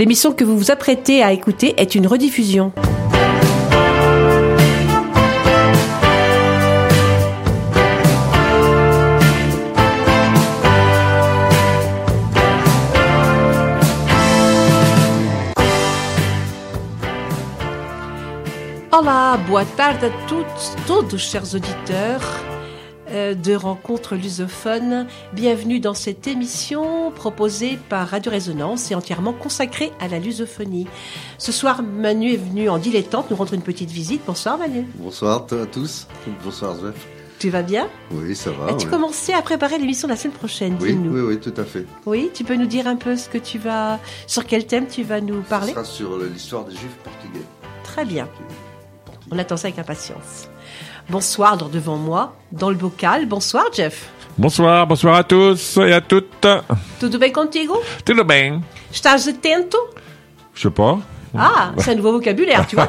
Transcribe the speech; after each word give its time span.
L'émission 0.00 0.32
que 0.32 0.44
vous 0.44 0.56
vous 0.56 0.70
apprêtez 0.70 1.22
à 1.22 1.30
écouter 1.30 1.74
est 1.76 1.94
une 1.94 2.06
rediffusion. 2.06 2.72
Olá, 18.90 19.38
boa 19.46 19.66
tarde 19.76 20.02
à 20.02 20.08
toutes, 20.26 20.46
todos 20.86 21.18
chers 21.18 21.54
auditeurs 21.54 22.49
de 23.10 23.54
rencontres 23.54 24.14
lusophones. 24.14 25.06
Bienvenue 25.32 25.80
dans 25.80 25.94
cette 25.94 26.26
émission 26.28 27.10
proposée 27.10 27.78
par 27.88 28.08
Radio 28.08 28.30
Résonance 28.30 28.90
et 28.90 28.94
entièrement 28.94 29.32
consacrée 29.32 29.90
à 30.00 30.08
la 30.08 30.18
lusophonie. 30.18 30.86
Ce 31.38 31.50
soir, 31.52 31.82
Manu 31.82 32.32
est 32.34 32.36
venu 32.36 32.68
en 32.68 32.78
dilettante 32.78 33.30
nous 33.30 33.36
rendre 33.36 33.54
une 33.54 33.62
petite 33.62 33.90
visite. 33.90 34.22
Bonsoir 34.26 34.58
Manu. 34.58 34.86
Bonsoir 34.94 35.46
à 35.50 35.66
tous. 35.66 36.06
Bonsoir 36.44 36.76
Zef. 36.76 37.06
Tu 37.40 37.48
vas 37.48 37.62
bien? 37.62 37.88
Oui, 38.12 38.36
ça 38.36 38.50
va. 38.50 38.66
As-tu 38.66 38.84
ouais. 38.84 38.90
commencé 38.90 39.32
à 39.32 39.40
préparer 39.40 39.78
l'émission 39.78 40.06
de 40.06 40.12
la 40.12 40.18
semaine 40.18 40.36
prochaine 40.36 40.76
Oui, 40.78 40.92
dis-nous? 40.92 41.10
oui, 41.10 41.20
oui, 41.20 41.40
tout 41.40 41.54
à 41.56 41.64
fait. 41.64 41.86
Oui, 42.04 42.30
tu 42.34 42.44
peux 42.44 42.54
nous 42.54 42.66
dire 42.66 42.86
un 42.86 42.96
peu 42.96 43.16
ce 43.16 43.30
que 43.30 43.38
tu 43.38 43.58
vas, 43.58 43.98
sur 44.26 44.44
quel 44.44 44.66
thème 44.66 44.86
tu 44.86 45.02
vas 45.02 45.22
nous 45.22 45.40
parler? 45.40 45.68
Ce 45.68 45.72
sera 45.74 45.84
sur 45.84 46.12
euh, 46.16 46.30
l'histoire 46.32 46.64
des 46.66 46.72
Juifs 46.72 46.96
portugais. 47.02 47.44
Très 47.82 48.04
bien. 48.04 48.28
On 49.32 49.38
attend 49.38 49.56
ça 49.56 49.68
avec 49.68 49.78
impatience. 49.78 50.48
Bonsoir, 51.08 51.56
devant 51.56 51.96
moi, 51.96 52.36
dans 52.52 52.70
le 52.70 52.76
bocal. 52.76 53.26
Bonsoir, 53.26 53.64
Jeff. 53.72 54.08
Bonsoir, 54.38 54.86
bonsoir 54.86 55.16
à 55.16 55.24
tous 55.24 55.76
et 55.78 55.92
à 55.92 56.00
toutes. 56.00 56.46
Tudo 56.98 57.18
bem 57.18 57.32
contigo? 57.32 57.80
Tudo 58.04 58.24
bem? 58.24 58.62
Estás 58.92 59.26
atento? 59.28 59.78
Je 60.54 60.62
sais 60.62 60.70
pas. 60.70 60.98
Ah, 61.36 61.72
c'est 61.78 61.92
un 61.92 61.94
nouveau 61.96 62.12
vocabulaire, 62.12 62.66
tu 62.66 62.76
vois. 62.76 62.88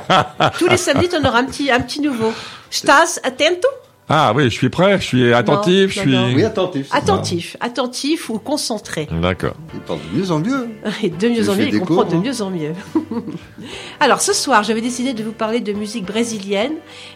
Tous 0.58 0.67
les 0.67 0.77
samedis, 0.77 1.09
tu 1.09 1.16
en 1.16 1.25
auras 1.25 1.39
un 1.39 1.45
petit, 1.45 1.69
un 1.72 1.80
petit 1.80 2.00
nouveau. 2.00 2.33
Estás 2.72 3.19
atento? 3.23 3.67
Ah 4.13 4.33
oui, 4.35 4.43
je 4.43 4.49
suis 4.49 4.69
prêt, 4.69 4.99
je 4.99 5.05
suis 5.05 5.33
attentif, 5.33 5.83
non, 5.83 5.87
je 5.87 5.99
suis... 6.01 6.11
non. 6.11 6.33
Oui, 6.35 6.43
attentif. 6.43 6.89
Attentif, 6.91 7.57
attentif 7.61 8.29
ou 8.29 8.39
concentré. 8.39 9.07
D'accord. 9.09 9.53
Il 9.73 9.79
parle 9.79 9.99
de 10.11 10.19
mieux 10.19 10.31
en 10.31 10.39
mieux. 10.39 10.67
Et 11.03 11.09
de 11.09 11.29
mieux 11.29 11.49
en 11.49 11.55
mieux, 11.55 11.67
il 11.67 11.79
comprend 11.79 11.95
cours, 11.95 12.05
de 12.05 12.15
hein 12.17 12.21
mieux 12.21 12.41
en 12.41 12.49
mieux. 12.49 12.73
Alors 14.01 14.19
ce 14.19 14.33
soir, 14.33 14.63
j'avais 14.63 14.81
décidé 14.81 15.13
de 15.13 15.23
vous 15.23 15.31
parler 15.31 15.61
de 15.61 15.71
musique 15.71 16.05
brésilienne, 16.05 16.73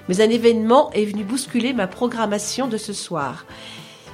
mais 0.07 0.21
un 0.21 0.29
événement 0.29 0.89
est 0.93 1.03
venu 1.03 1.25
bousculer 1.25 1.73
ma 1.73 1.87
programmation 1.87 2.69
de 2.69 2.77
ce 2.77 2.93
soir. 2.93 3.45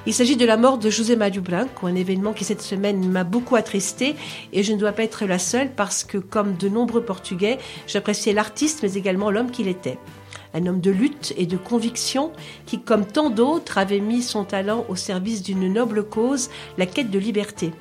Il 0.04 0.12
s'agit 0.12 0.36
de 0.36 0.44
la 0.44 0.56
mort 0.56 0.78
de 0.78 0.90
José 0.90 1.14
Mario 1.14 1.40
Branco, 1.40 1.86
un 1.86 1.94
événement 1.94 2.32
qui 2.32 2.42
cette 2.42 2.62
semaine 2.62 3.08
m'a 3.08 3.22
beaucoup 3.22 3.54
attristé 3.54 4.16
et 4.52 4.64
je 4.64 4.72
ne 4.72 4.78
dois 4.78 4.90
pas 4.90 5.04
être 5.04 5.24
la 5.24 5.38
seule 5.38 5.70
parce 5.70 6.02
que 6.02 6.18
comme 6.18 6.56
de 6.56 6.68
nombreux 6.68 7.02
Portugais, 7.02 7.58
j'appréciais 7.86 8.32
l'artiste 8.32 8.80
mais 8.82 8.94
également 8.94 9.30
l'homme 9.30 9.52
qu'il 9.52 9.68
était. 9.68 9.98
Un 10.54 10.66
homme 10.66 10.80
de 10.80 10.90
lutte 10.90 11.32
et 11.36 11.46
de 11.46 11.56
conviction 11.56 12.32
qui, 12.66 12.80
comme 12.80 13.06
tant 13.06 13.30
d'autres, 13.30 13.78
avait 13.78 14.00
mis 14.00 14.22
son 14.22 14.44
talent 14.44 14.84
au 14.88 14.96
service 14.96 15.42
d'une 15.42 15.72
noble 15.72 16.04
cause, 16.04 16.50
la 16.78 16.86
quête 16.86 17.10
de 17.10 17.18
liberté. 17.18 17.72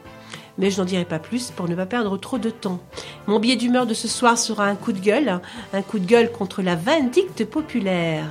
Mais 0.58 0.70
je 0.70 0.80
n'en 0.80 0.86
dirai 0.86 1.06
pas 1.06 1.20
plus 1.20 1.52
pour 1.52 1.68
ne 1.68 1.76
pas 1.76 1.86
perdre 1.86 2.18
trop 2.18 2.38
de 2.38 2.50
temps. 2.50 2.80
Mon 3.28 3.40
billet 3.40 3.56
d'humeur 3.56 3.86
de 3.86 3.94
ce 3.94 4.08
soir 4.08 4.38
sera 4.38 4.66
un 4.66 4.76
coup 4.76 4.92
de 4.92 5.00
gueule, 5.00 5.40
un 5.74 5.82
coup 5.82 6.00
de 6.00 6.06
gueule 6.06 6.32
contre 6.32 6.62
la 6.62 6.76
vindicte 6.76 7.46
populaire. 7.46 8.26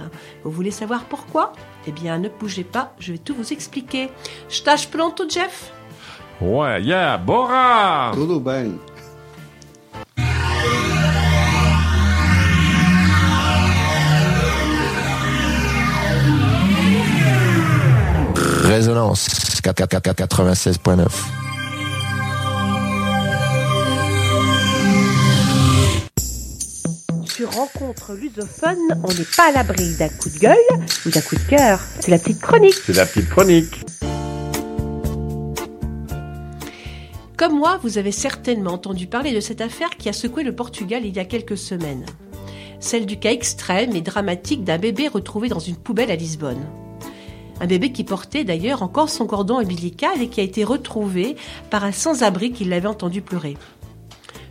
Vous 0.45 0.51
voulez 0.51 0.71
savoir 0.71 1.05
pourquoi? 1.05 1.53
Eh 1.87 1.93
bien, 1.93 2.19
ne 2.19 2.29
bougez 2.29 2.65
pas, 2.65 2.95
je 2.99 3.13
vais 3.13 3.19
tout 3.19 3.35
vous 3.35 3.53
expliquer. 3.53 4.11
Estás 4.49 4.87
pronto, 4.87 5.25
Jeff 5.29 5.73
Ouais, 6.41 6.81
yeah, 6.83 7.19
Bora 7.19 8.13
Tudo 8.15 8.41
bem. 8.41 8.79
Résonance 18.71 19.27
96.9. 19.65 21.09
Sur 27.27 27.51
Rencontre 27.51 28.13
lusophone, 28.15 28.77
on 29.03 29.09
n'est 29.09 29.25
pas 29.37 29.49
à 29.49 29.51
l'abri 29.51 29.97
d'un 29.97 30.09
coup 30.09 30.29
de 30.29 30.39
gueule 30.39 30.55
ou 31.05 31.11
d'un 31.11 31.21
coup 31.21 31.35
de 31.35 31.49
cœur. 31.51 31.81
C'est 31.99 32.13
la 32.13 32.19
petite 32.21 32.41
chronique. 32.41 32.77
C'est 32.87 32.93
la 32.93 33.07
petite 33.07 33.29
chronique. 33.29 33.85
Comme 37.37 37.59
moi, 37.59 37.81
vous 37.83 37.99
avez 37.99 38.13
certainement 38.13 38.75
entendu 38.75 39.09
parler 39.09 39.33
de 39.35 39.41
cette 39.41 39.63
affaire 39.63 39.91
qui 39.99 40.09
a 40.09 40.13
secoué 40.13 40.45
le 40.45 40.55
Portugal 40.55 41.05
il 41.05 41.17
y 41.17 41.19
a 41.19 41.25
quelques 41.25 41.59
semaines. 41.59 42.07
Celle 42.79 43.07
du 43.07 43.19
cas 43.19 43.33
extrême 43.33 43.97
et 43.97 44.01
dramatique 44.01 44.63
d'un 44.63 44.79
bébé 44.79 45.09
retrouvé 45.09 45.49
dans 45.49 45.59
une 45.59 45.77
poubelle 45.77 46.13
à 46.13 46.17
Lisbonne. 46.17 46.65
Un 47.61 47.67
bébé 47.67 47.93
qui 47.93 48.05
portait 48.05 48.45
d'ailleurs 48.45 48.83
encore 48.83 49.11
son 49.11 49.27
cordon 49.27 49.59
ombilical 49.59 50.21
et 50.23 50.29
qui 50.29 50.41
a 50.41 50.45
été 50.45 50.65
retrouvé 50.65 51.37
par 51.69 51.85
un 51.85 51.93
sans-abri 51.93 52.53
qui 52.53 52.65
l'avait 52.65 52.89
entendu 52.89 53.21
pleurer. 53.21 53.57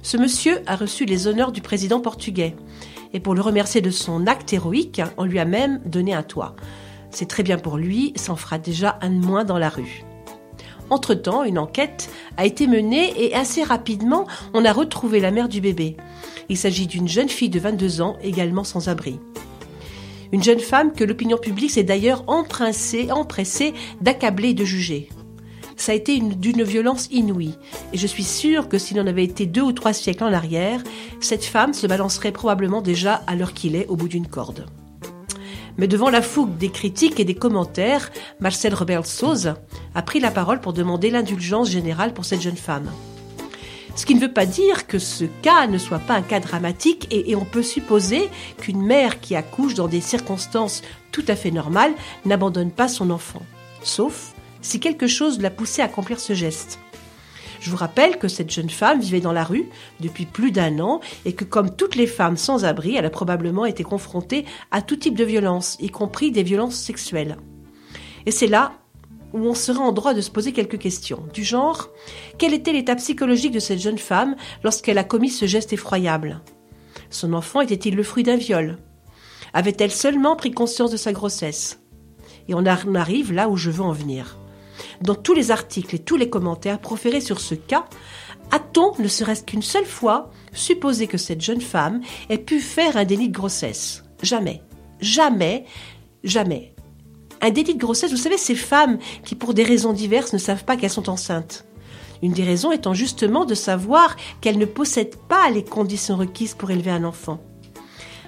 Ce 0.04 0.16
monsieur 0.16 0.62
a 0.68 0.76
reçu 0.76 1.06
les 1.06 1.28
honneurs 1.28 1.52
du 1.52 1.62
président 1.62 2.00
portugais. 2.00 2.56
Et 3.14 3.20
pour 3.20 3.34
le 3.34 3.42
remercier 3.42 3.82
de 3.82 3.90
son 3.90 4.28
acte 4.28 4.54
héroïque, 4.54 5.02
on 5.18 5.26
lui 5.26 5.40
a 5.40 5.46
même 5.46 5.82
donné 5.86 6.14
un 6.14 6.24
toit. 6.24 6.56
C'est 7.10 7.28
très 7.28 7.42
bien 7.42 7.58
pour 7.58 7.78
lui, 7.78 8.14
ça 8.16 8.32
en 8.32 8.36
fera 8.36 8.60
déjà 8.60 9.00
un 9.02 9.10
de 9.10 9.26
moins 9.26 9.44
dans 9.44 9.58
la 9.58 9.70
rue. 9.70 10.04
Entre-temps, 10.92 11.44
une 11.44 11.60
enquête 11.60 12.10
a 12.38 12.46
été 12.46 12.68
menée 12.68 13.14
et 13.18 13.36
assez 13.36 13.64
rapidement, 13.64 14.28
on 14.54 14.66
a 14.66 14.74
retrouvé 14.74 15.20
la 15.20 15.32
mère 15.32 15.50
du 15.50 15.62
bébé. 15.62 15.98
Il 16.50 16.58
s'agit 16.58 16.88
d'une 16.88 17.08
jeune 17.08 17.30
fille 17.30 17.50
de 17.50 17.60
22 17.60 18.02
ans, 18.02 18.18
également 18.22 18.64
sans 18.64 18.88
abri. 18.88 19.20
Une 20.32 20.44
jeune 20.44 20.60
femme 20.60 20.94
que 20.94 21.04
l'opinion 21.04 21.38
publique 21.38 21.72
s'est 21.72 21.84
d'ailleurs 21.84 22.24
empressée, 22.28 23.12
empressée 23.12 23.74
d'accabler 24.02 24.50
et 24.50 24.54
de 24.54 24.66
juger. 24.66 25.10
Ça 25.76 25.94
a 25.94 25.96
été 25.96 26.16
une- 26.16 26.36
d'une 26.36 26.64
violence 26.64 27.08
inouïe, 27.10 27.56
et 27.94 27.98
je 27.98 28.06
suis 28.06 28.24
sûre 28.24 28.68
que 28.68 28.78
s'il 28.78 29.00
en 29.00 29.08
avait 29.08 29.24
été 29.24 29.46
deux 29.46 29.62
ou 29.62 29.72
trois 29.72 29.94
siècles 29.94 30.26
en 30.26 30.34
arrière, 30.34 30.84
cette 31.22 31.46
femme 31.46 31.74
se 31.74 31.88
balancerait 31.88 32.34
probablement 32.34 32.82
déjà 32.82 33.24
à 33.28 33.36
l'heure 33.36 33.54
qu'il 33.54 33.76
est 33.76 33.88
au 33.88 33.96
bout 33.96 34.10
d'une 34.10 34.28
corde. 34.28 34.66
Mais 35.78 35.88
devant 35.88 36.10
la 36.10 36.22
fougue 36.22 36.58
des 36.58 36.70
critiques 36.70 37.20
et 37.22 37.26
des 37.26 37.36
commentaires, 37.36 38.12
Marcel 38.42 38.74
Rebel 38.74 39.06
Sauze 39.06 39.54
a 39.96 40.02
pris 40.02 40.20
la 40.20 40.30
parole 40.32 40.60
pour 40.60 40.74
demander 40.74 41.10
l'indulgence 41.10 41.70
générale 41.70 42.14
pour 42.14 42.26
cette 42.26 42.42
jeune 42.42 42.58
femme. 42.58 42.92
Ce 43.96 44.06
qui 44.06 44.16
ne 44.16 44.20
veut 44.20 44.34
pas 44.34 44.46
dire 44.46 44.88
que 44.88 45.00
ce 45.00 45.26
cas 45.26 45.68
ne 45.68 45.78
soit 45.78 46.00
pas 46.00 46.16
un 46.16 46.22
cas 46.22 46.40
dramatique 46.40 47.08
et, 47.12 47.36
on 47.36 47.46
peut 47.46 47.64
supposer 47.64 48.30
qu'une 48.58 48.82
mère 48.82 49.20
qui 49.20 49.36
accouche 49.36 49.74
dans 49.74 49.88
des 49.88 50.02
circonstances 50.02 50.82
tout 51.12 51.26
à 51.28 51.36
fait 51.36 51.52
normales 51.52 51.94
n'abandonne 52.26 52.72
pas 52.72 52.88
son 52.88 53.10
enfant. 53.10 53.42
Sauf 53.84 54.34
si 54.62 54.80
quelque 54.80 55.08
chose 55.08 55.40
l'a 55.40 55.50
poussée 55.50 55.82
à 55.82 55.86
accomplir 55.86 56.20
ce 56.20 56.34
geste. 56.34 56.80
Je 57.60 57.70
vous 57.70 57.78
rappelle 57.78 58.18
que 58.18 58.30
cette 58.30 58.52
jeune 58.52 58.70
femme 58.70 59.02
vivait 59.02 59.20
dans 59.20 59.34
la 59.34 59.44
rue 59.44 59.68
depuis 60.00 60.26
plus 60.26 60.52
d'un 60.52 60.80
an 60.80 61.02
et 61.26 61.34
que 61.34 61.44
comme 61.44 61.76
toutes 61.76 61.96
les 61.96 62.08
femmes 62.08 62.38
sans 62.38 62.64
abri, 62.64 62.96
elle 62.96 63.06
a 63.06 63.10
probablement 63.10 63.66
été 63.66 63.84
confrontée 63.84 64.46
à 64.72 64.82
tout 64.82 64.96
type 64.96 65.18
de 65.18 65.26
violences, 65.26 65.76
y 65.82 65.90
compris 65.90 66.32
des 66.32 66.44
violences 66.44 66.76
sexuelles. 66.76 67.38
Et 68.26 68.32
c'est 68.32 68.48
là 68.48 68.79
où 69.34 69.40
on 69.40 69.54
serait 69.54 69.80
en 69.80 69.92
droit 69.92 70.14
de 70.14 70.22
se 70.22 70.32
poser 70.32 70.52
quelques 70.52 70.80
questions, 70.80 71.24
du 71.34 71.44
genre, 71.44 71.90
quel 72.38 72.54
était 72.54 72.74
l'état 72.74 72.96
psychologique 72.96 73.52
de 73.52 73.60
cette 73.60 73.80
jeune 73.80 73.98
femme 73.98 74.36
lorsqu'elle 74.64 74.98
a 74.98 75.04
commis 75.04 75.30
ce 75.30 75.46
geste 75.46 75.74
effroyable? 75.74 76.42
Son 77.10 77.34
enfant 77.34 77.62
était-il 77.62 77.96
le 77.96 78.04
fruit 78.04 78.24
d'un 78.24 78.38
viol? 78.38 78.78
Avait-elle 79.54 79.92
seulement 79.92 80.36
pris 80.36 80.52
conscience 80.52 80.92
de 80.92 80.98
sa 80.98 81.12
grossesse? 81.12 81.80
Et 82.48 82.54
on 82.54 82.66
arrive 82.66 83.32
là 83.32 83.50
où 83.50 83.58
je 83.58 83.70
veux 83.70 83.84
en 83.84 83.92
venir. 83.92 84.38
Dans 85.02 85.16
tous 85.16 85.34
les 85.34 85.52
articles 85.52 85.96
et 85.96 86.00
tous 86.00 86.18
les 86.18 86.30
commentaires 86.30 86.80
proférés 86.80 87.22
sur 87.22 87.40
ce 87.40 87.56
cas, 87.56 87.86
a-t-on, 88.52 88.94
ne 89.00 89.08
serait-ce 89.08 89.44
qu'une 89.44 89.62
seule 89.62 89.86
fois, 89.86 90.32
supposé 90.54 91.08
que 91.08 91.18
cette 91.18 91.42
jeune 91.42 91.62
femme 91.62 92.02
ait 92.30 92.40
pu 92.40 92.60
faire 92.60 92.98
un 92.98 93.06
délit 93.06 93.30
de 93.30 93.38
grossesse? 93.38 94.04
Jamais. 94.24 94.64
Jamais. 95.00 95.66
Jamais. 96.24 96.74
Un 97.42 97.52
délit 97.52 97.76
de 97.76 97.80
grossesse, 97.80 98.12
vous 98.12 98.18
savez, 98.18 98.38
ces 98.38 98.56
femmes 98.56 99.00
qui, 99.24 99.36
pour 99.36 99.54
des 99.54 99.64
raisons 99.64 99.94
diverses, 99.94 100.34
ne 100.34 100.38
savent 100.38 100.66
pas 100.66 100.76
qu'elles 100.76 100.90
sont 100.90 101.10
enceintes. 101.10 101.66
Une 102.22 102.34
des 102.34 102.44
raisons 102.44 102.72
étant 102.72 102.94
justement 102.94 103.46
de 103.46 103.56
savoir 103.56 104.18
qu'elles 104.42 104.58
ne 104.58 104.66
possèdent 104.66 105.16
pas 105.16 105.50
les 105.50 105.64
conditions 105.64 106.18
requises 106.18 106.54
pour 106.54 106.70
élever 106.70 106.92
un 106.92 107.06
enfant. 107.06 107.40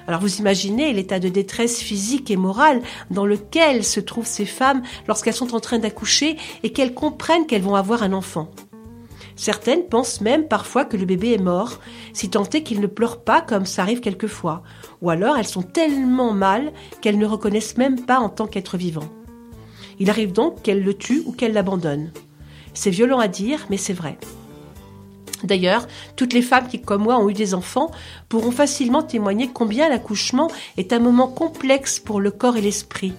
Alors 0.08 0.22
vous 0.22 0.38
imaginez 0.38 0.94
l'état 0.94 1.20
de 1.20 1.30
détresse 1.30 1.80
physique 1.80 2.32
et 2.32 2.38
morale 2.38 2.82
dans 3.12 3.26
lequel 3.26 3.84
se 3.84 4.00
trouvent 4.00 4.26
ces 4.26 4.46
femmes 4.46 4.82
lorsqu'elles 5.08 5.34
sont 5.34 5.54
en 5.54 5.60
train 5.60 5.78
d'accoucher 5.78 6.38
et 6.64 6.72
qu'elles 6.72 6.94
comprennent 6.94 7.46
qu'elles 7.46 7.62
vont 7.62 7.76
avoir 7.76 8.04
un 8.04 8.14
enfant. 8.14 8.50
Certaines 9.36 9.86
pensent 9.86 10.22
même 10.22 10.48
parfois 10.48 10.86
que 10.86 10.98
le 10.98 11.06
bébé 11.06 11.34
est 11.34 11.42
mort, 11.42 11.80
si 12.14 12.30
tant 12.30 12.44
est 12.44 12.64
qu'il 12.64 12.82
ne 12.82 12.88
pleure 12.88 13.24
pas 13.24 13.42
comme 13.42 13.66
ça 13.66 13.82
arrive 13.82 14.00
quelquefois, 14.00 14.64
ou 15.02 15.10
alors 15.10 15.38
elles 15.38 15.48
sont 15.48 15.62
tellement 15.62 16.34
mal 16.34 16.72
qu'elles 17.02 17.18
ne 17.18 17.26
reconnaissent 17.26 17.78
même 17.78 18.02
pas 18.02 18.20
en 18.20 18.30
tant 18.30 18.48
qu'être 18.48 18.78
vivant. 18.78 19.10
Il 20.00 20.10
arrive 20.10 20.32
donc 20.32 20.62
qu'elles 20.62 20.84
le 20.84 20.94
tuent 20.94 21.24
ou 21.26 21.32
qu'elles 21.32 21.54
l'abandonnent. 21.54 22.12
C'est 22.74 22.90
violent 22.90 23.20
à 23.20 23.28
dire, 23.28 23.66
mais 23.70 23.78
c'est 23.78 23.94
vrai. 23.94 24.18
D'ailleurs, 25.44 25.88
toutes 26.16 26.34
les 26.34 26.42
femmes 26.42 26.68
qui, 26.68 26.82
comme 26.82 27.04
moi, 27.04 27.20
ont 27.20 27.30
eu 27.30 27.34
des 27.34 27.54
enfants 27.54 27.92
pourront 28.30 28.52
facilement 28.52 29.04
témoigner 29.04 29.50
combien 29.52 29.90
l'accouchement 29.90 30.50
est 30.78 30.94
un 30.94 31.00
moment 31.00 31.28
complexe 31.28 32.00
pour 32.00 32.20
le 32.20 32.32
corps 32.32 32.58
et 32.58 32.62
l'esprit. 32.62 33.14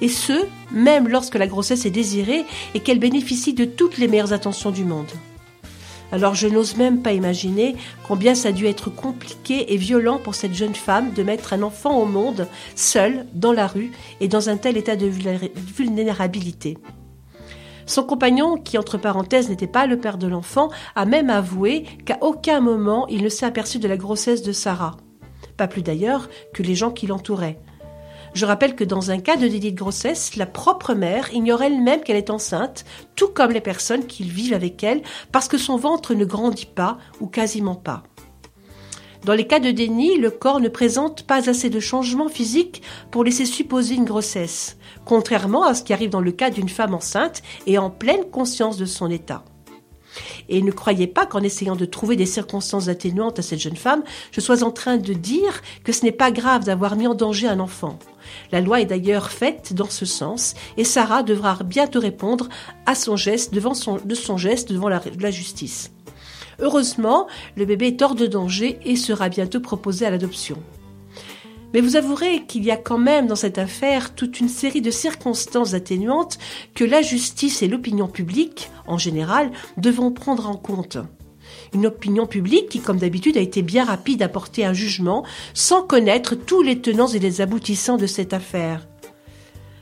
Et 0.00 0.08
ce, 0.08 0.46
même 0.72 1.08
lorsque 1.08 1.36
la 1.36 1.46
grossesse 1.46 1.84
est 1.86 1.90
désirée 1.90 2.44
et 2.74 2.80
qu'elle 2.80 2.98
bénéficie 2.98 3.54
de 3.54 3.64
toutes 3.64 3.98
les 3.98 4.08
meilleures 4.08 4.32
attentions 4.32 4.70
du 4.70 4.84
monde. 4.84 5.10
Alors 6.12 6.34
je 6.34 6.48
n'ose 6.48 6.76
même 6.76 7.02
pas 7.02 7.12
imaginer 7.12 7.76
combien 8.06 8.34
ça 8.34 8.48
a 8.48 8.52
dû 8.52 8.66
être 8.66 8.90
compliqué 8.90 9.72
et 9.72 9.76
violent 9.76 10.18
pour 10.18 10.34
cette 10.34 10.54
jeune 10.54 10.74
femme 10.74 11.12
de 11.12 11.22
mettre 11.22 11.52
un 11.52 11.62
enfant 11.62 11.96
au 11.96 12.04
monde, 12.04 12.48
seule, 12.74 13.26
dans 13.32 13.52
la 13.52 13.66
rue 13.66 13.92
et 14.20 14.28
dans 14.28 14.48
un 14.48 14.56
tel 14.56 14.76
état 14.76 14.96
de 14.96 15.06
vulnérabilité. 15.06 16.78
Son 17.86 18.04
compagnon, 18.04 18.56
qui 18.56 18.78
entre 18.78 18.98
parenthèses 18.98 19.48
n'était 19.48 19.66
pas 19.66 19.86
le 19.86 19.98
père 19.98 20.18
de 20.18 20.28
l'enfant, 20.28 20.70
a 20.94 21.06
même 21.06 21.30
avoué 21.30 21.84
qu'à 22.04 22.18
aucun 22.20 22.60
moment 22.60 23.06
il 23.08 23.22
ne 23.22 23.28
s'est 23.28 23.46
aperçu 23.46 23.78
de 23.78 23.88
la 23.88 23.96
grossesse 23.96 24.42
de 24.42 24.52
Sarah. 24.52 24.96
Pas 25.56 25.68
plus 25.68 25.82
d'ailleurs 25.82 26.28
que 26.54 26.62
les 26.62 26.74
gens 26.74 26.90
qui 26.90 27.06
l'entouraient. 27.06 27.58
Je 28.34 28.46
rappelle 28.46 28.76
que 28.76 28.84
dans 28.84 29.10
un 29.10 29.18
cas 29.18 29.36
de 29.36 29.48
délit 29.48 29.72
de 29.72 29.78
grossesse, 29.78 30.36
la 30.36 30.46
propre 30.46 30.94
mère 30.94 31.32
ignore 31.34 31.62
elle-même 31.62 32.02
qu'elle 32.02 32.16
est 32.16 32.30
enceinte, 32.30 32.84
tout 33.16 33.28
comme 33.28 33.50
les 33.50 33.60
personnes 33.60 34.06
qui 34.06 34.22
vivent 34.22 34.54
avec 34.54 34.82
elle, 34.84 35.02
parce 35.32 35.48
que 35.48 35.58
son 35.58 35.76
ventre 35.76 36.14
ne 36.14 36.24
grandit 36.24 36.66
pas 36.66 36.98
ou 37.20 37.26
quasiment 37.26 37.74
pas. 37.74 38.02
Dans 39.24 39.34
les 39.34 39.46
cas 39.46 39.58
de 39.58 39.70
déni, 39.70 40.16
le 40.16 40.30
corps 40.30 40.60
ne 40.60 40.68
présente 40.68 41.24
pas 41.24 41.50
assez 41.50 41.68
de 41.68 41.80
changements 41.80 42.30
physiques 42.30 42.82
pour 43.10 43.22
laisser 43.22 43.44
supposer 43.44 43.94
une 43.94 44.06
grossesse 44.06 44.78
contrairement 45.04 45.64
à 45.64 45.74
ce 45.74 45.82
qui 45.82 45.92
arrive 45.92 46.10
dans 46.10 46.20
le 46.20 46.32
cas 46.32 46.50
d'une 46.50 46.68
femme 46.68 46.94
enceinte 46.94 47.42
et 47.66 47.78
en 47.78 47.90
pleine 47.90 48.30
conscience 48.30 48.76
de 48.76 48.84
son 48.84 49.10
état. 49.10 49.44
Et 50.48 50.62
ne 50.62 50.70
croyez 50.70 51.06
pas 51.06 51.26
qu'en 51.26 51.40
essayant 51.40 51.76
de 51.76 51.84
trouver 51.84 52.16
des 52.16 52.26
circonstances 52.26 52.88
atténuantes 52.88 53.38
à 53.38 53.42
cette 53.42 53.60
jeune 53.60 53.76
femme, 53.76 54.02
je 54.32 54.40
sois 54.40 54.62
en 54.62 54.70
train 54.70 54.96
de 54.96 55.12
dire 55.12 55.62
que 55.84 55.92
ce 55.92 56.04
n'est 56.04 56.12
pas 56.12 56.30
grave 56.30 56.64
d'avoir 56.64 56.96
mis 56.96 57.06
en 57.06 57.14
danger 57.14 57.48
un 57.48 57.60
enfant. 57.60 57.98
La 58.52 58.60
loi 58.60 58.80
est 58.80 58.86
d'ailleurs 58.86 59.30
faite 59.30 59.72
dans 59.72 59.88
ce 59.88 60.04
sens, 60.04 60.54
et 60.76 60.84
Sarah 60.84 61.22
devra 61.22 61.58
bientôt 61.64 62.00
répondre 62.00 62.48
devant 63.52 63.72
de 64.04 64.14
son 64.14 64.36
geste 64.36 64.72
devant 64.72 64.88
la 64.88 65.30
justice. 65.30 65.90
Heureusement, 66.60 67.26
le 67.56 67.64
bébé 67.64 67.88
est 67.88 68.02
hors 68.02 68.14
de 68.14 68.26
danger 68.26 68.78
et 68.84 68.96
sera 68.96 69.28
bientôt 69.28 69.60
proposé 69.60 70.04
à 70.04 70.10
l'adoption. 70.10 70.58
Mais 71.72 71.80
vous 71.80 71.96
avouerez 71.96 72.44
qu'il 72.46 72.64
y 72.64 72.70
a 72.70 72.76
quand 72.76 72.98
même 72.98 73.26
dans 73.26 73.36
cette 73.36 73.58
affaire 73.58 74.14
toute 74.14 74.40
une 74.40 74.48
série 74.48 74.82
de 74.82 74.90
circonstances 74.90 75.74
atténuantes 75.74 76.38
que 76.74 76.84
la 76.84 77.02
justice 77.02 77.62
et 77.62 77.68
l'opinion 77.68 78.08
publique, 78.08 78.70
en 78.86 78.98
général, 78.98 79.50
devront 79.76 80.10
prendre 80.10 80.48
en 80.48 80.56
compte. 80.56 80.98
Une 81.72 81.86
opinion 81.86 82.26
publique 82.26 82.68
qui, 82.68 82.80
comme 82.80 82.98
d'habitude, 82.98 83.36
a 83.36 83.40
été 83.40 83.62
bien 83.62 83.84
rapide 83.84 84.22
à 84.22 84.28
porter 84.28 84.64
un 84.64 84.72
jugement 84.72 85.24
sans 85.54 85.82
connaître 85.82 86.34
tous 86.34 86.62
les 86.62 86.80
tenants 86.80 87.06
et 87.06 87.18
les 87.18 87.40
aboutissants 87.40 87.96
de 87.96 88.06
cette 88.06 88.32
affaire. 88.32 88.86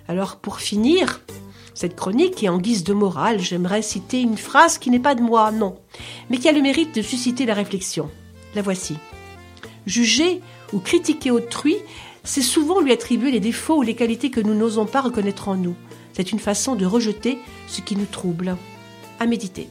Alors, 0.06 0.36
pour 0.36 0.60
finir, 0.60 1.22
cette 1.74 1.96
chronique 1.96 2.42
et 2.42 2.48
en 2.48 2.58
guise 2.58 2.84
de 2.84 2.92
morale, 2.92 3.40
j'aimerais 3.40 3.82
citer 3.82 4.20
une 4.20 4.36
phrase 4.36 4.78
qui 4.78 4.90
n'est 4.90 4.98
pas 4.98 5.14
de 5.14 5.22
moi, 5.22 5.52
non, 5.52 5.76
mais 6.28 6.38
qui 6.38 6.48
a 6.48 6.52
le 6.52 6.62
mérite 6.62 6.94
de 6.94 7.02
susciter 7.02 7.46
la 7.46 7.54
réflexion. 7.54 8.10
La 8.54 8.62
voici. 8.62 8.96
Juger 9.86 10.40
ou 10.72 10.78
critiquer 10.78 11.30
autrui, 11.30 11.76
c'est 12.24 12.42
souvent 12.42 12.80
lui 12.80 12.92
attribuer 12.92 13.30
les 13.30 13.40
défauts 13.40 13.78
ou 13.78 13.82
les 13.82 13.94
qualités 13.94 14.30
que 14.30 14.40
nous 14.40 14.54
n'osons 14.54 14.86
pas 14.86 15.00
reconnaître 15.00 15.48
en 15.48 15.56
nous. 15.56 15.74
C'est 16.12 16.32
une 16.32 16.38
façon 16.38 16.74
de 16.74 16.84
rejeter 16.84 17.38
ce 17.66 17.80
qui 17.80 17.96
nous 17.96 18.06
trouble. 18.06 18.56
À 19.20 19.26
méditer. 19.26 19.68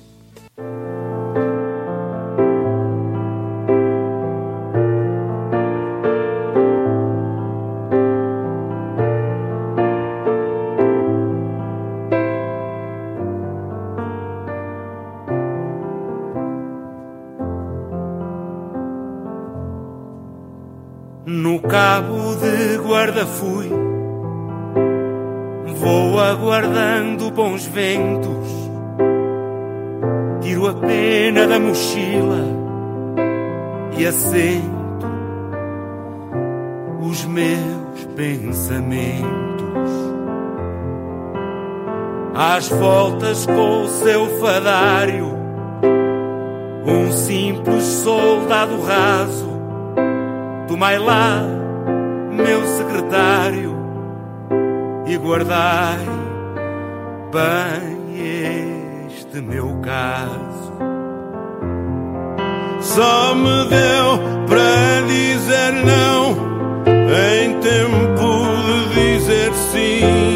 No 21.57 21.63
cabo 21.63 22.36
de 22.36 22.77
guarda 22.86 23.25
fui, 23.25 23.68
vou 25.80 26.19
aguardando 26.19 27.31
bons 27.31 27.65
ventos. 27.65 28.48
Tiro 30.39 30.68
a 30.68 30.75
pena 30.75 31.48
da 31.48 31.59
mochila 31.59 32.45
e 33.98 34.06
assento 34.06 35.07
os 37.01 37.25
meus 37.25 38.04
pensamentos. 38.15 39.89
Às 42.36 42.69
voltas 42.69 43.48
com 43.48 43.81
o 43.81 43.88
seu 43.88 44.27
fadário, 44.39 45.25
um 46.86 47.12
simples 47.12 47.83
soldado 47.83 48.80
raso 48.80 49.46
Tomai 50.68 51.00
lá, 51.00 51.44
meu 52.31 52.66
secretário, 52.68 53.74
e 55.06 55.16
guardai 55.16 56.00
bem 57.31 59.08
este 59.08 59.40
meu 59.40 59.80
caso. 59.81 60.74
Só 62.81 63.34
me 63.34 63.69
deu 63.69 64.19
para 64.48 65.08
dizer 65.08 65.72
não, 65.86 66.31
em 66.86 67.60
tempo 67.60 68.94
de 68.94 69.18
dizer 69.18 69.54
sim. 69.72 70.26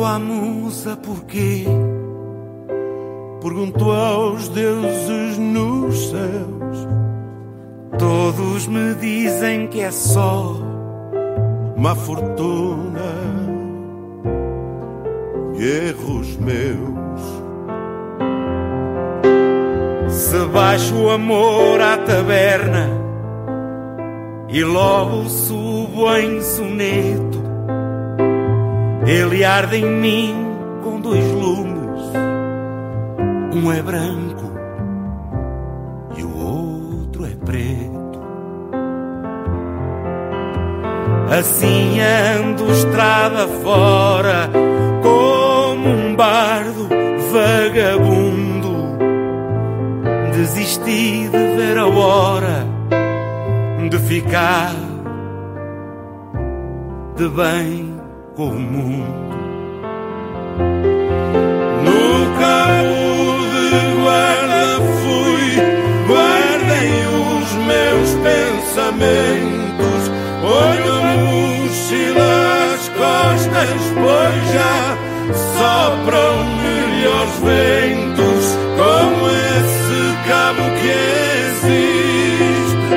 Pergunto 0.00 0.04
à 0.04 0.18
musa 0.18 0.96
porquê, 0.96 1.64
Pergunto 3.42 3.90
aos 3.90 4.48
deuses 4.48 5.36
nos 5.36 6.08
céus, 6.08 6.88
todos 7.98 8.66
me 8.66 8.94
dizem 8.94 9.66
que 9.66 9.82
é 9.82 9.90
só 9.90 10.56
má 11.76 11.94
fortuna. 11.94 13.12
Erros 15.58 16.34
meus. 16.38 17.20
Se 20.08 20.38
baixo 20.46 20.94
o 20.94 21.10
amor 21.10 21.78
à 21.78 21.98
taberna 21.98 22.88
e 24.48 24.64
logo 24.64 25.28
subo 25.28 26.10
em 26.16 26.40
soneto, 26.40 27.39
ele 29.10 29.44
arde 29.44 29.76
em 29.78 29.90
mim 29.90 30.34
com 30.84 31.00
dois 31.00 31.24
lumes. 31.32 32.00
Um 33.52 33.72
é 33.72 33.82
branco 33.82 34.52
e 36.16 36.22
o 36.22 36.36
outro 36.38 37.26
é 37.26 37.34
preto. 37.44 38.20
Assim 41.28 41.98
ando 42.00 42.70
estrada 42.70 43.48
fora, 43.48 44.48
como 45.02 45.88
um 45.88 46.14
bardo 46.14 46.88
vagabundo. 47.32 48.70
Desisti 50.32 51.28
de 51.28 51.56
ver 51.56 51.78
a 51.78 51.86
hora 51.86 52.64
de 53.90 53.98
ficar 53.98 54.72
de 57.16 57.28
bem 57.28 57.89
com 58.40 58.46
o 58.46 58.58
mundo. 58.58 59.04
No 61.84 62.04
cabo 62.40 62.96
de 63.52 63.76
guarda 64.00 64.64
fui, 65.02 65.50
guardei 66.08 67.04
os 67.20 67.50
meus 67.68 68.10
pensamentos. 68.24 70.00
Olho 70.42 70.92
a 70.94 71.12
mochila 71.20 72.32
às 72.72 72.84
costas, 72.88 73.80
pois 73.94 74.42
já 74.54 74.76
sopram 75.58 76.32
melhores 76.62 77.36
ventos, 77.44 78.44
como 78.78 79.20
esse 79.60 80.00
cabo 80.26 80.64
que 80.80 80.90
existe. 81.50 82.88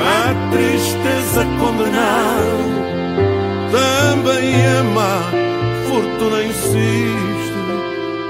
A 0.00 0.32
tristeza 0.50 1.44
condenada. 1.60 2.25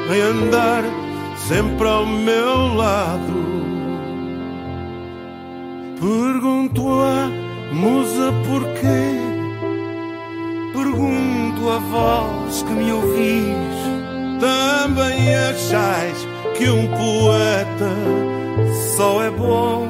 Vai 0.08 0.20
andar 0.20 0.84
sempre 1.36 1.86
ao 1.86 2.06
meu 2.06 2.74
lado. 2.74 3.46
Pergunto 6.00 6.82
à 7.00 7.28
musa 7.72 8.32
porquê. 8.46 9.16
Pergunto 10.72 11.70
a 11.70 11.78
voz 11.78 12.62
que 12.62 12.72
me 12.72 12.92
ouvis. 12.92 13.76
Também 14.40 15.34
achais 15.34 16.28
que 16.56 16.68
um 16.68 16.86
poeta 16.88 17.90
só 18.96 19.22
é 19.22 19.30
bom 19.30 19.88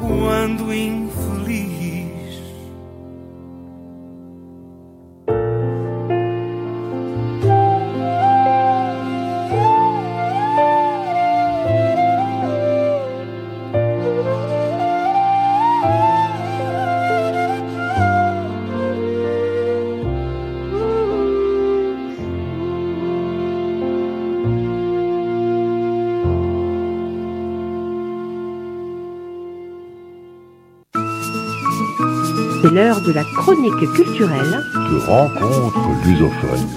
quando 0.00 0.72
infeliz. 0.72 1.07
L'heure 32.78 33.00
de 33.00 33.10
la 33.10 33.24
chronique 33.24 33.92
culturelle. 33.92 34.62
de 34.84 36.08
lusophones. 36.08 36.68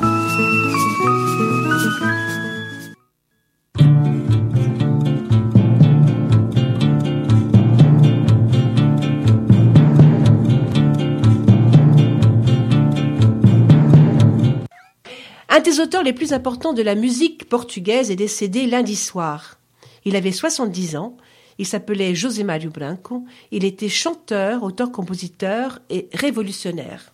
Un 15.49 15.59
des 15.59 15.79
auteurs 15.79 16.01
les 16.01 16.13
plus 16.13 16.33
importants 16.33 16.73
de 16.73 16.81
la 16.81 16.95
musique 16.95 17.47
portugaise 17.47 18.09
est 18.09 18.15
décédé 18.15 18.65
lundi 18.65 18.95
soir. 18.95 19.59
Il 20.05 20.15
avait 20.15 20.31
70 20.31 20.95
ans. 20.95 21.15
Il 21.61 21.67
s'appelait 21.67 22.15
José 22.15 22.43
Mário 22.43 22.71
Branco. 22.71 23.23
Il 23.51 23.65
était 23.65 23.87
chanteur, 23.87 24.63
auteur-compositeur 24.63 25.79
et 25.91 26.09
révolutionnaire. 26.11 27.13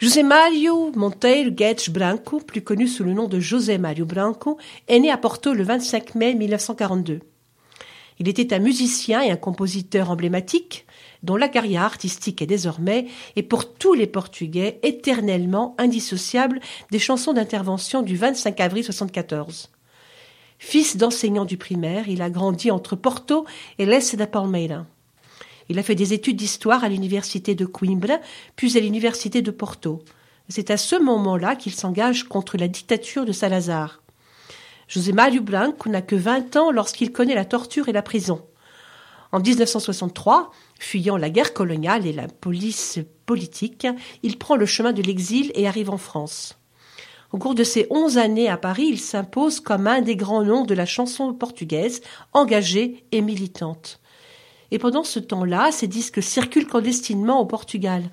José 0.00 0.22
Mário 0.22 0.92
Monteiro 0.96 1.50
Guedes 1.50 1.90
Branco, 1.90 2.40
plus 2.40 2.62
connu 2.62 2.88
sous 2.88 3.04
le 3.04 3.12
nom 3.12 3.28
de 3.28 3.40
José 3.40 3.76
Mário 3.76 4.06
Branco, 4.06 4.56
est 4.88 5.00
né 5.00 5.10
à 5.10 5.18
Porto 5.18 5.52
le 5.52 5.64
25 5.64 6.14
mai 6.14 6.34
1942. 6.34 7.20
Il 8.18 8.28
était 8.28 8.54
un 8.54 8.58
musicien 8.58 9.20
et 9.20 9.30
un 9.30 9.36
compositeur 9.36 10.10
emblématique, 10.10 10.85
dont 11.26 11.36
la 11.36 11.48
carrière 11.48 11.82
artistique 11.82 12.40
est 12.40 12.46
désormais, 12.46 13.06
et 13.34 13.42
pour 13.42 13.74
tous 13.74 13.92
les 13.92 14.06
Portugais, 14.06 14.78
éternellement 14.82 15.74
indissociable 15.76 16.60
des 16.90 16.98
chansons 16.98 17.32
d'intervention 17.32 18.00
du 18.00 18.16
25 18.16 18.60
avril 18.60 18.84
74. 18.84 19.70
Fils 20.58 20.96
d'enseignant 20.96 21.44
du 21.44 21.58
primaire, 21.58 22.08
il 22.08 22.22
a 22.22 22.30
grandi 22.30 22.70
entre 22.70 22.96
Porto 22.96 23.44
et 23.78 23.84
l'Est 23.84 24.16
da 24.16 24.26
Palmeira. 24.26 24.86
Il 25.68 25.78
a 25.78 25.82
fait 25.82 25.96
des 25.96 26.12
études 26.12 26.36
d'histoire 26.36 26.84
à 26.84 26.88
l'université 26.88 27.54
de 27.54 27.66
Coimbra, 27.66 28.18
puis 28.54 28.78
à 28.78 28.80
l'université 28.80 29.42
de 29.42 29.50
Porto. 29.50 30.02
C'est 30.48 30.70
à 30.70 30.76
ce 30.76 30.96
moment-là 30.96 31.56
qu'il 31.56 31.74
s'engage 31.74 32.24
contre 32.24 32.56
la 32.56 32.68
dictature 32.68 33.24
de 33.24 33.32
Salazar. 33.32 34.00
José 34.86 35.12
Mário 35.12 35.42
Branco 35.42 35.90
n'a 35.90 36.02
que 36.02 36.14
20 36.14 36.54
ans 36.54 36.70
lorsqu'il 36.70 37.10
connaît 37.10 37.34
la 37.34 37.44
torture 37.44 37.88
et 37.88 37.92
la 37.92 38.02
prison. 38.02 38.40
En 39.32 39.40
1963, 39.40 40.50
fuyant 40.78 41.16
la 41.16 41.30
guerre 41.30 41.52
coloniale 41.52 42.06
et 42.06 42.12
la 42.12 42.28
police 42.28 42.98
politique, 43.26 43.86
il 44.22 44.38
prend 44.38 44.56
le 44.56 44.66
chemin 44.66 44.92
de 44.92 45.02
l'exil 45.02 45.50
et 45.54 45.66
arrive 45.66 45.90
en 45.90 45.98
France. 45.98 46.58
Au 47.32 47.38
cours 47.38 47.54
de 47.54 47.64
ses 47.64 47.86
onze 47.90 48.18
années 48.18 48.48
à 48.48 48.56
Paris, 48.56 48.86
il 48.88 49.00
s'impose 49.00 49.60
comme 49.60 49.86
un 49.86 50.00
des 50.00 50.16
grands 50.16 50.44
noms 50.44 50.64
de 50.64 50.74
la 50.74 50.86
chanson 50.86 51.34
portugaise, 51.34 52.00
engagée 52.32 53.04
et 53.12 53.20
militante. 53.20 54.00
Et 54.70 54.78
pendant 54.78 55.04
ce 55.04 55.18
temps-là, 55.18 55.70
ses 55.72 55.88
disques 55.88 56.22
circulent 56.22 56.66
clandestinement 56.66 57.40
au 57.40 57.46
Portugal. 57.46 58.04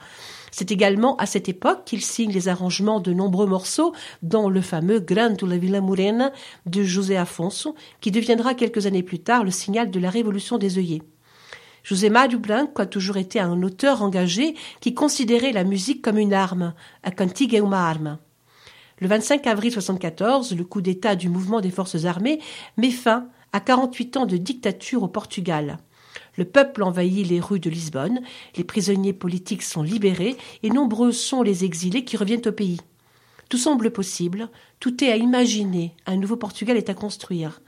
C'est 0.55 0.72
également 0.72 1.15
à 1.15 1.25
cette 1.25 1.50
époque 1.50 1.83
qu'il 1.83 2.03
signe 2.03 2.31
les 2.31 2.48
arrangements 2.48 3.00
de 3.00 3.12
nombreux 3.12 3.48
morceaux, 3.48 3.91
dont 4.22 4.50
le 4.50 4.62
fameux 4.62 5.00
Grande 5.00 5.41
la 5.41 5.57
Villa 5.57 5.81
Morena 5.81 6.31
de 6.67 6.83
José 6.83 7.17
Afonso, 7.17 7.74
qui 8.01 8.12
deviendra 8.12 8.53
quelques 8.53 8.86
années 8.86 9.01
plus 9.01 9.17
tard 9.17 9.43
le 9.43 9.50
signal 9.50 9.89
de 9.89 10.00
la 10.00 10.12
révolution 10.12 10.60
des 10.60 10.77
œillets. 10.77 11.01
José 11.81 12.12
Mário 12.12 12.38
Branco 12.38 12.83
a 12.83 12.86
toujours 12.86 13.17
été 13.17 13.39
un 13.39 13.63
auteur 13.63 14.03
engagé 14.03 14.53
qui 14.79 14.93
considérait 14.93 15.53
la 15.53 15.63
musique 15.63 16.03
comme 16.03 16.19
une 16.19 16.36
arme, 16.36 16.75
a 17.01 17.10
cantiga 17.10 17.57
uma 17.57 17.89
arma. 17.89 18.19
Le 19.00 19.07
25 19.07 19.48
avril 19.48 19.72
74, 19.72 20.55
le 20.55 20.63
coup 20.63 20.81
d'État 20.81 21.15
du 21.15 21.29
mouvement 21.29 21.62
des 21.62 21.72
forces 21.72 22.05
armées 22.05 22.39
met 22.77 22.91
fin 22.91 23.27
à 23.53 23.60
48 23.60 24.17
ans 24.17 24.25
de 24.27 24.38
dictature 24.38 25.01
au 25.01 25.07
Portugal. 25.07 25.79
Le 26.36 26.46
peuple 26.46 26.84
envahit 26.84 27.28
les 27.28 27.40
rues 27.40 27.60
de 27.60 27.70
Lisbonne, 27.70 28.22
les 28.58 28.63
prisonniers 28.63 29.13
politiques 29.13 29.63
sont 29.63 29.84
libérés 29.84 30.36
et 30.63 30.70
nombreux 30.70 31.12
sont 31.12 31.44
les 31.44 31.63
exilés 31.63 32.06
qui 32.06 32.18
reviennent 32.18 32.48
au 32.48 32.52
pays. 32.52 32.80
Tout 33.50 33.58
semble 33.58 33.92
possible, 33.92 34.50
tout 34.80 35.04
est 35.04 35.12
à 35.12 35.18
imaginer, 35.18 35.94
un 36.08 36.16
nouveau 36.16 36.38
Portugal 36.38 36.75
est 36.75 36.90
à 36.90 36.96
construire. 36.96 37.62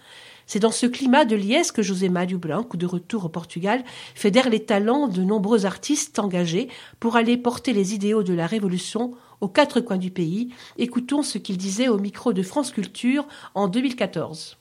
C'est 0.48 0.60
dans 0.60 0.72
ce 0.72 0.86
climat 0.86 1.26
de 1.26 1.36
liesse 1.36 1.72
que 1.72 1.82
José 1.82 2.10
Mário 2.10 2.38
Branco, 2.38 2.78
de 2.78 2.86
retour 2.86 3.26
au 3.26 3.30
Portugal, 3.30 3.84
fédère 4.14 4.50
les 4.50 4.64
talents 4.64 5.08
de 5.08 5.24
nombreux 5.24 5.66
artistes 5.66 6.20
engagés 6.20 6.70
pour 7.00 7.16
aller 7.16 7.38
porter 7.38 7.74
les 7.74 7.94
idéaux 7.94 8.24
de 8.24 8.34
la 8.34 8.48
Révolution 8.48 9.14
aux 9.42 9.48
quatre 9.48 9.82
coins 9.82 9.98
du 9.98 10.12
pays. 10.12 10.50
Écoutons 10.78 11.24
ce 11.24 11.38
qu'il 11.38 11.58
disait 11.58 11.88
au 11.88 11.98
micro 11.98 12.34
de 12.34 12.44
France 12.44 12.72
Culture 12.72 13.28
en 13.54 13.68
2014 13.68 14.58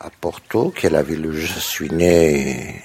à 0.00 0.08
Porto, 0.08 0.70
qui 0.70 0.86
est 0.86 0.90
la 0.90 1.02
ville 1.02 1.26
où 1.26 1.32
je 1.32 1.46
suis 1.46 1.90
né 1.90 2.82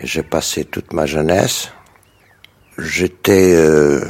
et 0.00 0.06
j'ai 0.06 0.22
passé 0.22 0.64
toute 0.64 0.94
ma 0.94 1.04
jeunesse. 1.04 1.70
J'étais, 2.78 3.54
euh, 3.54 4.02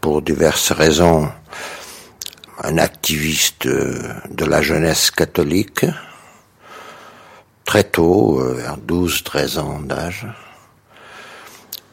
pour 0.00 0.22
diverses 0.22 0.70
raisons, 0.70 1.28
un 2.62 2.78
activiste 2.78 3.66
de 3.66 4.44
la 4.44 4.62
jeunesse 4.62 5.10
catholique, 5.10 5.84
très 7.64 7.84
tôt, 7.84 8.40
euh, 8.40 8.54
vers 8.54 8.78
12-13 8.78 9.58
ans 9.58 9.80
d'âge. 9.80 10.28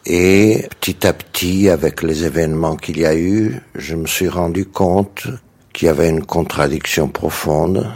Et 0.05 0.67
petit 0.79 1.07
à 1.07 1.13
petit, 1.13 1.69
avec 1.69 2.03
les 2.03 2.23
événements 2.23 2.75
qu'il 2.75 2.99
y 2.99 3.05
a 3.05 3.15
eu, 3.15 3.59
je 3.73 3.95
me 3.95 4.05
suis 4.05 4.29
rendu 4.29 4.65
compte 4.65 5.27
qu'il 5.73 5.87
y 5.87 5.89
avait 5.89 6.09
une 6.09 6.25
contradiction 6.25 7.07
profonde 7.07 7.91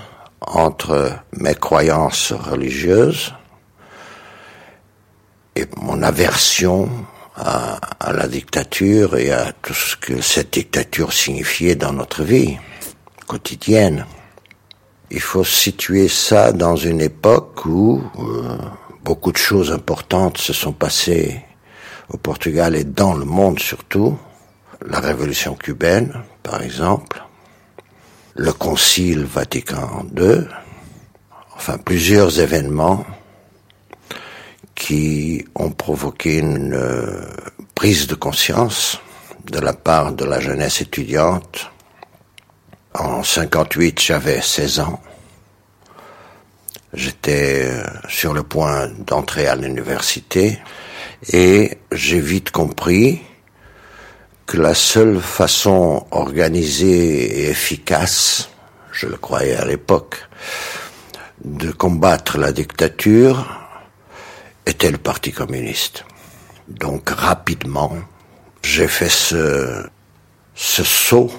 entre 0.48 1.20
mes 1.34 1.56
croyances 1.56 2.32
religieuses 2.32 3.34
et 5.56 5.66
mon 5.78 6.02
aversion 6.02 6.90
à, 7.36 7.80
la 8.12 8.28
dictature 8.28 9.18
et 9.18 9.32
à 9.32 9.54
tout 9.54 9.74
ce 9.74 9.96
que 9.96 10.22
cette 10.22 10.54
dictature 10.54 11.14
signifiait 11.14 11.76
dans 11.76 11.94
notre 11.94 12.24
vie 12.24 12.58
quotidienne. 13.28 14.06
Il 15.10 15.22
faut 15.22 15.44
situer 15.44 16.08
ça 16.08 16.52
dans 16.52 16.76
une 16.76 17.02
époque 17.02 17.66
où 17.66 18.04
euh, 18.20 18.58
beaucoup 19.04 19.32
de 19.32 19.38
choses 19.38 19.72
importantes 19.72 20.38
se 20.38 20.54
sont 20.54 20.74
passées 20.74 21.42
au 22.10 22.18
Portugal 22.18 22.76
et 22.76 22.84
dans 22.84 23.14
le 23.14 23.26
monde 23.26 23.60
surtout. 23.60 24.18
La 24.86 25.00
révolution 25.00 25.56
cubaine, 25.56 26.14
par 26.42 26.62
exemple, 26.62 27.23
le 28.36 28.52
Concile 28.52 29.26
Vatican 29.26 30.06
II, 30.18 30.48
enfin 31.56 31.78
plusieurs 31.78 32.40
événements 32.40 33.06
qui 34.76 35.46
ont 35.56 35.70
provoqué 35.70 36.40
une 36.40 36.74
euh, 36.74 37.22
prise 37.76 38.08
de 38.08 38.16
conscience 38.16 39.00
de 39.46 39.60
la 39.60 39.74
part 39.74 40.14
de 40.14 40.26
la 40.26 40.40
jeunesse 40.40 40.82
étudiante. 40.82 41.72
En 42.96 43.24
58, 43.24 44.02
j'avais 44.02 44.42
16 44.42 44.80
ans. 44.80 45.00
J'étais 46.94 47.66
euh, 47.66 47.84
sur 48.10 48.34
le 48.34 48.44
point 48.44 48.88
d'entrer 48.88 49.48
à 49.48 49.56
l'université 49.56 50.60
et 51.32 51.78
j'ai 51.92 52.20
vite 52.20 52.52
compris 52.52 53.22
que 54.46 54.58
la 54.58 54.74
seule 54.74 55.20
façon 55.20 56.06
organisée 56.12 57.42
et 57.42 57.50
efficace, 57.50 58.50
je 58.92 59.08
le 59.08 59.18
croyais 59.18 59.56
à 59.56 59.66
l'époque, 59.66 60.28
de 61.44 61.72
combattre 61.72 62.38
la 62.38 62.52
dictature 62.52 63.46
était 64.66 64.92
le 64.92 64.98
Parti 64.98 65.32
communiste. 65.32 66.06
Donc 66.68 67.10
rapidement, 67.10 67.94
j'ai 68.64 68.88
fait 68.88 69.10
ce, 69.10 69.90
saut 70.56 71.32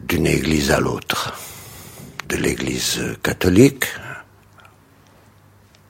d'une 0.00 0.26
église 0.26 0.70
à 0.70 0.80
l'autre, 0.80 1.34
de 2.28 2.36
l'église 2.36 3.00
catholique 3.22 3.86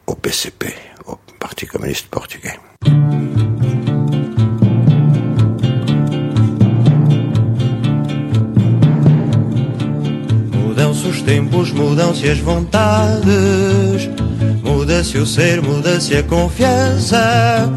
au 0.06 0.14
PCP, 0.14 0.74
au 1.06 1.18
Parti 1.38 1.66
communiste 1.66 2.08
portugais. 2.08 2.58
Mudam-se 10.94 11.08
os 11.08 11.22
tempos, 11.22 11.72
mudam-se 11.72 12.30
as 12.30 12.38
vontades, 12.38 14.08
muda-se 14.62 15.18
o 15.18 15.26
ser, 15.26 15.60
muda-se 15.60 16.16
a 16.16 16.22
confiança. 16.22 17.68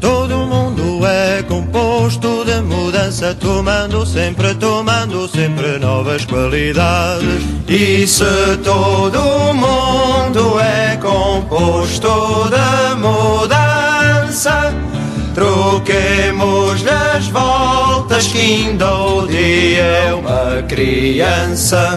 Todo 0.00 0.36
mundo 0.46 1.04
é 1.04 1.42
composto 1.42 2.44
de 2.44 2.60
mudança, 2.60 3.34
tomando 3.34 4.06
sempre, 4.06 4.54
tomando 4.54 5.26
sempre 5.26 5.76
novas 5.80 6.24
qualidades. 6.24 7.42
E 7.66 8.06
se 8.06 8.24
todo 8.62 9.18
mundo 9.52 10.60
é 10.60 10.96
composto 10.98 12.48
de 12.48 12.94
mudança, 12.94 14.72
troquemos 15.36 16.82
as 16.86 17.28
voltas 17.28 18.26
que 18.28 18.38
ainda 18.38 18.90
o 18.90 19.26
dia 19.26 19.82
é 19.82 20.14
uma 20.14 20.62
criança. 20.62 21.94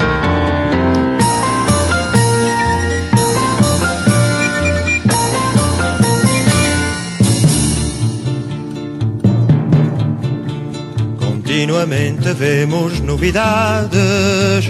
Continuamente 11.18 12.34
vemos 12.34 13.00
novidades, 13.00 14.70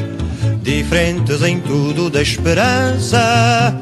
diferentes 0.61 1.41
em 1.41 1.59
tudo 1.59 2.07
da 2.07 2.21
esperança. 2.21 3.75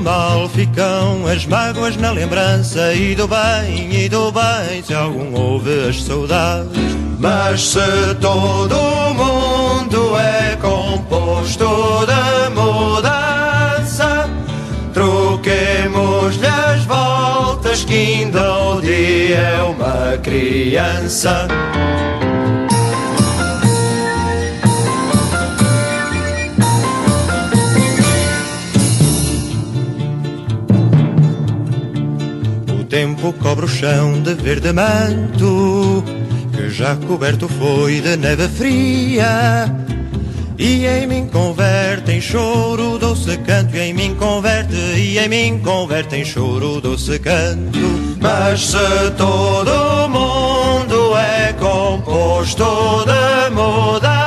Mal 0.00 0.48
ficam 0.48 1.26
as 1.26 1.44
mágoas 1.44 1.96
na 1.96 2.10
lembrança, 2.10 2.94
e 2.94 3.14
do 3.14 3.28
bem, 3.28 4.04
e 4.04 4.08
do 4.08 4.32
bem, 4.32 4.82
se 4.82 4.94
algum 4.94 5.34
houve 5.34 5.88
as 5.88 6.02
saudades. 6.02 6.96
Mas 7.18 7.60
se 7.60 8.14
todo 8.20 8.76
mundo 9.14 10.16
é 10.16 10.56
composto 10.56 11.66
de 12.06 12.50
mudança, 12.54 14.28
troquemos-lhe 14.94 16.46
as 16.46 16.84
voltas 16.84 17.84
que 17.84 17.94
ainda 17.94 18.58
o 18.58 18.80
dia 18.80 19.36
é 19.36 19.62
uma 19.62 20.16
criança. 20.18 21.46
Tempo 33.10 33.32
cobre 33.32 33.64
o 33.64 33.68
chão 33.68 34.22
de 34.22 34.34
verde 34.34 34.72
manto, 34.72 36.04
que 36.54 36.70
já 36.70 36.94
coberto 36.94 37.48
foi 37.48 38.00
de 38.00 38.16
neve 38.16 38.48
fria. 38.48 39.74
E 40.56 40.86
em 40.86 41.06
mim 41.06 41.26
converte 41.26 42.12
em 42.12 42.20
choro 42.20 42.98
doce 42.98 43.36
canto, 43.38 43.74
e 43.74 43.80
em 43.80 43.94
mim 43.94 44.14
converte, 44.14 44.74
e 44.74 45.18
em 45.18 45.28
mim 45.28 45.58
converte 45.58 46.16
em 46.16 46.24
choro 46.24 46.80
doce 46.80 47.18
canto. 47.18 47.78
Mas 48.20 48.60
se 48.60 49.10
todo 49.16 50.08
mundo 50.08 51.16
é 51.16 51.52
composto 51.54 52.64
de 53.06 53.50
mudança, 53.54 54.19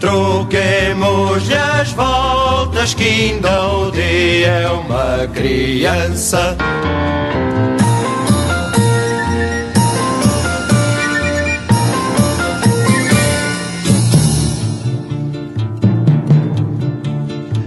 troquemos-lhe 0.00 1.54
as 1.54 1.92
voltas 1.92 2.94
que 2.94 3.04
ainda 3.04 3.68
o 3.68 3.90
dia 3.90 4.48
é 4.48 4.70
uma 4.70 5.28
criança. 5.28 6.56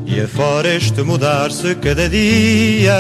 E 0.08 0.22
afora 0.22 0.74
este 0.76 1.04
mudar-se 1.04 1.76
cada 1.76 2.10
dia, 2.10 2.96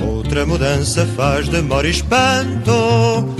outra 0.00 0.44
mudança 0.44 1.06
faz 1.16 1.48
demora 1.48 1.86
e 1.86 1.90
espanto. 1.90 3.33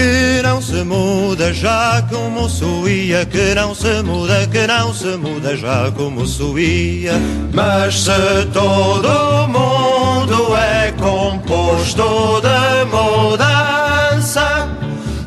Que 0.00 0.40
não 0.42 0.62
se 0.62 0.82
muda 0.82 1.52
já 1.52 2.02
como 2.08 2.48
suía, 2.48 3.26
que 3.26 3.54
não 3.54 3.74
se 3.74 4.02
muda, 4.02 4.46
que 4.46 4.66
não 4.66 4.94
se 4.94 5.14
muda 5.18 5.54
já 5.54 5.92
como 5.94 6.26
suía. 6.26 7.12
Mas 7.52 8.04
se 8.04 8.46
todo 8.50 9.46
mundo 9.48 10.56
é 10.56 10.90
composto 10.92 12.40
de 12.40 12.84
mudança, 12.86 14.70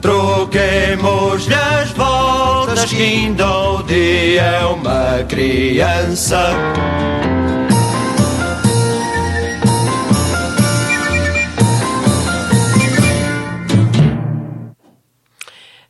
troquemos-lhe 0.01 1.53
as 1.53 1.91
voltas 1.91 2.85
que 2.85 2.99
ainda 2.99 3.47
o 3.47 3.83
dia 3.83 4.41
é 4.41 4.65
uma 4.65 5.23
criança. 5.29 6.49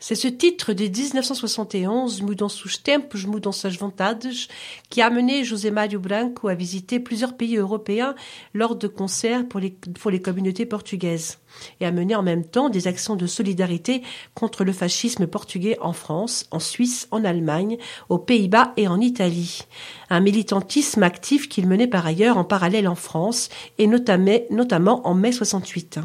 C'est 0.06 0.16
ce 0.16 0.28
titre 0.28 0.74
de 0.74 0.84
1971, 0.84 2.24
Mudanças 2.24 2.66
os 2.66 2.84
Tempos, 2.84 3.26
Mudanças 3.26 3.78
Vontades, 3.78 4.50
qui 4.90 5.02
a 5.02 5.06
amené 5.06 5.46
José 5.46 5.72
Mário 5.72 5.98
Branco 5.98 6.50
à 6.50 6.56
visiter 6.56 7.00
plusieurs 7.00 7.38
pays 7.38 7.56
européens 7.56 8.14
lors 8.54 8.76
de 8.76 8.90
concerts 8.90 9.48
pour 9.48 10.12
les 10.12 10.22
communautés 10.22 10.66
portugaises 10.66 11.38
et 11.80 11.86
a 11.86 11.92
mené 11.92 12.16
en 12.16 12.24
même 12.24 12.46
temps 12.46 12.70
des 12.70 12.88
actions 12.88 13.16
de 13.16 13.28
solidarité 13.28 14.02
contre 14.34 14.64
le 14.64 14.74
fascisme 14.74 15.28
portugais 15.28 15.78
en 15.82 15.94
France, 15.94 16.46
en 16.52 16.60
Suisse, 16.60 17.08
en 17.12 17.24
Allemagne, 17.24 17.78
aux 18.10 18.18
Pays-Bas 18.18 18.74
et 18.78 18.88
en 18.88 19.00
Italie. 19.00 19.62
Un 20.10 20.20
militantisme 20.20 21.04
actif 21.04 21.50
qu'il 21.50 21.68
menait 21.68 21.88
par 21.88 22.06
ailleurs 22.06 22.38
en 22.38 22.44
parallèle 22.44 22.88
en 22.88 22.96
France 22.96 23.50
et 23.78 23.88
notamment, 23.88 24.40
notamment 24.50 25.08
en 25.08 25.14
mai 25.14 25.32
68. 25.32 26.00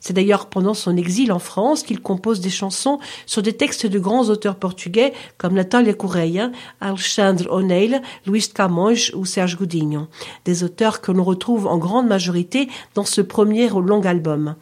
C'est 0.00 0.12
d'ailleurs 0.12 0.46
pendant 0.46 0.74
son 0.74 0.96
exil 0.96 1.32
en 1.32 1.38
France 1.38 1.82
qu'il 1.82 2.00
compose 2.00 2.40
des 2.40 2.50
chansons 2.50 2.98
sur 3.26 3.42
des 3.42 3.52
textes 3.52 3.86
de 3.86 3.98
grands 3.98 4.28
auteurs 4.28 4.56
portugais 4.56 5.12
comme 5.38 5.54
Natália 5.54 5.94
Correia, 5.94 6.50
Alexandre 6.80 7.46
O'Neill, 7.50 8.02
Luís 8.26 8.48
Camões 8.52 9.12
ou 9.14 9.24
Serge 9.24 9.56
Godinho. 9.56 10.08
Des 10.44 10.64
auteurs 10.64 11.00
que 11.00 11.12
l'on 11.12 11.24
retrouve 11.24 11.66
en 11.66 11.78
grande 11.78 12.08
majorité 12.08 12.68
dans 12.94 13.04
ce 13.04 13.20
premier 13.20 13.68
long 13.68 14.04
album. 14.04 14.56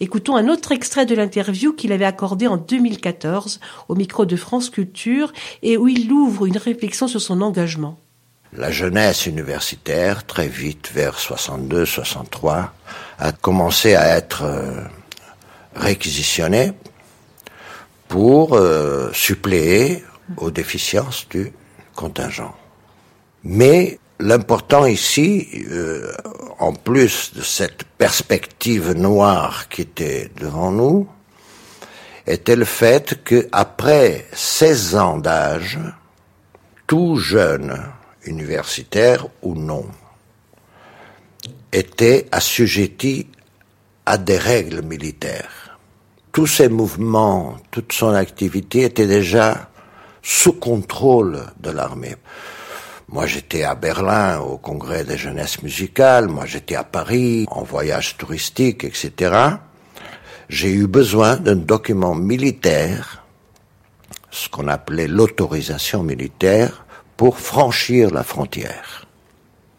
Écoutons 0.00 0.36
un 0.36 0.48
autre 0.48 0.72
extrait 0.72 1.06
de 1.06 1.14
l'interview 1.14 1.72
qu'il 1.72 1.92
avait 1.92 2.04
accordé 2.04 2.46
en 2.46 2.56
2014 2.56 3.60
au 3.88 3.94
micro 3.94 4.26
de 4.26 4.36
France 4.36 4.70
Culture 4.70 5.32
et 5.62 5.76
où 5.76 5.88
il 5.88 6.10
ouvre 6.12 6.46
une 6.46 6.58
réflexion 6.58 7.08
sur 7.08 7.20
son 7.20 7.40
engagement. 7.40 7.98
La 8.52 8.70
jeunesse 8.70 9.26
universitaire, 9.26 10.24
très 10.24 10.48
vite, 10.48 10.90
vers 10.94 11.18
62-63, 11.18 12.68
a 13.18 13.32
commencé 13.32 13.94
à 13.94 14.16
être 14.16 14.44
euh, 14.44 14.82
réquisitionnée 15.74 16.72
pour 18.08 18.54
euh, 18.54 19.10
suppléer 19.12 20.04
aux 20.36 20.50
déficiences 20.50 21.26
du 21.28 21.52
contingent. 21.94 22.54
Mais 23.44 23.98
l'important 24.20 24.86
ici, 24.86 25.48
euh, 25.70 26.12
en 26.58 26.72
plus 26.72 27.32
de 27.34 27.42
cette 27.42 27.84
perspective 27.84 28.92
noire 28.92 29.68
qui 29.68 29.82
était 29.82 30.30
devant 30.36 30.70
nous, 30.70 31.08
était 32.26 32.56
le 32.56 32.64
fait 32.64 33.22
que 33.22 33.48
après 33.52 34.26
16 34.32 34.96
ans 34.96 35.18
d'âge, 35.18 35.78
tout 36.86 37.16
jeune, 37.16 37.80
universitaire 38.24 39.26
ou 39.42 39.54
non, 39.54 39.86
était 41.72 42.26
assujetti 42.32 43.28
à 44.04 44.18
des 44.18 44.38
règles 44.38 44.82
militaires. 44.82 45.78
Tous 46.32 46.46
ses 46.46 46.68
mouvements, 46.68 47.56
toute 47.70 47.92
son 47.92 48.12
activité 48.12 48.82
était 48.82 49.06
déjà 49.06 49.70
sous 50.22 50.52
contrôle 50.52 51.46
de 51.60 51.70
l'armée. 51.70 52.16
Moi, 53.08 53.26
j'étais 53.26 53.62
à 53.62 53.76
Berlin 53.76 54.40
au 54.40 54.58
congrès 54.58 55.04
des 55.04 55.16
jeunesses 55.16 55.62
musicales, 55.62 56.26
moi 56.26 56.44
j'étais 56.44 56.74
à 56.74 56.82
Paris 56.82 57.46
en 57.48 57.62
voyage 57.62 58.16
touristique, 58.16 58.82
etc. 58.82 59.32
J'ai 60.48 60.72
eu 60.72 60.88
besoin 60.88 61.36
d'un 61.36 61.54
document 61.54 62.16
militaire, 62.16 63.24
ce 64.32 64.48
qu'on 64.48 64.66
appelait 64.66 65.06
l'autorisation 65.06 66.02
militaire, 66.02 66.84
pour 67.16 67.38
franchir 67.38 68.10
la 68.10 68.24
frontière. 68.24 69.06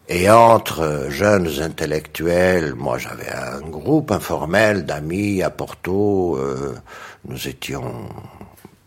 Et 0.08 0.30
entre 0.30 1.08
jeunes 1.10 1.60
intellectuels, 1.60 2.76
moi 2.76 2.98
j'avais 2.98 3.30
un 3.30 3.60
groupe 3.60 4.12
informel 4.12 4.86
d'amis 4.86 5.44
à 5.44 5.50
Porto, 5.50 6.38
euh, 6.38 6.76
nous 7.26 7.50
étions 7.50 8.08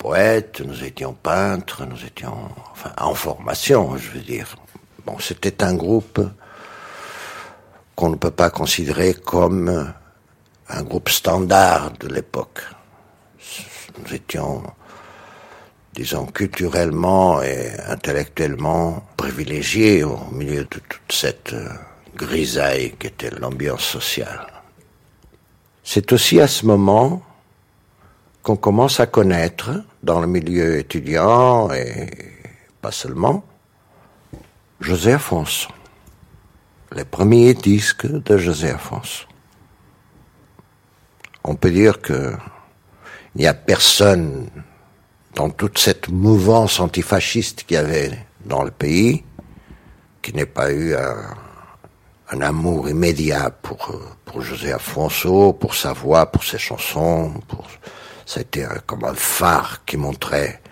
poètes, 0.00 0.62
nous 0.62 0.82
étions 0.82 1.12
peintres, 1.12 1.84
nous 1.84 2.02
étions 2.04 2.48
enfin, 2.72 2.90
en 2.96 3.14
formation, 3.14 3.98
je 3.98 4.10
veux 4.12 4.24
dire. 4.24 4.56
Bon, 5.04 5.18
c'était 5.18 5.62
un 5.62 5.74
groupe 5.74 6.20
qu'on 7.94 8.08
ne 8.08 8.16
peut 8.16 8.30
pas 8.30 8.48
considérer 8.48 9.12
comme 9.12 9.92
un 10.70 10.82
groupe 10.82 11.10
standard 11.10 11.92
de 12.00 12.08
l'époque. 12.08 12.62
Nous 13.98 14.14
étions, 14.14 14.62
disons, 15.92 16.24
culturellement 16.24 17.42
et 17.42 17.70
intellectuellement 17.86 19.04
privilégiés 19.18 20.02
au 20.02 20.18
milieu 20.32 20.64
de 20.64 20.64
toute 20.64 21.12
cette 21.12 21.54
grisaille 22.16 22.94
qui 22.98 23.08
était 23.08 23.30
l'ambiance 23.30 23.84
sociale. 23.84 24.46
C'est 25.84 26.10
aussi 26.14 26.40
à 26.40 26.48
ce 26.48 26.64
moment 26.64 27.22
commence 28.56 29.00
à 29.00 29.06
connaître 29.06 29.70
dans 30.02 30.20
le 30.20 30.26
milieu 30.26 30.78
étudiant 30.78 31.70
et 31.72 32.08
pas 32.80 32.92
seulement 32.92 33.44
José 34.80 35.12
Afonso, 35.12 35.68
les 36.92 37.04
premiers 37.04 37.54
disques 37.54 38.06
de 38.06 38.36
José 38.36 38.70
Afonso. 38.70 39.26
On 41.44 41.54
peut 41.54 41.70
dire 41.70 42.00
que 42.00 42.34
il 43.36 43.42
n'y 43.42 43.46
a 43.46 43.54
personne 43.54 44.48
dans 45.34 45.50
toute 45.50 45.78
cette 45.78 46.08
mouvance 46.08 46.80
antifasciste 46.80 47.64
qu'il 47.64 47.76
y 47.76 47.78
avait 47.78 48.18
dans 48.44 48.64
le 48.64 48.70
pays 48.70 49.24
qui 50.22 50.34
n'ait 50.34 50.46
pas 50.46 50.72
eu 50.72 50.94
un, 50.94 51.34
un 52.32 52.40
amour 52.40 52.88
immédiat 52.88 53.50
pour, 53.50 53.92
pour 54.24 54.42
José 54.42 54.72
Afonso, 54.72 55.52
pour 55.52 55.74
sa 55.74 55.92
voix, 55.92 56.26
pour 56.26 56.44
ses 56.44 56.58
chansons. 56.58 57.34
Pour... 57.48 57.66
C'était 58.32 58.64
comme 58.86 59.02
un 59.04 59.14
phare 59.14 59.84
qui 59.84 59.96
montrait 59.96 60.62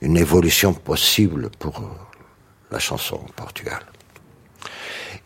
une 0.00 0.16
évolution 0.16 0.72
possible 0.72 1.50
pour 1.58 1.82
la 2.70 2.78
chanson 2.78 3.16
au 3.16 3.32
Portugal. 3.32 3.80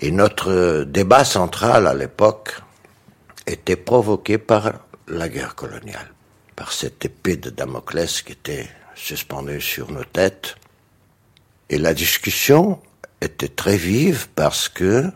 Et 0.00 0.10
notre 0.10 0.84
débat 0.84 1.26
central 1.26 1.86
à 1.86 1.92
l'époque 1.92 2.58
était 3.46 3.76
provoqué 3.76 4.38
par 4.38 4.80
la 5.08 5.28
guerre 5.28 5.54
coloniale, 5.54 6.10
par 6.56 6.72
cette 6.72 7.04
épée 7.04 7.36
de 7.36 7.50
Damoclès 7.50 8.22
qui 8.22 8.32
était 8.32 8.66
suspendue 8.94 9.60
sur 9.60 9.90
nos 9.90 10.04
têtes. 10.04 10.56
Et 11.68 11.76
la 11.76 11.92
discussion 11.92 12.80
était 13.20 13.48
très 13.48 13.76
vive 13.76 14.28
parce 14.34 14.70
que 14.70 15.12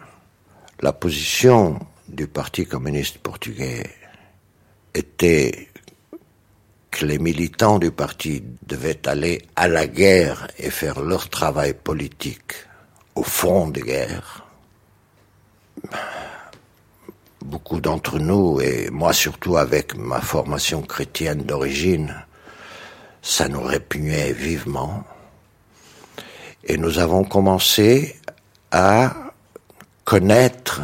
la 0.82 0.92
position 0.92 1.80
du 2.08 2.26
Parti 2.26 2.66
communiste 2.66 3.16
portugais 3.16 3.84
était 4.92 5.71
les 7.00 7.18
militants 7.18 7.78
du 7.78 7.90
parti 7.90 8.44
devaient 8.66 9.09
aller 9.09 9.42
à 9.57 9.68
la 9.68 9.87
guerre 9.87 10.48
et 10.59 10.70
faire 10.70 11.00
leur 11.00 11.28
travail 11.28 11.74
politique 11.74 12.52
au 13.14 13.22
front 13.22 13.68
de 13.68 13.81
guerre. 13.81 14.44
Beaucoup 17.44 17.81
d'entre 17.81 18.18
nous, 18.18 18.61
et 18.61 18.90
moi 18.90 19.12
surtout 19.12 19.57
avec 19.57 19.96
ma 19.96 20.20
formation 20.20 20.83
chrétienne 20.83 21.42
d'origine, 21.42 22.14
ça 23.22 23.48
nous 23.48 23.62
répugnait 23.62 24.33
vivement. 24.33 25.05
Et 26.64 26.76
nous 26.76 26.98
avons 26.98 27.24
commencé 27.24 28.16
à 28.70 29.14
connaître 30.05 30.83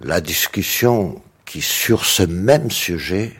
la 0.00 0.20
discussion 0.20 1.22
qui, 1.44 1.60
sur 1.60 2.04
ce 2.04 2.22
même 2.22 2.70
sujet, 2.70 3.32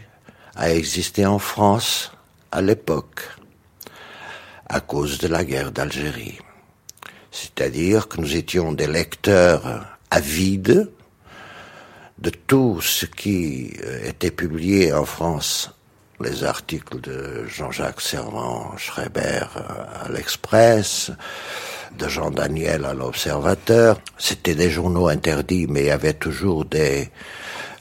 a 0.57 0.73
existé 0.73 1.27
en 1.27 1.39
France 1.39 2.13
à 2.51 2.61
l'époque, 2.61 3.23
à 4.69 4.81
cause 4.81 5.19
de 5.19 5.29
la 5.29 5.45
guerre 5.45 5.73
d'Algérie. 5.73 6.39
C'est-à-dire 7.31 8.09
que 8.09 8.21
nous 8.21 8.37
étions 8.37 8.73
des 8.73 8.87
lecteurs 8.87 9.97
avides 10.11 10.91
de 12.19 12.31
tout 12.31 12.81
ce 12.81 13.07
qui 13.07 13.73
euh, 13.83 14.09
était 14.09 14.31
publié 14.31 14.93
en 14.93 15.05
France, 15.05 15.71
les 16.21 16.45
articles 16.45 17.01
de 17.01 17.47
Jean-Jacques 17.47 18.01
Servan 18.01 18.77
Schreiber 18.77 19.47
à 19.57 20.09
l'Express, 20.09 21.11
de 21.99 22.09
Jean 22.09 22.31
Daniel 22.31 22.85
à 22.85 22.95
l'Observateur. 22.95 23.99
C'était 24.19 24.55
des 24.55 24.71
journaux 24.71 25.09
interdits, 25.09 25.67
mais 25.69 25.81
il 25.81 25.87
y 25.87 25.91
avait 25.91 26.15
toujours 26.15 26.65
des 26.65 27.11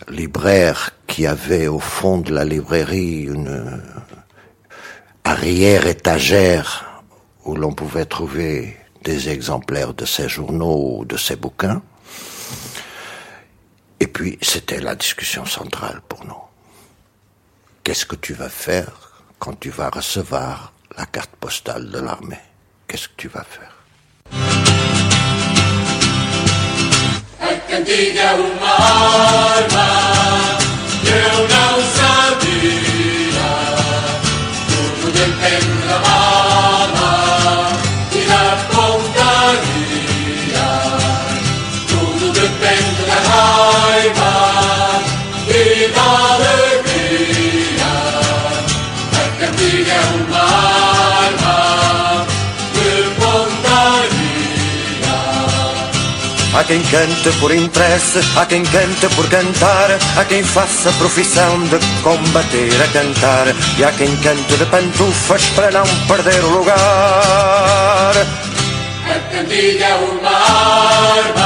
libraires 0.09 0.91
qui 1.11 1.27
avaient 1.27 1.67
au 1.67 1.79
fond 1.79 2.19
de 2.19 2.33
la 2.33 2.45
librairie 2.45 3.23
une 3.23 3.83
arrière 5.25 5.85
étagère 5.85 7.03
où 7.43 7.53
l'on 7.57 7.73
pouvait 7.73 8.05
trouver 8.05 8.77
des 9.03 9.27
exemplaires 9.27 9.93
de 9.93 10.05
ces 10.05 10.29
journaux 10.29 10.99
ou 10.99 11.05
de 11.05 11.17
ces 11.17 11.35
bouquins. 11.35 11.81
Et 13.99 14.07
puis, 14.07 14.37
c'était 14.41 14.79
la 14.79 14.95
discussion 14.95 15.45
centrale 15.45 15.99
pour 16.07 16.25
nous. 16.25 16.43
Qu'est-ce 17.83 18.05
que 18.05 18.15
tu 18.15 18.33
vas 18.33 18.49
faire 18.49 19.23
quand 19.37 19.59
tu 19.59 19.69
vas 19.69 19.89
recevoir 19.89 20.71
la 20.97 21.05
carte 21.05 21.35
postale 21.41 21.89
de 21.91 21.99
l'armée? 21.99 22.45
Qu'est-ce 22.87 23.09
que 23.09 23.17
tu 23.17 23.27
vas 23.27 23.43
faire? 23.43 23.75
Tudo 35.21 35.35
depende 35.35 35.60
Há 56.61 56.63
quem 56.63 56.83
cante 56.83 57.31
por 57.39 57.51
interesse, 57.51 58.19
há 58.35 58.45
quem 58.45 58.61
cante 58.61 59.07
por 59.15 59.27
cantar, 59.29 59.97
há 60.15 60.23
quem 60.25 60.43
faça 60.43 60.91
profissão 60.91 61.59
de 61.63 61.79
combater 62.03 62.79
a 62.79 62.87
cantar, 62.89 63.47
e 63.79 63.83
há 63.83 63.91
quem 63.91 64.15
cante 64.17 64.57
de 64.57 64.65
pantufas 64.65 65.43
para 65.55 65.71
não 65.71 65.83
perder 66.07 66.43
o 66.43 66.49
lugar. 66.59 68.13
A 69.09 69.19
cantiga 69.31 69.85
é 69.85 69.95
uma 69.95 70.29
arma, 70.29 71.40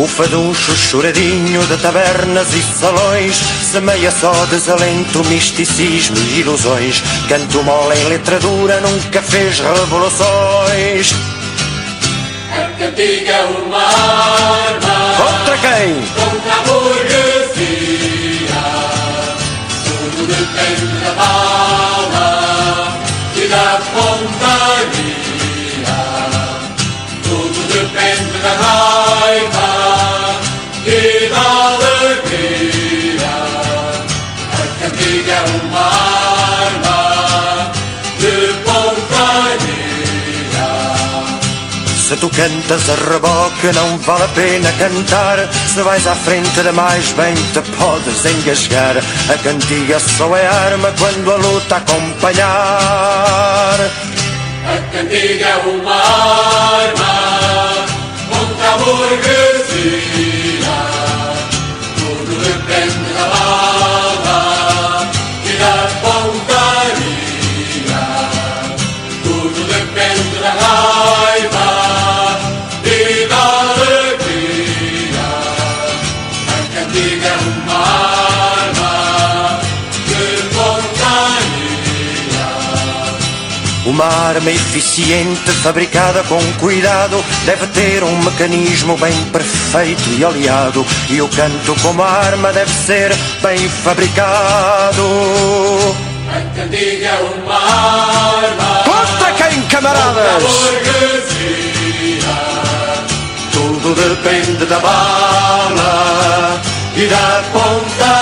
O 0.00 0.06
faduncho 0.08 0.74
choradinho 0.74 1.60
de 1.66 1.76
tabernas 1.76 2.54
e 2.54 2.62
salões 2.62 3.36
Semeia 3.70 4.10
só 4.10 4.32
desalento, 4.46 5.22
misticismo 5.26 6.16
e 6.16 6.40
ilusões 6.40 7.02
Canto 7.28 7.62
mole 7.62 7.98
em 7.98 8.04
letra 8.04 8.40
dura 8.40 8.80
nunca 8.80 9.20
fez 9.20 9.60
revoluções 9.60 11.14
A 12.50 12.62
cantiga 12.78 13.30
é 13.30 13.44
uma 13.44 13.76
arma 13.76 15.16
Contra 15.18 15.58
quem? 15.58 16.02
contra 16.16 16.54
a 16.54 16.60
burguesia. 16.62 18.08
Tudo 19.84 20.26
depende 20.28 20.96
da 21.04 21.12
bala 21.12 22.98
e 23.36 23.46
da 23.48 23.80
pontaria. 23.92 25.10
Tudo 27.22 27.60
depende 27.68 28.38
da 28.42 28.52
raiva 28.52 29.79
tu 42.20 42.28
cantas 42.28 42.88
a 42.90 42.94
reboque, 43.10 43.72
não 43.74 43.98
vale 43.98 44.24
a 44.24 44.28
pena 44.28 44.70
cantar. 44.72 45.38
Se 45.72 45.80
vais 45.82 46.06
à 46.06 46.14
frente 46.14 46.60
demais, 46.62 47.12
bem 47.12 47.34
te 47.34 47.60
podes 47.78 48.24
engasgar. 48.26 48.96
A 49.28 49.38
cantiga 49.42 49.98
só 49.98 50.36
é 50.36 50.46
arma 50.46 50.92
quando 50.98 51.32
a 51.32 51.36
luta 51.36 51.76
acompanhar. 51.76 52.46
A 54.66 54.78
cantiga 54.92 55.46
é 55.46 55.56
uma 55.66 55.94
arma 55.94 57.86
contra 58.28 58.74
a 58.74 58.76
burguesia. 58.76 59.39
Arma 84.30 84.50
eficiente, 84.50 85.50
fabricada 85.62 86.22
com 86.24 86.40
cuidado, 86.60 87.24
deve 87.44 87.66
ter 87.68 88.04
um 88.04 88.16
mecanismo 88.22 88.96
bem 88.96 89.12
perfeito 89.32 90.08
e 90.16 90.24
aliado. 90.24 90.86
E 91.08 91.20
o 91.20 91.26
canto, 91.28 91.74
como 91.82 92.00
arma, 92.00 92.52
deve 92.52 92.70
ser 92.70 93.10
bem 93.42 93.68
fabricado. 93.68 95.02
A 96.28 96.56
cantiga 96.56 97.06
é 97.06 97.42
uma 97.42 97.56
arma 97.56 98.84
Contra 98.84 99.32
quem, 99.32 99.62
camaradas? 99.62 100.42
Tudo 103.52 103.94
depende 103.96 104.64
da 104.64 104.78
bala 104.78 106.60
e 106.94 107.06
da 107.06 107.42
pontaria. 107.52 108.19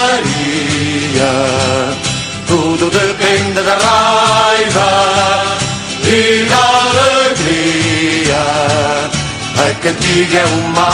Cantiga 9.89 10.45
uma 10.47 10.87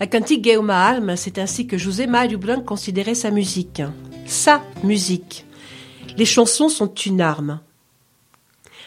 La 0.00 0.06
cantique 0.06 0.42
Guillaume 0.42 0.70
Alme, 0.70 1.16
c'est 1.16 1.38
ainsi 1.38 1.66
que 1.66 1.76
José 1.76 2.06
Mario 2.06 2.38
Blanc 2.38 2.60
considérait 2.60 3.16
sa 3.16 3.32
musique. 3.32 3.82
Sa 4.26 4.62
musique. 4.84 5.44
Les 6.16 6.24
chansons 6.24 6.68
sont 6.68 6.94
une 6.94 7.20
arme. 7.20 7.58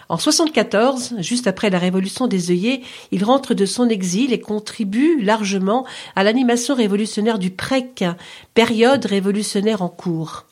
En 0.08 0.18
74, 0.18 1.16
juste 1.20 1.48
après 1.48 1.70
la 1.70 1.80
révolution 1.80 2.28
des 2.28 2.50
œillets, 2.50 2.82
il 3.12 3.26
rentre 3.26 3.54
de 3.54 3.66
son 3.66 3.90
exil 3.90 4.32
et 4.32 4.40
contribue 4.40 5.22
largement 5.22 5.86
à 6.16 6.24
l'animation 6.24 6.76
révolutionnaire 6.76 7.40
du 7.40 7.52
PREC, 7.52 8.06
période 8.54 9.06
révolutionnaire 9.06 9.82
en 9.82 9.90
cours. 9.90 10.46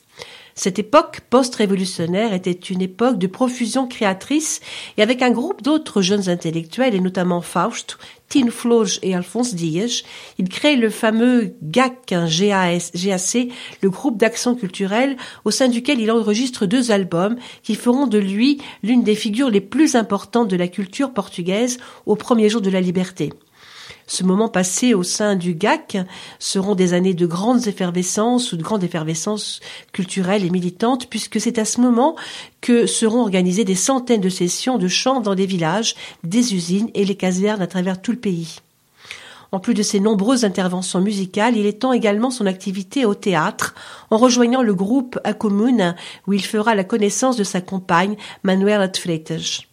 Cette 0.56 0.78
époque 0.78 1.22
post-révolutionnaire 1.30 2.34
était 2.34 2.52
une 2.52 2.82
époque 2.82 3.18
de 3.18 3.28
profusion 3.28 3.88
créatrice 3.88 4.60
et 4.98 5.02
avec 5.02 5.22
un 5.22 5.32
groupe 5.32 5.62
d'autres 5.62 6.02
jeunes 6.02 6.28
intellectuels 6.28 6.96
et 6.96 7.00
notamment 7.00 7.40
Faust, 7.40 7.98
Tine 8.30 8.52
Floge 8.52 9.00
et 9.02 9.16
Alphonse 9.16 9.56
Diez, 9.56 10.04
il 10.38 10.50
crée 10.50 10.76
le 10.76 10.92
fameux 10.92 11.56
GAC, 11.64 12.14
GAC, 12.14 13.48
le 13.82 13.90
groupe 13.90 14.18
d'action 14.18 14.54
culturelle 14.56 15.18
au 15.46 15.52
sein 15.52 15.68
duquel 15.68 16.00
il 16.00 16.12
enregistre 16.12 16.68
deux 16.68 16.92
albums 16.92 17.38
qui 17.64 17.74
feront 17.74 18.06
de 18.06 18.20
lui 18.20 18.62
l'une 18.84 19.04
des 19.04 19.16
figures 19.16 19.50
les 19.50 19.62
plus 19.62 19.96
importantes 19.96 20.48
de 20.48 20.56
la 20.56 20.68
culture 20.68 21.12
portugaise 21.12 21.80
au 22.06 22.16
premier 22.16 22.50
jour 22.50 22.62
de 22.62 22.70
la 22.70 22.82
liberté. 22.82 23.34
Ce 24.10 24.24
moment 24.24 24.50
passé 24.50 24.96
au 24.96 25.04
sein 25.04 25.36
du 25.36 25.54
GAC 25.54 26.00
seront 26.40 26.74
des 26.74 26.94
années 26.94 27.14
de 27.14 27.28
grandes 27.28 27.68
effervescences 27.68 28.52
ou 28.52 28.58
de 28.58 28.64
grandes 28.64 28.84
effervescences 28.84 29.60
culturelles 29.92 30.44
et 30.44 30.50
militantes, 30.50 31.06
puisque 31.08 31.40
c'est 31.40 31.60
à 31.60 31.64
ce 31.64 31.80
moment 31.80 32.16
que 32.60 32.88
seront 32.88 33.22
organisées 33.22 33.66
des 33.66 33.76
centaines 33.76 34.20
de 34.20 34.30
sessions 34.30 34.80
de 34.80 34.88
chant 34.88 35.22
dans 35.22 35.36
des 35.36 35.46
villages, 35.46 35.94
des 36.24 36.56
usines 36.56 36.90
et 36.96 37.06
les 37.06 37.14
casernes 37.14 37.62
à 37.62 37.68
travers 37.68 38.02
tout 38.02 38.12
le 38.12 38.18
pays. 38.18 38.62
En 39.52 39.60
plus 39.60 39.76
de 39.76 39.84
ses 39.84 40.00
nombreuses 40.00 40.44
interventions 40.44 41.02
musicales, 41.02 41.56
il 41.56 41.68
étend 41.68 41.94
également 41.94 42.32
son 42.32 42.48
activité 42.48 43.06
au 43.06 43.14
théâtre, 43.14 43.76
en 44.10 44.18
rejoignant 44.18 44.64
le 44.64 44.74
groupe 44.74 45.20
Commune, 45.38 45.96
où 46.26 46.34
il 46.34 46.44
fera 46.44 46.74
la 46.74 46.84
connaissance 46.84 47.38
de 47.38 47.44
sa 47.44 47.62
compagne, 47.62 48.18
Manuela 48.42 48.90
Freitas. 48.92 49.69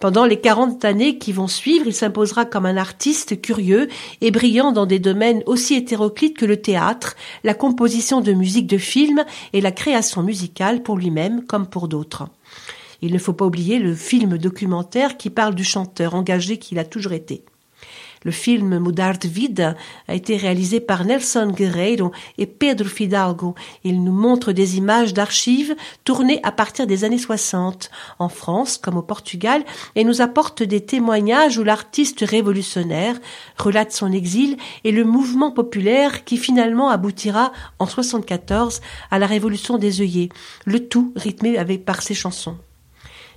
Pendant 0.00 0.24
les 0.24 0.40
40 0.40 0.82
années 0.86 1.18
qui 1.18 1.30
vont 1.30 1.46
suivre, 1.46 1.86
il 1.86 1.92
s'imposera 1.92 2.46
comme 2.46 2.64
un 2.64 2.78
artiste 2.78 3.42
curieux 3.42 3.88
et 4.22 4.30
brillant 4.30 4.72
dans 4.72 4.86
des 4.86 4.98
domaines 4.98 5.42
aussi 5.44 5.74
hétéroclites 5.74 6.38
que 6.38 6.46
le 6.46 6.56
théâtre, 6.56 7.16
la 7.44 7.52
composition 7.52 8.22
de 8.22 8.32
musique 8.32 8.66
de 8.66 8.78
film 8.78 9.22
et 9.52 9.60
la 9.60 9.72
création 9.72 10.22
musicale 10.22 10.82
pour 10.82 10.96
lui-même 10.96 11.44
comme 11.44 11.66
pour 11.66 11.86
d'autres. 11.86 12.28
Il 13.02 13.12
ne 13.12 13.18
faut 13.18 13.34
pas 13.34 13.44
oublier 13.44 13.78
le 13.78 13.94
film 13.94 14.38
documentaire 14.38 15.18
qui 15.18 15.28
parle 15.28 15.54
du 15.54 15.64
chanteur 15.64 16.14
engagé 16.14 16.56
qu'il 16.56 16.78
a 16.78 16.84
toujours 16.84 17.12
été. 17.12 17.44
Le 18.22 18.30
film 18.30 18.78
Mudar 18.78 19.18
de 19.18 19.28
Vida 19.28 19.74
a 20.06 20.14
été 20.14 20.36
réalisé 20.36 20.78
par 20.78 21.04
Nelson 21.04 21.52
Guerreiro 21.56 22.12
et 22.36 22.46
Pedro 22.46 22.86
Fidalgo. 22.86 23.54
Il 23.82 24.04
nous 24.04 24.12
montre 24.12 24.52
des 24.52 24.76
images 24.76 25.14
d'archives 25.14 25.74
tournées 26.04 26.40
à 26.42 26.52
partir 26.52 26.86
des 26.86 27.04
années 27.04 27.18
60 27.18 27.90
en 28.18 28.28
France 28.28 28.76
comme 28.76 28.98
au 28.98 29.02
Portugal 29.02 29.64
et 29.94 30.04
nous 30.04 30.20
apporte 30.20 30.62
des 30.62 30.82
témoignages 30.82 31.56
où 31.56 31.64
l'artiste 31.64 32.20
révolutionnaire 32.20 33.18
relate 33.56 33.92
son 33.92 34.12
exil 34.12 34.58
et 34.84 34.92
le 34.92 35.04
mouvement 35.04 35.50
populaire 35.50 36.24
qui 36.24 36.36
finalement 36.36 36.90
aboutira 36.90 37.52
en 37.78 37.86
74 37.86 38.82
à 39.10 39.18
la 39.18 39.26
révolution 39.26 39.78
des 39.78 40.02
œillets. 40.02 40.28
Le 40.66 40.86
tout 40.86 41.14
rythmé 41.16 41.56
avec 41.56 41.86
par 41.86 42.02
ses 42.02 42.14
chansons. 42.14 42.58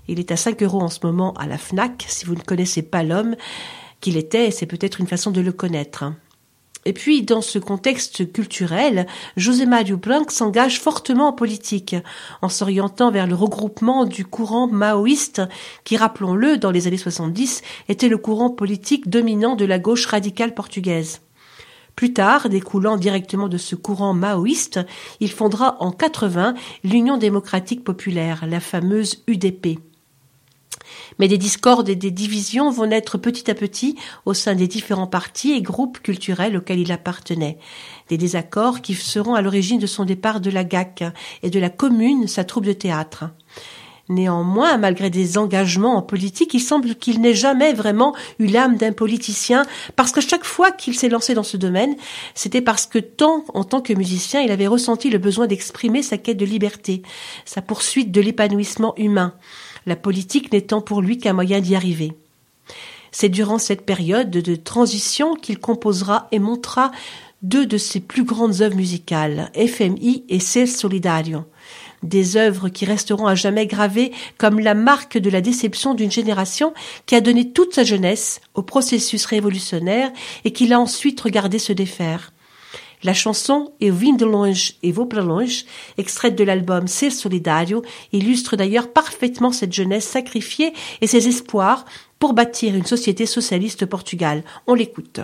Il 0.10 0.20
est 0.20 0.32
à 0.32 0.36
5 0.36 0.62
euros 0.64 0.82
en 0.82 0.90
ce 0.90 1.00
moment 1.04 1.34
à 1.36 1.48
la 1.48 1.58
FNAC. 1.58 2.06
Si 2.10 2.26
vous 2.26 2.36
ne 2.36 2.42
connaissez 2.42 2.82
pas 2.82 3.04
l'homme, 3.04 3.38
qu'il 4.04 4.18
était, 4.18 4.52
c'est 4.52 4.68
peut-être 4.68 5.00
une 5.00 5.08
façon 5.08 5.32
de 5.32 5.42
le 5.42 5.54
connaître. 5.54 6.04
Et 6.86 6.92
puis, 6.92 7.24
dans 7.24 7.42
ce 7.42 7.60
contexte 7.60 8.34
culturel, 8.34 9.08
José 9.38 9.66
Mario 9.66 9.96
Blanc 9.96 10.26
s'engage 10.28 10.82
fortement 10.82 11.30
en 11.30 11.34
politique, 11.34 11.96
en 12.42 12.50
s'orientant 12.50 13.10
vers 13.10 13.26
le 13.26 13.36
regroupement 13.36 14.04
du 14.04 14.26
courant 14.26 14.68
maoïste, 14.68 15.42
qui, 15.86 15.96
rappelons-le, 15.96 16.58
dans 16.58 16.72
les 16.72 16.88
années 16.88 16.98
70, 16.98 17.62
était 17.88 18.10
le 18.10 18.18
courant 18.18 18.50
politique 18.50 19.10
dominant 19.10 19.56
de 19.56 19.64
la 19.64 19.80
gauche 19.80 20.06
radicale 20.06 20.54
portugaise. 20.54 21.22
Plus 21.96 22.12
tard, 22.12 22.50
découlant 22.50 22.98
directement 22.98 23.48
de 23.48 23.58
ce 23.58 23.76
courant 23.76 24.14
maoïste, 24.14 24.82
il 25.22 25.32
fondera 25.32 25.78
en 25.80 25.92
80 25.92 26.56
l'Union 26.84 27.18
démocratique 27.18 27.86
populaire, 27.86 28.46
la 28.46 28.60
fameuse 28.60 29.24
UDP. 29.28 29.80
Mais 31.20 31.28
des 31.28 31.38
discordes 31.38 31.90
et 31.90 31.96
des 31.96 32.12
divisions 32.12 32.70
vont 32.72 32.88
naître 32.88 33.18
petit 33.18 33.50
à 33.50 33.56
petit 33.56 33.96
au 34.26 34.34
sein 34.34 34.56
des 34.56 34.68
différents 34.68 35.08
partis 35.08 35.54
et 35.54 35.62
groupes 35.62 36.00
culturels 36.02 36.58
auxquels 36.58 36.80
il 36.80 36.92
appartenait. 36.92 37.58
Des 38.10 38.18
désaccords 38.18 38.82
qui 38.82 38.96
seront 38.96 39.36
à 39.36 39.42
l'origine 39.42 39.80
de 39.80 39.88
son 39.88 40.06
départ 40.06 40.42
de 40.42 40.50
la 40.50 40.64
GAC 40.64 41.04
et 41.42 41.50
de 41.50 41.60
la 41.60 41.70
commune, 41.70 42.28
sa 42.28 42.44
troupe 42.44 42.66
de 42.66 42.74
théâtre. 42.74 43.26
Néanmoins, 44.10 44.78
malgré 44.78 45.10
des 45.10 45.38
engagements 45.38 45.96
en 45.96 46.02
politique, 46.02 46.54
il 46.54 46.60
semble 46.60 46.96
qu'il 46.96 47.22
n'ait 47.22 47.34
jamais 47.34 47.72
vraiment 47.72 48.14
eu 48.38 48.48
l'âme 48.48 48.76
d'un 48.76 48.92
politicien, 48.92 49.64
parce 49.96 50.12
que 50.12 50.20
chaque 50.20 50.44
fois 50.44 50.72
qu'il 50.72 50.94
s'est 50.94 51.08
lancé 51.08 51.34
dans 51.34 51.44
ce 51.44 51.56
domaine, 51.56 51.96
c'était 52.36 52.62
parce 52.62 52.86
que 52.86 53.00
tant 53.00 53.46
en 53.54 53.64
tant 53.64 53.80
que 53.80 53.94
musicien, 53.94 54.42
il 54.42 54.52
avait 54.52 54.68
ressenti 54.68 55.10
le 55.10 55.20
besoin 55.20 55.48
d'exprimer 55.48 56.04
sa 56.04 56.18
quête 56.18 56.36
de 56.36 56.46
liberté, 56.46 57.02
sa 57.46 57.62
poursuite 57.62 58.12
de 58.12 58.20
l'épanouissement 58.20 58.94
humain 58.98 59.34
la 59.86 59.96
politique 59.96 60.52
n'étant 60.52 60.82
pour 60.82 61.02
lui 61.02 61.18
qu'un 61.18 61.34
moyen 61.34 61.60
d'y 61.60 61.76
arriver. 61.76 62.14
C'est 63.12 63.30
durant 63.30 63.60
cette 63.60 63.86
période 63.86 64.32
de 64.32 64.56
transition 64.56 65.36
qu'il 65.36 65.60
composera 65.60 66.28
et 66.32 66.40
montera 66.40 66.92
deux 67.44 67.66
de 67.66 67.78
ses 67.78 68.00
plus 68.00 68.24
grandes 68.24 68.62
œuvres 68.62 68.76
musicales, 68.76 69.52
FMI 69.56 70.24
et 70.30 70.40
Ser 70.40 70.66
Solidario. 70.66 71.44
Des 72.02 72.36
œuvres 72.36 72.70
qui 72.70 72.86
resteront 72.86 73.28
à 73.28 73.36
jamais 73.36 73.68
gravées 73.68 74.12
comme 74.38 74.60
la 74.60 74.74
marque 74.74 75.18
de 75.18 75.30
la 75.30 75.42
déception 75.42 75.94
d'une 75.94 76.12
génération 76.12 76.74
qui 77.06 77.16
a 77.16 77.22
donné 77.22 77.52
toute 77.52 77.74
sa 77.74 77.84
jeunesse 77.84 78.42
au 78.56 78.62
processus 78.62 79.26
révolutionnaire 79.26 80.12
et 80.44 80.52
qui 80.52 80.68
l'a 80.68 80.80
ensuite 80.80 81.22
regardé 81.22 81.60
se 81.60 81.72
défaire. 81.72 82.33
La 83.04 83.14
chanson 83.14 83.74
vim 83.90 84.16
de 84.16 84.26
longe 84.26 84.74
et 84.82 84.92
vos 84.92 85.06
longe, 85.22 85.66
extraite 85.98 86.36
de 86.36 86.44
l'album 86.44 86.88
Ser 86.88 87.10
Solidario, 87.10 87.84
illustre 88.12 88.56
d'ailleurs 88.56 88.92
parfaitement 88.92 89.52
cette 89.52 89.74
jeunesse 89.74 90.06
sacrifiée 90.06 90.74
et 91.02 91.08
ses 91.08 91.28
espoirs 91.28 91.86
pour 92.20 92.34
bâtir 92.34 92.76
une 92.76 92.86
société 92.86 93.26
socialiste 93.26 93.84
au 93.84 93.88
Portugal. 93.88 94.44
On 94.68 94.74
l'écoute. 94.74 95.20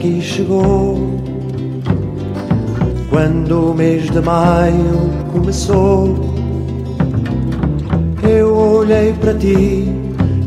Aqui 0.00 0.22
chegou. 0.22 1.20
Quando 3.10 3.70
o 3.70 3.74
mês 3.74 4.10
de 4.10 4.20
maio 4.20 5.10
começou, 5.30 6.16
eu 8.22 8.56
olhei 8.56 9.12
para 9.12 9.34
ti 9.34 9.92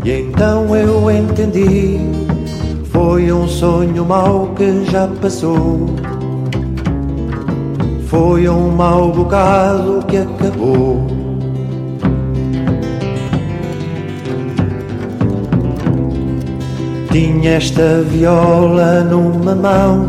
e 0.04 0.12
então 0.12 0.76
eu 0.76 1.12
entendi. 1.12 2.00
Foi 2.86 3.32
um 3.32 3.48
sonho 3.48 4.04
mau 4.04 4.48
que 4.56 4.86
já 4.86 5.08
passou. 5.22 5.88
Foi 8.08 8.50
um 8.50 8.72
mau 8.72 9.12
bocado 9.12 10.04
que 10.08 10.18
acabou. 10.18 11.13
Tinha 17.14 17.58
esta 17.58 18.02
viola 18.02 19.02
numa 19.02 19.54
mão, 19.54 20.08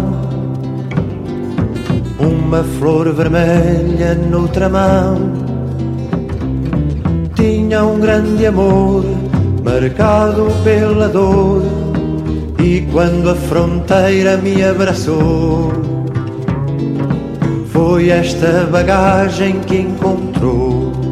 uma 2.18 2.64
flor 2.64 3.12
vermelha 3.12 4.14
noutra 4.14 4.70
mão. 4.70 5.18
Tinha 7.34 7.84
um 7.84 8.00
grande 8.00 8.46
amor 8.46 9.04
marcado 9.62 10.46
pela 10.64 11.10
dor, 11.10 11.62
e 12.58 12.80
quando 12.90 13.28
a 13.28 13.34
fronteira 13.34 14.38
me 14.38 14.64
abraçou, 14.64 15.74
foi 17.66 18.08
esta 18.08 18.66
bagagem 18.72 19.60
que 19.66 19.76
encontrou. 19.76 21.03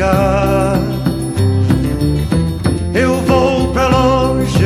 Chegar. 0.00 0.80
Eu 2.94 3.14
vou 3.26 3.68
para 3.72 3.88
longe, 3.88 4.64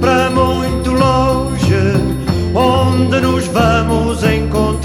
para 0.00 0.30
muito 0.30 0.90
longe, 0.90 1.74
onde 2.54 3.20
nos 3.20 3.46
vamos 3.46 4.22
encontrar 4.24 4.76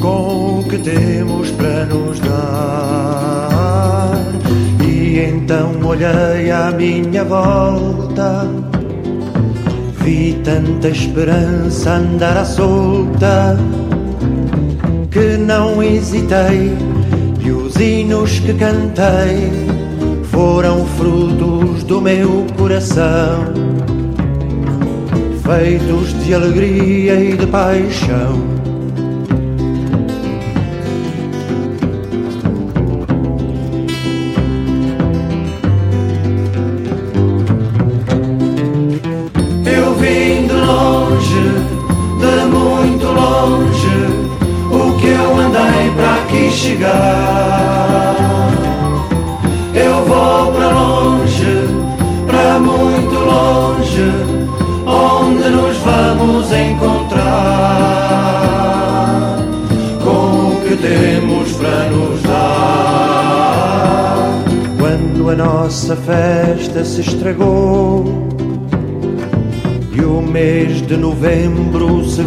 com 0.00 0.60
o 0.60 0.64
que 0.68 0.78
temos 0.78 1.50
para 1.52 1.86
nos 1.86 2.20
dar. 2.20 2.36
E 4.86 5.18
então 5.20 5.72
olhei 5.82 6.50
à 6.50 6.70
minha 6.70 7.24
volta. 7.24 8.46
Vi 10.00 10.34
tanta 10.44 10.88
esperança 10.88 11.94
andar 11.94 12.36
à 12.36 12.44
solta 12.44 13.56
que 15.16 15.38
não 15.38 15.82
hesitei 15.82 16.76
e 17.40 17.50
os 17.50 17.74
hinos 17.76 18.38
que 18.38 18.52
cantei 18.52 19.50
foram 20.24 20.84
frutos 20.84 21.82
do 21.84 22.02
meu 22.02 22.44
coração, 22.58 23.46
feitos 25.42 26.22
de 26.22 26.34
alegria 26.34 27.14
e 27.18 27.34
de 27.34 27.46
paixão. 27.46 28.55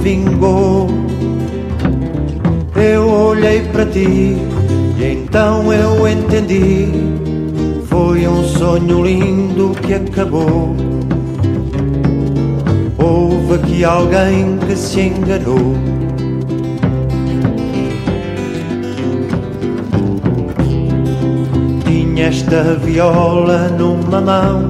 Vingou 0.01 0.89
eu 2.79 3.09
olhei 3.09 3.61
para 3.73 3.85
ti 3.85 4.37
e 4.97 5.03
então 5.03 5.71
eu 5.73 6.07
entendi. 6.07 6.87
Foi 7.87 8.25
um 8.25 8.43
sonho 8.43 9.03
lindo 9.03 9.71
que 9.81 9.93
acabou. 9.93 10.75
Houve 12.97 13.55
aqui 13.55 13.83
alguém 13.83 14.57
que 14.65 14.75
se 14.75 15.01
enganou. 15.01 15.75
Tinha 21.85 22.27
esta 22.27 22.75
viola 22.75 23.67
numa 23.77 24.21
mão, 24.21 24.68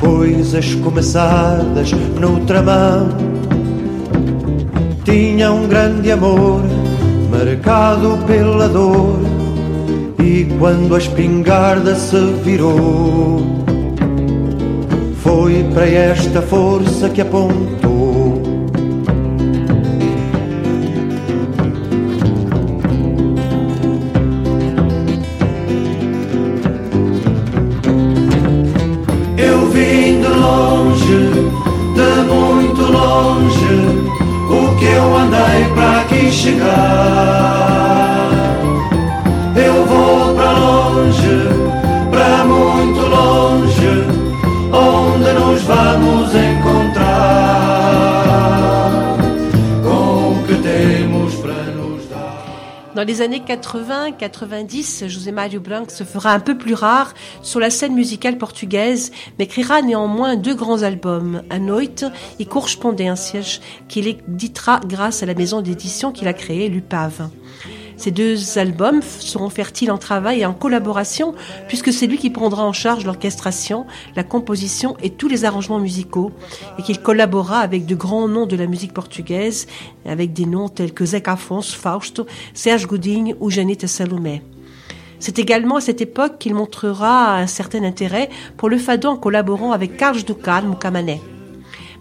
coisas 0.00 0.74
começadas 0.76 1.92
noutra 2.20 2.62
mão 2.62 3.08
tinha 5.04 5.52
um 5.52 5.66
grande 5.66 6.12
amor 6.12 6.62
marcado 7.30 8.18
pela 8.26 8.68
dor 8.68 9.18
e 10.18 10.46
quando 10.58 10.94
a 10.94 10.98
espingarda 10.98 11.94
se 11.94 12.20
virou 12.44 13.40
foi 15.22 15.64
para 15.72 15.86
esta 15.86 16.42
força 16.42 17.08
que 17.08 17.20
apontou 17.20 17.87
les 53.18 53.24
années 53.24 53.42
80-90, 53.44 55.08
José 55.08 55.32
Mario 55.32 55.58
Blanc 55.58 55.88
se 55.88 56.04
fera 56.04 56.32
un 56.32 56.38
peu 56.38 56.56
plus 56.56 56.74
rare 56.74 57.14
sur 57.42 57.58
la 57.58 57.68
scène 57.68 57.94
musicale 57.94 58.38
portugaise, 58.38 59.10
mais 59.40 59.48
créera 59.48 59.82
néanmoins 59.82 60.36
deux 60.36 60.54
grands 60.54 60.82
albums, 60.82 61.42
A 61.50 61.58
Noite 61.58 62.04
et 62.38 62.44
Correspondências, 62.44 63.58
qu'il 63.88 64.06
éditera 64.06 64.80
grâce 64.86 65.24
à 65.24 65.26
la 65.26 65.34
maison 65.34 65.62
d'édition 65.62 66.12
qu'il 66.12 66.28
a 66.28 66.32
créée, 66.32 66.68
l'UPAV. 66.68 67.28
Ces 67.98 68.12
deux 68.12 68.58
albums 68.58 69.02
seront 69.02 69.50
fertiles 69.50 69.90
en 69.90 69.98
travail 69.98 70.40
et 70.40 70.46
en 70.46 70.54
collaboration, 70.54 71.34
puisque 71.66 71.92
c'est 71.92 72.06
lui 72.06 72.16
qui 72.16 72.30
prendra 72.30 72.64
en 72.64 72.72
charge 72.72 73.04
l'orchestration, 73.04 73.86
la 74.14 74.22
composition 74.22 74.96
et 75.02 75.10
tous 75.10 75.26
les 75.26 75.44
arrangements 75.44 75.80
musicaux, 75.80 76.30
et 76.78 76.82
qu'il 76.82 77.02
collaborera 77.02 77.58
avec 77.58 77.86
de 77.86 77.96
grands 77.96 78.28
noms 78.28 78.46
de 78.46 78.54
la 78.54 78.66
musique 78.66 78.94
portugaise, 78.94 79.66
avec 80.06 80.32
des 80.32 80.46
noms 80.46 80.68
tels 80.68 80.94
que 80.94 81.04
Zeca 81.04 81.32
Afonso, 81.32 81.76
Fausto, 81.76 82.26
Serge 82.54 82.86
Godinho 82.86 83.36
ou 83.40 83.50
Janita 83.50 83.88
Salomé. 83.88 84.42
C'est 85.18 85.40
également 85.40 85.76
à 85.76 85.80
cette 85.80 86.00
époque 86.00 86.38
qu'il 86.38 86.54
montrera 86.54 87.36
un 87.36 87.48
certain 87.48 87.82
intérêt 87.82 88.30
pour 88.56 88.68
le 88.68 88.78
fado 88.78 89.08
en 89.08 89.16
collaborant 89.16 89.72
avec 89.72 89.96
Carlos 89.96 90.22
do 90.22 90.34
Carmo 90.34 90.76
Camané. 90.76 91.20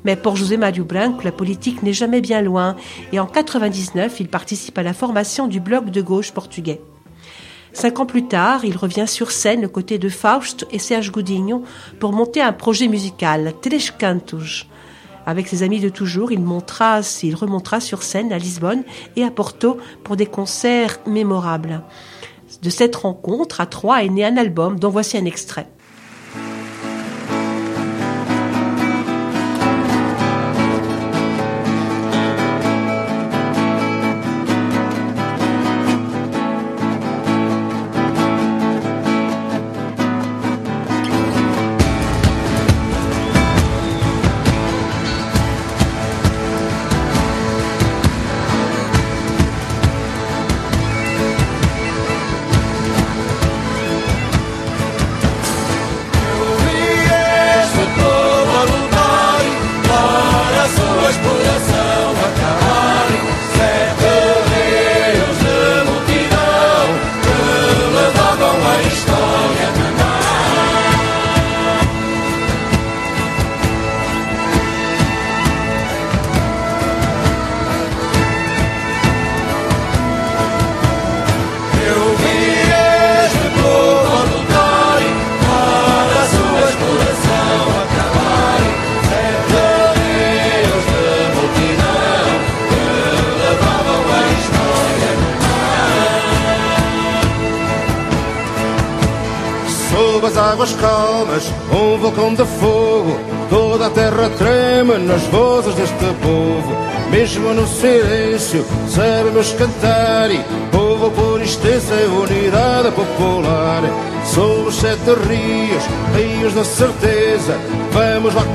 Mais 0.08 0.16
pour 0.16 0.38
José 0.38 0.56
Mario 0.56 0.86
Branco, 0.86 1.20
la 1.26 1.34
politique 1.34 1.84
n'est 1.84 1.92
jamais 1.92 2.22
bien 2.22 2.42
loin 2.42 2.78
et 3.12 3.20
en 3.20 3.26
99, 3.26 4.22
il 4.22 4.30
participe 4.30 4.78
à 4.78 4.84
la 4.84 4.94
formation 4.94 5.50
du 5.50 5.60
bloc 5.60 5.90
de 5.90 6.02
gauche 6.02 6.32
portugais. 6.32 6.80
Cinq 7.74 8.00
ans 8.00 8.06
plus 8.06 8.26
tard, 8.26 8.64
il 8.64 8.78
revient 8.78 9.04
sur 9.06 9.32
scène 9.32 9.66
aux 9.66 9.70
côtés 9.70 9.98
de 9.98 10.08
Faust 10.08 10.66
et 10.72 10.80
Serge 10.80 11.12
Godinho 11.12 11.66
pour 12.00 12.14
monter 12.14 12.42
un 12.42 12.54
projet 12.54 12.88
musical, 12.88 13.54
Tres. 13.62 13.92
Avec 15.26 15.50
ses 15.50 15.62
amis 15.62 15.82
de 15.82 15.90
toujours, 15.90 16.32
il, 16.32 16.40
il 16.40 17.36
remontera 17.36 17.82
sur 17.82 18.02
scène 18.02 18.32
à 18.32 18.38
Lisbonne 18.38 18.86
et 19.18 19.26
à 19.26 19.30
Porto 19.30 19.78
pour 20.06 20.16
des 20.16 20.26
concerts 20.26 21.00
mémorables. 21.06 21.82
De 22.62 22.70
cette 22.70 22.96
rencontre, 22.96 23.60
à 23.60 23.66
trois, 23.66 24.06
est 24.06 24.10
né 24.10 24.24
un 24.24 24.38
album 24.38 24.80
dont 24.80 24.90
voici 24.90 25.18
un 25.18 25.26
extrait. 25.26 25.68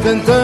tentando 0.03 0.42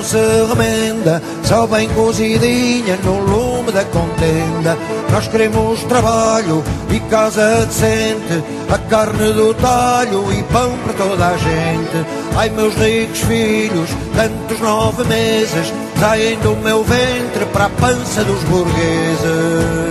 não 0.00 0.04
se 0.04 0.16
remenda, 0.16 1.22
só 1.44 1.66
bem 1.66 1.86
cozidinha 1.90 2.96
no 3.04 3.20
lume 3.20 3.70
da 3.70 3.84
contenda. 3.84 4.78
Nós 5.12 5.28
queremos 5.28 5.82
trabalho 5.84 6.64
e 6.90 6.98
casa 7.00 7.66
decente, 7.66 8.42
a 8.70 8.78
carne 8.78 9.32
do 9.32 9.52
talho 9.54 10.32
e 10.32 10.42
pão 10.44 10.72
para 10.84 10.94
toda 10.94 11.26
a 11.26 11.36
gente. 11.36 12.06
Ai, 12.34 12.48
meus 12.48 12.74
ricos 12.76 13.20
filhos, 13.20 13.90
tantos 14.16 14.60
nove 14.60 15.04
meses, 15.04 15.70
saem 15.98 16.38
do 16.38 16.56
meu 16.56 16.82
ventre 16.82 17.44
para 17.52 17.66
a 17.66 17.70
pança 17.70 18.24
dos 18.24 18.42
burgueses. 18.44 19.89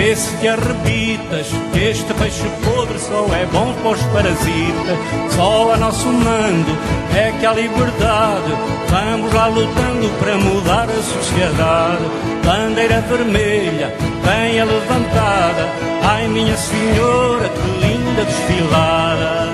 Vê-se 0.00 0.34
que 0.36 0.48
arrebitas 0.48 1.48
que 1.72 1.78
este 1.78 2.14
peixe 2.14 2.48
podre 2.64 2.98
só 2.98 3.26
é 3.34 3.44
bom 3.52 3.70
para 3.82 3.90
os 3.90 4.02
parasitas. 4.04 4.98
Só 5.36 5.74
a 5.74 5.76
nosso 5.76 6.08
mando 6.08 6.74
é 7.14 7.30
que 7.38 7.44
há 7.44 7.52
liberdade. 7.52 8.52
Vamos 8.88 9.32
lá 9.34 9.46
lutando 9.48 10.08
para 10.18 10.38
mudar 10.38 10.88
a 10.88 11.02
sociedade. 11.02 12.04
Bandeira 12.44 13.02
vermelha, 13.02 13.94
bem 14.24 14.64
levantada. 14.64 15.68
Ai, 16.02 16.26
minha 16.28 16.56
senhora, 16.56 17.48
que 17.50 17.86
linda 17.86 18.24
desfilada. 18.24 19.50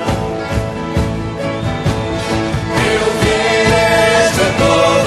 Eu 2.94 3.04
vi 3.20 3.34
este 4.26 4.44
povo 4.58 5.05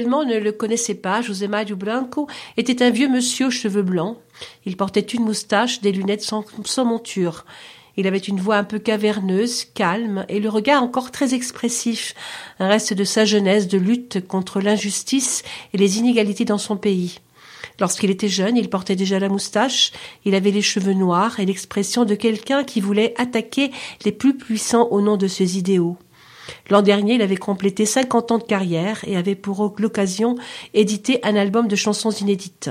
ne 0.00 0.38
le 0.38 0.52
connaissaient 0.52 0.94
pas, 0.94 1.22
José 1.22 1.48
Mario 1.48 1.76
Branco 1.76 2.28
était 2.56 2.82
un 2.82 2.90
vieux 2.90 3.08
monsieur 3.08 3.46
aux 3.46 3.50
cheveux 3.50 3.82
blancs. 3.82 4.18
Il 4.64 4.76
portait 4.76 5.00
une 5.00 5.24
moustache, 5.24 5.80
des 5.80 5.92
lunettes 5.92 6.22
sans, 6.22 6.44
sans 6.64 6.84
monture. 6.84 7.44
Il 7.96 8.06
avait 8.06 8.18
une 8.18 8.40
voix 8.40 8.56
un 8.56 8.64
peu 8.64 8.78
caverneuse, 8.78 9.66
calme, 9.74 10.24
et 10.28 10.40
le 10.40 10.48
regard 10.48 10.82
encore 10.82 11.10
très 11.10 11.34
expressif, 11.34 12.14
un 12.58 12.68
reste 12.68 12.94
de 12.94 13.04
sa 13.04 13.24
jeunesse 13.24 13.68
de 13.68 13.76
lutte 13.76 14.26
contre 14.26 14.60
l'injustice 14.60 15.42
et 15.74 15.78
les 15.78 15.98
inégalités 15.98 16.46
dans 16.46 16.58
son 16.58 16.76
pays. 16.76 17.18
Lorsqu'il 17.80 18.10
était 18.10 18.28
jeune, 18.28 18.56
il 18.56 18.70
portait 18.70 18.96
déjà 18.96 19.18
la 19.18 19.28
moustache, 19.28 19.92
il 20.24 20.34
avait 20.34 20.50
les 20.50 20.62
cheveux 20.62 20.94
noirs 20.94 21.40
et 21.40 21.46
l'expression 21.46 22.04
de 22.04 22.14
quelqu'un 22.14 22.64
qui 22.64 22.80
voulait 22.80 23.14
attaquer 23.18 23.70
les 24.04 24.12
plus 24.12 24.36
puissants 24.36 24.88
au 24.90 25.00
nom 25.00 25.16
de 25.16 25.26
ses 25.26 25.58
idéaux. 25.58 25.96
L'an 26.70 26.82
dernier, 26.82 27.14
il 27.14 27.22
avait 27.22 27.36
complété 27.36 27.86
50 27.86 28.32
ans 28.32 28.38
de 28.38 28.44
carrière 28.44 29.00
et 29.06 29.16
avait 29.16 29.34
pour 29.34 29.74
l'occasion 29.78 30.36
édité 30.74 31.20
un 31.22 31.36
album 31.36 31.68
de 31.68 31.76
chansons 31.76 32.10
inédites. 32.10 32.70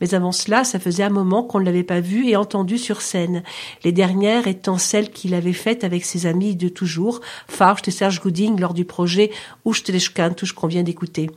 Mais 0.00 0.14
avant 0.14 0.32
cela, 0.32 0.64
ça 0.64 0.78
faisait 0.78 1.02
un 1.02 1.10
moment 1.10 1.42
qu'on 1.42 1.60
ne 1.60 1.64
l'avait 1.64 1.82
pas 1.82 2.00
vu 2.00 2.28
et 2.28 2.36
entendu 2.36 2.78
sur 2.78 3.02
scène, 3.02 3.42
les 3.84 3.92
dernières 3.92 4.46
étant 4.46 4.78
celles 4.78 5.10
qu'il 5.10 5.34
avait 5.34 5.52
faites 5.52 5.84
avec 5.84 6.04
ses 6.04 6.26
amis 6.26 6.56
de 6.56 6.68
toujours, 6.68 7.20
Faust 7.48 7.88
et 7.88 7.90
Serge 7.90 8.20
Gouding 8.20 8.60
lors 8.60 8.74
du 8.74 8.84
projet 8.84 9.30
Uchteleschkantusch 9.66 10.52
qu'on 10.52 10.68
vient 10.68 10.84
d'écouter. 10.84 11.30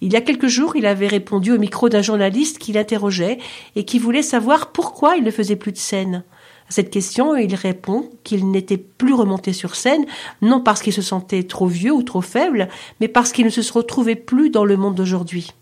Il 0.00 0.12
y 0.12 0.16
a 0.16 0.22
quelques 0.22 0.46
jours, 0.46 0.76
il 0.76 0.86
avait 0.86 1.08
répondu 1.08 1.52
au 1.52 1.58
micro 1.58 1.90
d'un 1.90 2.02
journaliste 2.02 2.58
qui 2.58 2.72
l'interrogeait 2.72 3.38
et 3.76 3.84
qui 3.84 3.98
voulait 3.98 4.22
savoir 4.22 4.72
pourquoi 4.72 5.16
il 5.16 5.24
ne 5.24 5.30
faisait 5.30 5.56
plus 5.56 5.72
de 5.72 5.78
scène. 5.78 6.24
À 6.70 6.72
cette 6.72 6.90
question, 6.90 7.34
il 7.34 7.52
répond 7.56 8.08
qu'il 8.22 8.48
n'était 8.48 8.76
plus 8.78 9.12
remonté 9.12 9.52
sur 9.52 9.74
scène, 9.74 10.06
non 10.40 10.60
parce 10.60 10.82
qu'il 10.82 10.92
se 10.92 11.02
sentait 11.02 11.42
trop 11.42 11.66
vieux 11.66 11.90
ou 11.90 12.04
trop 12.04 12.20
faible, 12.20 12.68
mais 13.00 13.08
parce 13.08 13.32
qu'il 13.32 13.44
ne 13.44 13.50
se 13.50 13.72
retrouvait 13.72 14.14
plus 14.14 14.50
dans 14.50 14.64
le 14.64 14.76
monde 14.76 14.94
d'aujourd'hui 14.94 15.52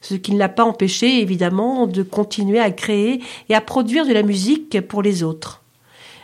ce 0.00 0.16
qui 0.16 0.32
ne 0.32 0.38
l'a 0.38 0.50
pas 0.50 0.64
empêché 0.64 1.22
évidemment 1.22 1.86
de 1.86 2.02
continuer 2.02 2.58
à 2.60 2.70
créer 2.70 3.22
et 3.48 3.54
à 3.54 3.62
produire 3.62 4.06
de 4.06 4.12
la 4.12 4.22
musique 4.22 4.78
pour 4.82 5.00
les 5.00 5.22
autres. 5.22 5.62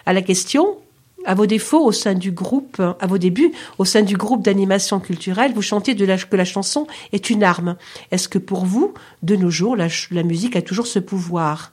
À 0.05 0.13
la 0.13 0.21
question, 0.21 0.77
à 1.25 1.35
vos 1.35 1.47
défauts 1.47 1.83
au 1.83 1.91
sein 1.91 2.13
du 2.13 2.31
groupe, 2.31 2.79
à 2.79 3.07
vos 3.07 3.17
débuts 3.17 3.53
au 3.79 3.87
sein 3.87 4.03
du 4.03 4.19
groupe 4.19 4.43
d'animation 4.43 5.01
culturelle, 5.01 5.53
vous 5.55 5.63
chantez 5.63 5.95
de 5.95 6.05
que 6.05 6.37
la 6.37 6.45
chanson 6.45 6.87
est 7.13 7.31
une 7.31 7.43
arme. 7.43 7.77
Est-ce 8.11 8.29
que 8.29 8.39
pour 8.39 8.67
vous, 8.67 8.93
de 9.23 9.35
nos 9.35 9.49
jours, 9.49 9.77
la 9.77 10.23
musique 10.25 10.57
a 10.57 10.63
toujours 10.63 10.87
ce 10.87 10.99
pouvoir? 10.99 11.73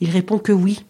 Il 0.00 0.10
répond 0.10 0.38
que 0.38 0.50
oui 0.50 0.84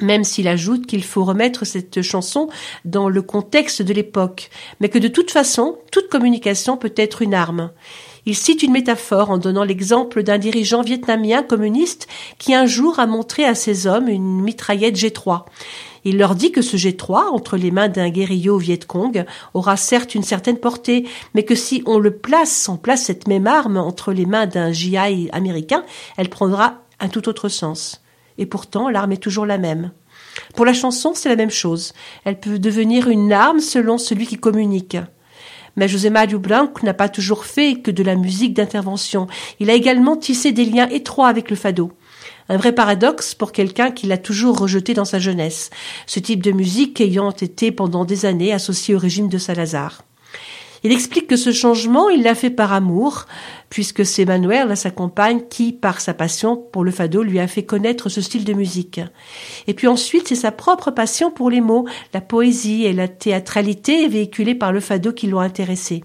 même 0.00 0.24
s'il 0.24 0.48
ajoute 0.48 0.86
qu'il 0.86 1.04
faut 1.04 1.24
remettre 1.24 1.64
cette 1.64 2.02
chanson 2.02 2.48
dans 2.84 3.08
le 3.08 3.22
contexte 3.22 3.82
de 3.82 3.92
l'époque, 3.92 4.50
mais 4.80 4.88
que 4.88 4.98
de 4.98 5.08
toute 5.08 5.30
façon, 5.30 5.78
toute 5.90 6.08
communication 6.08 6.76
peut 6.76 6.94
être 6.96 7.22
une 7.22 7.34
arme. 7.34 7.70
Il 8.28 8.36
cite 8.36 8.64
une 8.64 8.72
métaphore 8.72 9.30
en 9.30 9.38
donnant 9.38 9.62
l'exemple 9.62 10.24
d'un 10.24 10.38
dirigeant 10.38 10.82
vietnamien 10.82 11.44
communiste 11.44 12.08
qui 12.38 12.54
un 12.54 12.66
jour 12.66 12.98
a 12.98 13.06
montré 13.06 13.44
à 13.44 13.54
ses 13.54 13.86
hommes 13.86 14.08
une 14.08 14.40
mitraillette 14.42 14.96
G3. 14.96 15.44
Il 16.04 16.18
leur 16.18 16.34
dit 16.34 16.50
que 16.50 16.62
ce 16.62 16.76
G3, 16.76 17.28
entre 17.30 17.56
les 17.56 17.70
mains 17.70 17.88
d'un 17.88 18.10
guérillot 18.10 18.58
Viet 18.58 18.80
Cong, 18.86 19.24
aura 19.54 19.76
certes 19.76 20.14
une 20.14 20.24
certaine 20.24 20.58
portée, 20.58 21.06
mais 21.34 21.44
que 21.44 21.54
si 21.54 21.82
on 21.86 21.98
le 21.98 22.16
place, 22.16 22.68
on 22.68 22.76
place 22.76 23.04
cette 23.04 23.28
même 23.28 23.46
arme 23.46 23.76
entre 23.76 24.12
les 24.12 24.26
mains 24.26 24.46
d'un 24.46 24.72
GI 24.72 25.30
américain, 25.32 25.84
elle 26.16 26.28
prendra 26.28 26.82
un 26.98 27.08
tout 27.08 27.28
autre 27.28 27.48
sens. 27.48 28.05
Et 28.38 28.46
pourtant, 28.46 28.88
l'arme 28.88 29.12
est 29.12 29.22
toujours 29.22 29.46
la 29.46 29.58
même. 29.58 29.90
Pour 30.54 30.64
la 30.64 30.72
chanson, 30.72 31.12
c'est 31.14 31.28
la 31.28 31.36
même 31.36 31.50
chose. 31.50 31.92
Elle 32.24 32.38
peut 32.38 32.58
devenir 32.58 33.08
une 33.08 33.32
arme 33.32 33.60
selon 33.60 33.98
celui 33.98 34.26
qui 34.26 34.36
communique. 34.36 34.96
Mais 35.76 35.88
José 35.88 36.08
Mario 36.08 36.38
Blanc 36.38 36.70
n'a 36.82 36.94
pas 36.94 37.08
toujours 37.08 37.44
fait 37.44 37.80
que 37.80 37.90
de 37.90 38.02
la 38.02 38.14
musique 38.14 38.54
d'intervention. 38.54 39.26
Il 39.60 39.70
a 39.70 39.74
également 39.74 40.16
tissé 40.16 40.52
des 40.52 40.64
liens 40.64 40.88
étroits 40.88 41.28
avec 41.28 41.50
le 41.50 41.56
fado. 41.56 41.92
Un 42.48 42.56
vrai 42.56 42.72
paradoxe 42.72 43.34
pour 43.34 43.52
quelqu'un 43.52 43.90
qui 43.90 44.06
l'a 44.06 44.18
toujours 44.18 44.58
rejeté 44.58 44.94
dans 44.94 45.04
sa 45.04 45.18
jeunesse, 45.18 45.70
ce 46.06 46.20
type 46.20 46.42
de 46.42 46.52
musique 46.52 47.00
ayant 47.00 47.32
été 47.32 47.72
pendant 47.72 48.04
des 48.04 48.24
années 48.24 48.52
associé 48.52 48.94
au 48.94 48.98
régime 48.98 49.28
de 49.28 49.38
Salazar. 49.38 50.02
Il 50.84 50.92
explique 50.92 51.26
que 51.26 51.36
ce 51.36 51.52
changement, 51.52 52.08
il 52.08 52.22
l'a 52.22 52.36
fait 52.36 52.50
par 52.50 52.72
amour, 52.72 53.26
puisque 53.70 54.04
c'est 54.04 54.24
Manuel, 54.24 54.76
sa 54.76 54.90
compagne, 54.90 55.42
qui, 55.48 55.72
par 55.72 56.00
sa 56.00 56.14
passion 56.14 56.56
pour 56.56 56.84
le 56.84 56.90
fado, 56.90 57.22
lui 57.22 57.40
a 57.40 57.46
fait 57.46 57.64
connaître 57.64 58.08
ce 58.08 58.20
style 58.20 58.44
de 58.44 58.52
musique. 58.52 59.00
Et 59.66 59.74
puis 59.74 59.86
ensuite, 59.86 60.28
c'est 60.28 60.34
sa 60.34 60.52
propre 60.52 60.90
passion 60.90 61.30
pour 61.30 61.50
les 61.50 61.60
mots, 61.60 61.86
la 62.14 62.20
poésie 62.20 62.84
et 62.84 62.92
la 62.92 63.08
théâtralité 63.08 64.08
véhiculée 64.08 64.54
par 64.54 64.72
le 64.72 64.80
fado 64.80 65.12
qui 65.12 65.26
l'ont 65.26 65.40
intéressé. 65.40 66.02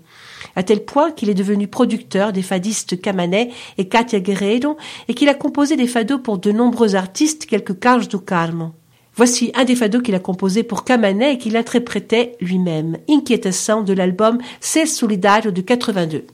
À 0.56 0.64
tel 0.64 0.84
point 0.84 1.12
qu'il 1.12 1.30
est 1.30 1.36
devenu 1.36 1.68
producteur 1.68 2.34
des 2.34 2.42
fadistes 2.42 3.00
Camanet 3.00 3.52
et 3.78 3.88
Katia 3.88 4.20
Guerrero 4.20 4.78
et 5.08 5.14
qu'il 5.14 5.30
a 5.30 5.34
composé 5.34 5.76
des 5.76 5.88
fados 5.88 6.20
pour 6.20 6.40
de 6.40 6.52
nombreux 6.52 6.96
artistes, 6.96 7.46
quelques 7.46 7.80
Carlos 7.80 8.06
do 8.06 8.20
Carmo. 8.20 8.72
Voici 9.16 9.52
un 9.56 9.66
des 9.66 9.76
fados 9.76 10.02
qu'il 10.02 10.16
a 10.16 10.20
composé 10.20 10.64
pour 10.64 10.84
Camanet 10.84 11.34
et 11.34 11.38
qu'il 11.38 11.58
interprétait 11.58 12.36
lui-même, 12.40 12.98
Inquiétation 13.10 13.82
de 13.82 13.94
l'album 13.94 14.40
C'est 14.62 14.86
Solidario 14.86 15.52
de 15.52 15.62
82. 15.62 16.26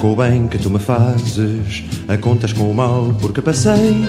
Com 0.00 0.12
o 0.14 0.16
bem 0.16 0.48
que 0.48 0.56
tu 0.56 0.70
me 0.70 0.78
fazes, 0.78 1.84
a 2.08 2.16
contas 2.16 2.54
com 2.54 2.70
o 2.70 2.74
mal 2.74 3.14
porque 3.20 3.42
passei, 3.42 4.02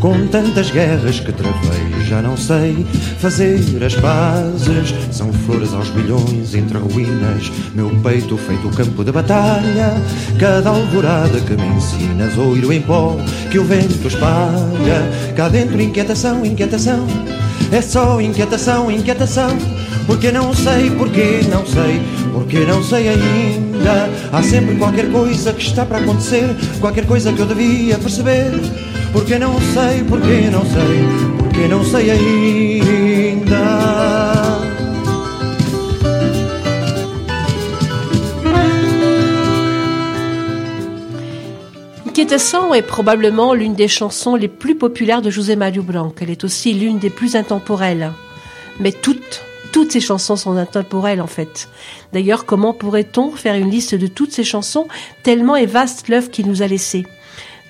com 0.00 0.26
tantas 0.26 0.70
guerras 0.72 1.20
que 1.20 1.30
travei, 1.30 2.04
já 2.04 2.20
não 2.20 2.36
sei 2.36 2.84
fazer 3.18 3.60
as 3.84 3.94
pazes. 3.94 4.92
São 5.12 5.32
flores 5.32 5.72
aos 5.72 5.88
bilhões 5.90 6.54
entre 6.54 6.78
ruínas, 6.78 7.50
meu 7.74 7.90
peito 8.02 8.36
feito 8.36 8.68
campo 8.70 9.04
de 9.04 9.12
batalha. 9.12 9.94
Cada 10.36 10.70
alvorada 10.70 11.38
que 11.40 11.52
me 11.52 11.76
ensinas, 11.76 12.36
oiro 12.36 12.72
em 12.72 12.82
pó 12.82 13.16
que 13.52 13.58
o 13.60 13.64
vento 13.64 14.08
espalha. 14.08 15.08
Cá 15.36 15.48
dentro, 15.48 15.80
inquietação, 15.80 16.44
inquietação, 16.44 17.06
é 17.70 17.80
só 17.80 18.20
inquietação, 18.20 18.90
inquietação. 18.90 19.56
Porque 20.06 20.32
não 20.32 20.52
sei, 20.52 20.90
porque 20.90 21.42
não 21.48 21.64
sei, 21.64 22.02
porque 22.32 22.58
não 22.60 22.82
sei 22.82 23.10
ainda. 23.10 23.69
Há 24.32 24.42
sempre 24.42 24.76
qualquer 24.76 25.10
coisa 25.10 25.52
que 25.52 25.62
está 25.62 25.84
para 25.84 25.98
acontecer, 25.98 26.48
qualquer 26.80 27.06
coisa 27.06 27.32
que 27.32 27.40
eu 27.40 27.46
devia 27.46 27.98
perceber. 27.98 28.52
Porque 29.12 29.38
não 29.38 29.54
sei, 29.74 30.04
porque 30.08 30.50
não 30.50 30.64
sei, 30.64 31.04
porque 31.38 31.68
não 31.68 31.84
sei 31.84 32.10
ainda. 32.10 33.90
Inquiétation 42.06 42.74
est 42.74 42.82
probablement 42.82 43.54
l'une 43.54 43.74
des 43.74 43.88
chansons 43.88 44.36
les 44.36 44.48
plus 44.48 44.74
populaires 44.74 45.22
de 45.22 45.30
José 45.30 45.56
Mario 45.56 45.82
Blanc. 45.82 46.12
Elle 46.20 46.30
est 46.30 46.44
aussi 46.44 46.74
l'une 46.74 46.98
des 46.98 47.10
plus 47.10 47.34
intemporelles. 47.34 48.12
Mais 48.78 48.92
toutes 48.92 49.42
toutes 49.80 49.92
ces 49.92 50.00
chansons 50.00 50.36
sont 50.36 50.58
intemporelles 50.58 51.22
en 51.22 51.26
fait. 51.26 51.70
D'ailleurs, 52.12 52.44
comment 52.44 52.74
pourrait-on 52.74 53.30
faire 53.30 53.54
une 53.54 53.70
liste 53.70 53.94
de 53.94 54.08
toutes 54.08 54.30
ces 54.30 54.44
chansons 54.44 54.88
tellement 55.22 55.56
est 55.56 55.64
vaste 55.64 56.08
l'œuvre 56.08 56.30
qu'il 56.30 56.48
nous 56.48 56.60
a 56.60 56.66
laissée? 56.66 57.06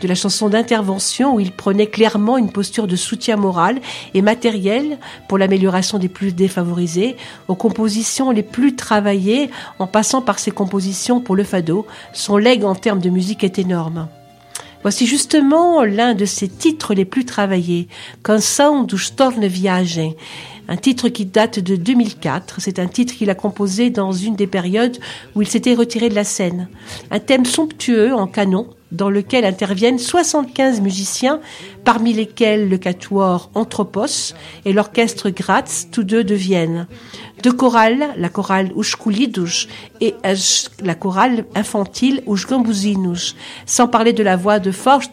De 0.02 0.08
la 0.08 0.16
chanson 0.16 0.48
d'intervention 0.48 1.36
où 1.36 1.38
il 1.38 1.52
prenait 1.52 1.86
clairement 1.86 2.36
une 2.36 2.50
posture 2.50 2.88
de 2.88 2.96
soutien 2.96 3.36
moral 3.36 3.80
et 4.12 4.22
matériel 4.22 4.98
pour 5.28 5.38
l'amélioration 5.38 5.98
des 5.98 6.08
plus 6.08 6.32
défavorisés, 6.32 7.14
aux 7.46 7.54
compositions 7.54 8.32
les 8.32 8.42
plus 8.42 8.74
travaillées, 8.74 9.48
en 9.78 9.86
passant 9.86 10.20
par 10.20 10.40
ses 10.40 10.50
compositions 10.50 11.20
pour 11.20 11.36
le 11.36 11.44
fado, 11.44 11.86
son 12.12 12.38
legs 12.38 12.64
en 12.64 12.74
termes 12.74 12.98
de 12.98 13.10
musique 13.10 13.44
est 13.44 13.60
énorme. 13.60 14.08
Voici 14.82 15.06
justement 15.06 15.84
l'un 15.84 16.14
de 16.14 16.24
ses 16.24 16.48
titres 16.48 16.94
les 16.94 17.04
plus 17.04 17.26
travaillés, 17.26 17.86
Canção 18.22 18.84
do 18.84 18.96
Storne 18.96 19.46
Viage, 19.46 20.00
un 20.70 20.76
titre 20.76 21.08
qui 21.08 21.26
date 21.26 21.58
de 21.58 21.76
2004. 21.76 22.60
C'est 22.60 22.78
un 22.78 22.86
titre 22.86 23.14
qu'il 23.14 23.28
a 23.28 23.34
composé 23.34 23.90
dans 23.90 24.12
une 24.12 24.36
des 24.36 24.46
périodes 24.46 24.98
où 25.34 25.42
il 25.42 25.48
s'était 25.48 25.74
retiré 25.74 26.08
de 26.08 26.14
la 26.14 26.24
scène. 26.24 26.68
Un 27.10 27.18
thème 27.18 27.44
somptueux 27.44 28.14
en 28.14 28.28
canon, 28.28 28.68
dans 28.92 29.10
lequel 29.10 29.44
interviennent 29.44 29.98
75 29.98 30.80
musiciens, 30.80 31.40
parmi 31.84 32.12
lesquels 32.12 32.68
le 32.68 32.78
quatuor 32.78 33.50
Anthropos 33.54 34.34
et 34.64 34.72
l'orchestre 34.72 35.30
Graz, 35.30 35.86
tous 35.90 36.04
deux 36.04 36.24
de 36.24 36.34
Vienne. 36.34 36.86
Deux 37.42 37.52
chorales, 37.52 38.10
la 38.16 38.28
chorale 38.28 38.72
Ushkulidus 38.76 39.66
et 40.00 40.14
la 40.82 40.94
chorale 40.94 41.46
infantile 41.54 42.22
Ushgambuzinus, 42.28 43.34
sans 43.66 43.88
parler 43.88 44.12
de 44.12 44.22
la 44.22 44.36
voix 44.36 44.60
de 44.60 44.70
Forst. 44.70 45.12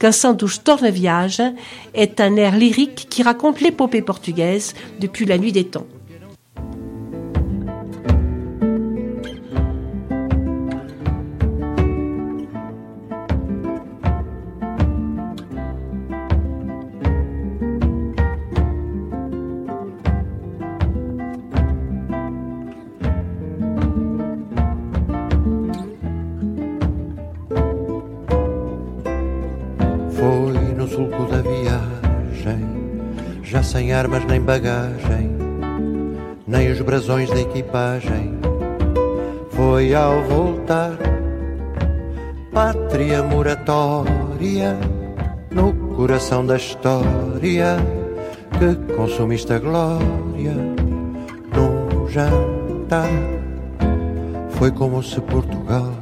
Canção 0.00 0.32
dos 0.32 0.56
Tornaviage 0.64 1.42
est 1.92 2.20
un 2.22 2.36
air 2.36 2.56
lyrique 2.56 3.06
qui 3.10 3.22
raconte 3.22 3.60
l'épopée 3.60 4.00
portugaise 4.00 4.74
depuis 4.98 5.26
la 5.26 5.36
nuit 5.36 5.52
des 5.52 5.66
temps. 5.66 5.86
Sem 33.90 33.94
armas 33.96 34.24
nem 34.26 34.40
bagagem, 34.40 35.36
nem 36.46 36.70
os 36.70 36.80
brasões 36.80 37.28
da 37.28 37.40
equipagem. 37.40 38.38
Foi 39.50 39.92
ao 39.92 40.22
voltar, 40.22 40.96
pátria 42.52 43.20
moratória, 43.24 44.78
no 45.50 45.72
coração 45.96 46.46
da 46.46 46.56
história, 46.56 47.78
que 48.60 48.94
consumiste 48.94 49.52
a 49.54 49.58
glória 49.58 50.54
num 51.52 52.08
jantar. 52.08 53.10
Foi 54.50 54.70
como 54.70 55.02
se 55.02 55.20
Portugal, 55.22 55.92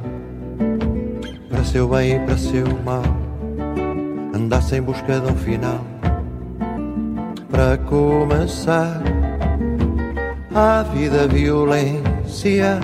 para 1.49 1.63
seu 1.63 1.87
bem 1.87 2.17
e 2.17 2.19
para 2.19 2.37
seu 2.37 2.67
mal, 2.85 3.01
andasse 4.35 4.75
em 4.75 4.81
busca 4.83 5.19
de 5.19 5.31
um 5.31 5.35
final 5.35 5.98
para 7.51 7.77
começar. 7.77 9.01
A 10.53 10.83
vida, 10.83 11.27
violência, 11.27 12.79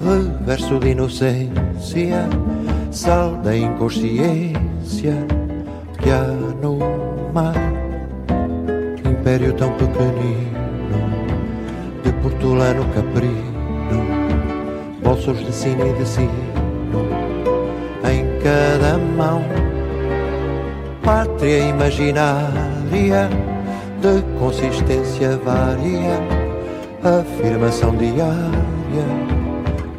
reverso 0.00 0.78
de 0.78 0.90
inocência, 0.90 2.28
sal 2.90 3.36
da 3.36 3.56
inconsciência 3.56 5.14
que 5.98 6.10
há 6.10 6.24
no 6.62 6.78
mar. 7.32 7.54
Império 9.04 9.52
tão 9.54 9.72
pequenino, 9.72 11.00
de 12.02 12.12
portulano 12.22 12.84
caprino, 12.94 14.04
bolsos 15.02 15.38
de 15.38 15.52
sino 15.52 15.86
e 15.86 15.92
de 15.94 16.06
sino, 16.06 16.30
em 18.04 18.38
cada 18.42 18.98
mão. 18.98 19.42
Pátria 21.02 21.68
imaginária 21.68 23.28
de 24.00 24.22
consistência 24.38 25.38
vária, 25.44 26.18
afirmação 27.04 27.94
diária 27.96 28.40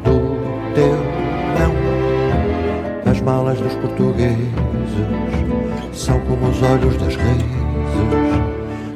do 0.02 0.74
teu 0.74 0.96
não. 1.56 3.12
As 3.12 3.20
malas 3.20 3.60
dos 3.60 3.74
portugueses 3.76 4.48
são 5.92 6.18
como 6.20 6.48
os 6.48 6.62
olhos 6.62 6.96
das 6.96 7.14
raízes 7.14 7.52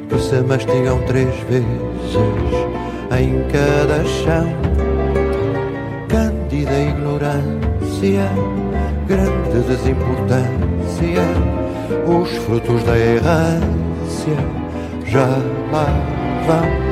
que 0.09 0.19
se 0.19 0.41
mastigam 0.41 0.99
três 1.03 1.33
vezes 1.49 1.65
em 3.17 3.43
cada 3.49 4.03
chão. 4.03 4.47
Cândida 6.09 6.79
ignorância, 6.79 8.29
grande 9.07 9.67
desimportância, 9.67 11.23
os 12.05 12.29
frutos 12.43 12.83
da 12.83 12.97
errância 12.97 14.66
já 15.09 15.27
lá 15.71 15.85
vão. 16.45 16.87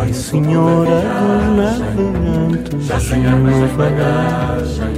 Ai, 0.00 0.12
senhora 0.12 1.02
já 2.80 3.00
sem 3.00 3.26
armas 3.26 3.70
bagagem. 3.72 4.94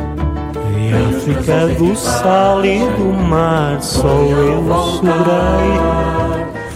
E 0.76 1.16
África 1.16 1.68
do 1.78 1.97
sal 1.97 2.64
e 2.64 2.78
do 2.78 3.12
mar, 3.28 3.80
só 3.80 4.09
eu 4.09 4.64
segurei. 4.97 5.78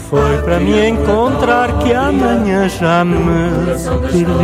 Foi 0.08 0.42
para 0.42 0.60
me 0.60 0.88
encontrar 0.88 1.78
que 1.78 1.92
amanhã 1.92 2.68
já 2.68 3.04
me 3.04 3.16
perdi. 4.10 4.34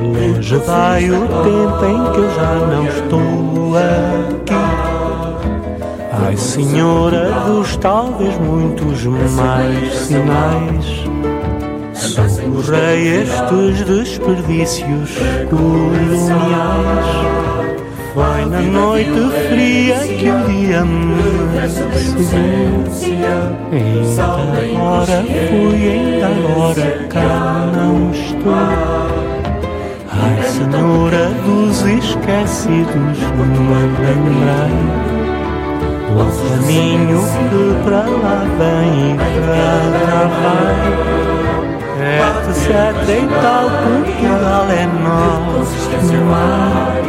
Longe 0.00 0.56
vai 0.58 1.10
o 1.10 1.20
tempo 1.20 1.84
em 1.84 2.12
que 2.12 2.18
eu 2.18 2.30
já 2.34 2.54
não 2.54 2.86
estou 2.86 3.76
aqui. 3.76 4.43
Ai, 6.26 6.38
Senhora 6.38 7.30
dos 7.46 7.76
talvez 7.76 8.34
muitos 8.38 9.04
mais 9.04 9.94
sinais, 9.94 11.04
socorrei 11.92 13.20
estes 13.20 13.84
desperdícios 13.84 15.18
coloniais. 15.50 17.06
Foi 18.14 18.44
na 18.46 18.62
noite 18.62 19.10
fria 19.48 19.98
que 19.98 20.30
o 20.30 20.44
dia 20.48 20.82
me 20.82 21.68
seguiu. 21.68 22.84
Ainda 23.70 25.24
fui, 25.50 25.90
ainda 25.90 26.26
agora 26.28 27.06
cá 27.10 27.70
não 27.76 28.10
estou. 28.12 28.54
Ai, 30.10 30.42
Senhora 30.42 31.24
dos 31.44 31.82
esquecidos, 31.82 33.18
me 33.36 33.58
lembrei 33.74 35.13
o 36.14 36.26
caminho 36.48 37.20
que 37.20 37.84
para 37.84 38.02
lá 38.02 38.44
vem 38.58 38.92
e 39.10 39.16
para 39.40 40.06
cá 40.06 40.22
vai. 40.42 41.14
Etc 42.04 42.60
e 43.08 43.26
tal 43.42 43.66
Portugal 43.70 44.66
é 44.70 44.86
nosso 45.02 46.14
mar 46.24 47.02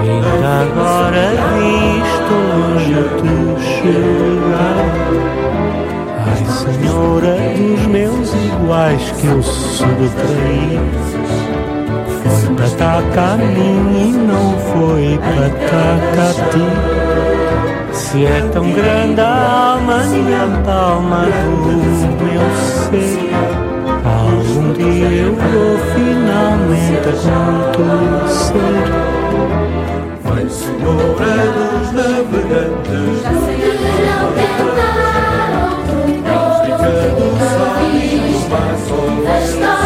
Ainda 0.00 0.52
agora 0.62 1.26
visto 1.56 2.34
longe 2.52 3.00
te 3.18 3.34
chegar. 3.64 4.86
Ai 6.26 6.42
Senhora 6.46 7.34
dos 7.56 7.82
meus 7.86 8.28
iguais 8.34 9.04
que 9.20 9.26
eu 9.26 9.42
subtraí 9.42 10.80
Foi 12.16 12.54
para 12.54 12.68
cá 12.76 13.02
caminho 13.14 13.92
e 13.96 14.12
não 14.12 14.58
foi 14.58 15.18
para 15.18 15.48
cá 15.70 15.84
a 16.20 16.50
ti 16.50 17.01
se 18.12 18.26
é 18.26 18.40
tão 18.52 18.70
grande 18.72 19.20
a 19.22 19.72
alma, 19.72 20.04
minha 20.04 20.42
alma 20.70 21.24
do 21.24 21.76
meu 22.22 22.44
ser, 22.90 23.30
algum 24.04 24.74
dia 24.74 25.08
eu 25.08 25.34
vou 25.34 25.78
finalmente 25.94 27.08
acontecer. 27.72 28.52
Vai, 30.24 30.46
Senhora 30.50 31.34
dos 31.56 31.88
navegantes, 31.92 33.22
já 33.22 33.32
sei 33.46 33.56
que 33.56 33.72
não 34.04 34.28
cantar 34.36 35.56
outro 35.72 36.04
povo, 36.22 36.68
do 37.18 37.40
só 39.58 39.81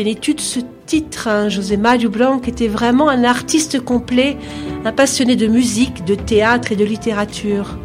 plénitude 0.00 0.40
ce 0.40 0.60
titre 0.86 1.28
hein. 1.28 1.50
José 1.50 1.76
Mario 1.76 2.08
Blanc 2.08 2.40
était 2.46 2.68
vraiment 2.68 3.10
un 3.10 3.22
artiste 3.22 3.84
complet, 3.84 4.38
un 4.86 4.92
passionné 4.92 5.36
de 5.36 5.46
musique, 5.46 6.06
de 6.06 6.14
théâtre 6.14 6.72
et 6.72 6.76
de 6.76 6.86
littérature. 6.86 7.76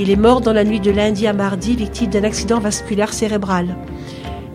Il 0.00 0.08
est 0.08 0.16
mort 0.16 0.40
dans 0.40 0.54
la 0.54 0.64
nuit 0.64 0.80
de 0.80 0.90
lundi 0.90 1.26
à 1.26 1.34
mardi, 1.34 1.76
victime 1.76 2.08
d'un 2.08 2.24
accident 2.24 2.58
vasculaire 2.58 3.12
cérébral. 3.12 3.76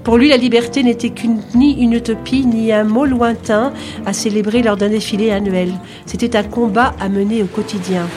Pour 0.03 0.17
lui, 0.17 0.29
la 0.29 0.37
liberté 0.37 0.81
n'était 0.81 1.11
qu'une, 1.11 1.39
ni 1.53 1.83
une 1.83 1.93
utopie, 1.93 2.47
ni 2.47 2.71
un 2.73 2.83
mot 2.83 3.05
lointain 3.05 3.73
à 4.07 4.13
célébrer 4.13 4.63
lors 4.63 4.77
d'un 4.77 4.89
défilé 4.89 5.29
annuel. 5.29 5.71
C'était 6.07 6.35
un 6.35 6.43
combat 6.43 6.95
à 6.99 7.09
mener 7.09 7.43
au 7.43 7.47
quotidien. 7.47 8.07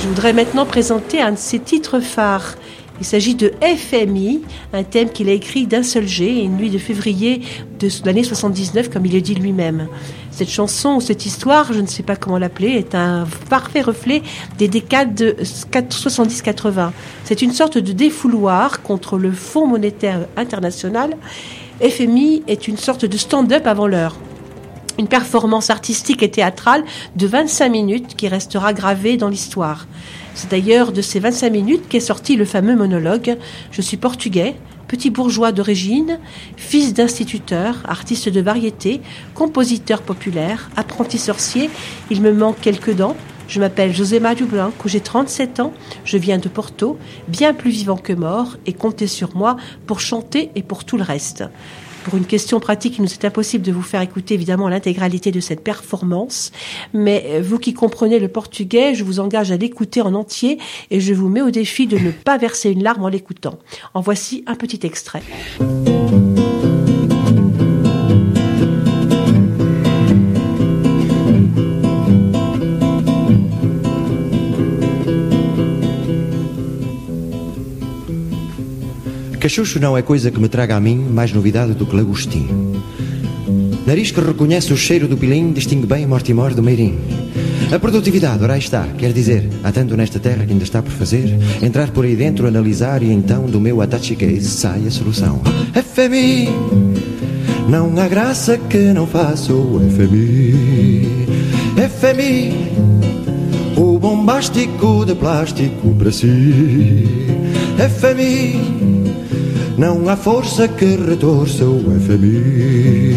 Je 0.00 0.08
voudrais 0.08 0.32
maintenant 0.32 0.66
présenter 0.66 1.22
un 1.22 1.30
de 1.32 1.38
ses 1.38 1.60
titres 1.60 2.00
phares. 2.00 2.56
Il 2.98 3.06
s'agit 3.06 3.36
de 3.36 3.52
FMI, 3.60 4.42
un 4.72 4.82
thème 4.84 5.10
qu'il 5.10 5.28
a 5.28 5.32
écrit 5.32 5.66
d'un 5.66 5.82
seul 5.82 6.06
jet, 6.06 6.44
une 6.44 6.56
nuit 6.56 6.70
de 6.70 6.78
février 6.78 7.42
de 7.78 7.88
l'année 8.04 8.24
79, 8.24 8.90
comme 8.90 9.06
il 9.06 9.12
le 9.12 9.20
dit 9.20 9.34
lui-même. 9.34 9.88
Cette 10.30 10.50
chanson 10.50 11.00
cette 11.00 11.26
histoire, 11.26 11.72
je 11.72 11.80
ne 11.80 11.86
sais 11.86 12.02
pas 12.02 12.16
comment 12.16 12.38
l'appeler, 12.38 12.70
est 12.70 12.94
un 12.94 13.26
parfait 13.50 13.82
reflet 13.82 14.22
des 14.58 14.68
décades 14.68 15.14
de 15.14 15.36
70-80. 15.42 16.90
C'est 17.24 17.42
une 17.42 17.52
sorte 17.52 17.78
de 17.78 17.92
défouloir 17.92 18.82
contre 18.82 19.18
le 19.18 19.32
Fonds 19.32 19.66
monétaire 19.66 20.26
international. 20.36 21.16
FMI 21.80 22.42
est 22.46 22.68
une 22.68 22.76
sorte 22.76 23.04
de 23.04 23.16
stand-up 23.16 23.66
avant 23.66 23.86
l'heure 23.86 24.16
une 24.98 25.08
performance 25.08 25.70
artistique 25.70 26.22
et 26.22 26.30
théâtrale 26.30 26.84
de 27.16 27.26
25 27.26 27.68
minutes 27.68 28.16
qui 28.16 28.28
restera 28.28 28.72
gravée 28.72 29.16
dans 29.16 29.28
l'histoire. 29.28 29.86
C'est 30.34 30.50
d'ailleurs 30.50 30.92
de 30.92 31.02
ces 31.02 31.20
25 31.20 31.50
minutes 31.50 31.88
qu'est 31.88 32.00
sorti 32.00 32.36
le 32.36 32.44
fameux 32.44 32.76
monologue 32.76 33.36
Je 33.70 33.82
suis 33.82 33.96
portugais, 33.96 34.54
petit 34.88 35.10
bourgeois 35.10 35.52
d'origine, 35.52 36.18
fils 36.56 36.94
d'instituteur, 36.94 37.82
artiste 37.84 38.28
de 38.28 38.40
variété, 38.40 39.00
compositeur 39.34 40.02
populaire, 40.02 40.70
apprenti 40.76 41.18
sorcier, 41.18 41.70
il 42.10 42.20
me 42.20 42.32
manque 42.32 42.60
quelques 42.60 42.94
dents, 42.94 43.16
je 43.48 43.60
m'appelle 43.60 43.94
José 43.94 44.20
Mario 44.20 44.46
Blanc, 44.46 44.72
j'ai 44.86 45.00
37 45.00 45.60
ans, 45.60 45.72
je 46.04 46.16
viens 46.16 46.38
de 46.38 46.48
Porto, 46.48 46.98
bien 47.28 47.52
plus 47.54 47.70
vivant 47.70 47.96
que 47.96 48.12
mort, 48.12 48.56
et 48.66 48.72
comptez 48.72 49.06
sur 49.06 49.36
moi 49.36 49.56
pour 49.86 50.00
chanter 50.00 50.50
et 50.54 50.62
pour 50.62 50.84
tout 50.84 50.96
le 50.96 51.02
reste. 51.02 51.44
Pour 52.04 52.16
une 52.16 52.26
question 52.26 52.60
pratique, 52.60 52.98
il 52.98 53.02
nous 53.02 53.12
est 53.12 53.24
impossible 53.24 53.64
de 53.64 53.72
vous 53.72 53.82
faire 53.82 54.00
écouter 54.00 54.34
évidemment 54.34 54.68
l'intégralité 54.68 55.30
de 55.30 55.40
cette 55.40 55.62
performance, 55.62 56.52
mais 56.92 57.40
vous 57.40 57.58
qui 57.58 57.74
comprenez 57.74 58.18
le 58.18 58.28
portugais, 58.28 58.94
je 58.94 59.04
vous 59.04 59.20
engage 59.20 59.52
à 59.52 59.56
l'écouter 59.56 60.00
en 60.00 60.14
entier 60.14 60.58
et 60.90 61.00
je 61.00 61.14
vous 61.14 61.28
mets 61.28 61.42
au 61.42 61.50
défi 61.50 61.86
de 61.86 61.98
ne 61.98 62.10
pas 62.10 62.38
verser 62.38 62.70
une 62.70 62.82
larme 62.82 63.04
en 63.04 63.08
l'écoutant. 63.08 63.58
En 63.94 64.00
voici 64.00 64.42
un 64.46 64.56
petit 64.56 64.80
extrait. 64.84 65.22
Cachucho 79.42 79.80
não 79.80 79.98
é 79.98 80.02
coisa 80.02 80.30
que 80.30 80.38
me 80.38 80.48
traga 80.48 80.76
a 80.76 80.80
mim 80.80 80.94
mais 80.94 81.32
novidade 81.32 81.74
do 81.74 81.84
que 81.84 81.96
lagostim. 81.96 82.46
Nariz 83.84 84.12
que 84.12 84.20
reconhece 84.20 84.72
o 84.72 84.76
cheiro 84.76 85.08
do 85.08 85.16
pilim 85.16 85.50
distingue 85.50 85.84
bem 85.84 86.06
Mortimor 86.06 86.54
do 86.54 86.62
Meirim. 86.62 86.96
A 87.74 87.76
produtividade, 87.76 88.44
ora 88.44 88.56
está, 88.56 88.86
quer 88.96 89.12
dizer, 89.12 89.48
há 89.64 89.72
tanto 89.72 89.96
nesta 89.96 90.20
terra 90.20 90.46
que 90.46 90.52
ainda 90.52 90.62
está 90.62 90.80
por 90.80 90.92
fazer, 90.92 91.36
entrar 91.60 91.90
por 91.90 92.04
aí 92.04 92.14
dentro, 92.14 92.46
analisar 92.46 93.02
e 93.02 93.10
então 93.10 93.46
do 93.46 93.60
meu 93.60 93.80
atache 93.80 94.14
case 94.14 94.48
sai 94.48 94.86
a 94.86 94.90
solução. 94.92 95.40
FMI, 95.74 96.48
não 97.68 97.98
há 97.98 98.06
graça 98.06 98.56
que 98.56 98.92
não 98.92 99.08
faça 99.08 99.52
o 99.52 99.80
FMI. 99.90 101.26
FMI, 101.98 102.54
o 103.76 103.98
bombástico 103.98 105.04
de 105.04 105.16
plástico 105.16 105.92
para 105.96 106.12
si. 106.12 107.08
FMI, 107.98 109.01
não 109.76 110.08
há 110.08 110.16
força 110.16 110.68
que 110.68 110.96
retorça 110.96 111.64
o 111.64 111.82
FMI. 112.00 113.12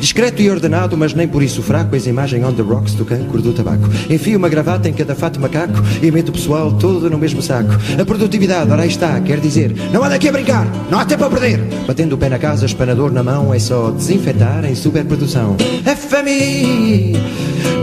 Discreto 0.00 0.42
e 0.42 0.50
ordenado, 0.50 0.96
mas 0.96 1.14
nem 1.14 1.28
por 1.28 1.42
isso 1.42 1.62
fraco, 1.62 1.94
eis 1.94 2.06
a 2.06 2.10
imagem 2.10 2.44
on 2.44 2.52
the 2.52 2.62
rocks 2.62 2.94
do 2.94 3.04
cancro 3.04 3.40
do 3.40 3.52
tabaco. 3.52 3.88
Enfio 4.08 4.38
uma 4.38 4.48
gravata 4.48 4.88
em 4.88 4.92
cada 4.92 5.14
fato 5.14 5.40
macaco 5.40 5.74
e 6.02 6.10
meto 6.10 6.30
o 6.30 6.32
pessoal 6.32 6.72
todo 6.72 7.08
no 7.08 7.16
mesmo 7.18 7.40
saco. 7.40 7.70
A 8.00 8.04
produtividade, 8.04 8.70
ora 8.70 8.82
aí 8.82 8.88
está, 8.88 9.20
quer 9.20 9.38
dizer, 9.38 9.74
não 9.92 10.02
há 10.02 10.08
daqui 10.08 10.28
a 10.28 10.32
brincar, 10.32 10.66
não 10.90 10.98
há 10.98 11.04
tempo 11.04 11.24
a 11.24 11.30
perder. 11.30 11.60
Batendo 11.86 12.14
o 12.14 12.18
pé 12.18 12.28
na 12.28 12.38
casa, 12.38 12.66
espanador 12.66 13.12
na 13.12 13.22
mão, 13.22 13.54
é 13.54 13.58
só 13.58 13.90
desinfetar 13.90 14.64
em 14.64 14.74
superprodução. 14.74 15.56
FMI, 15.84 17.16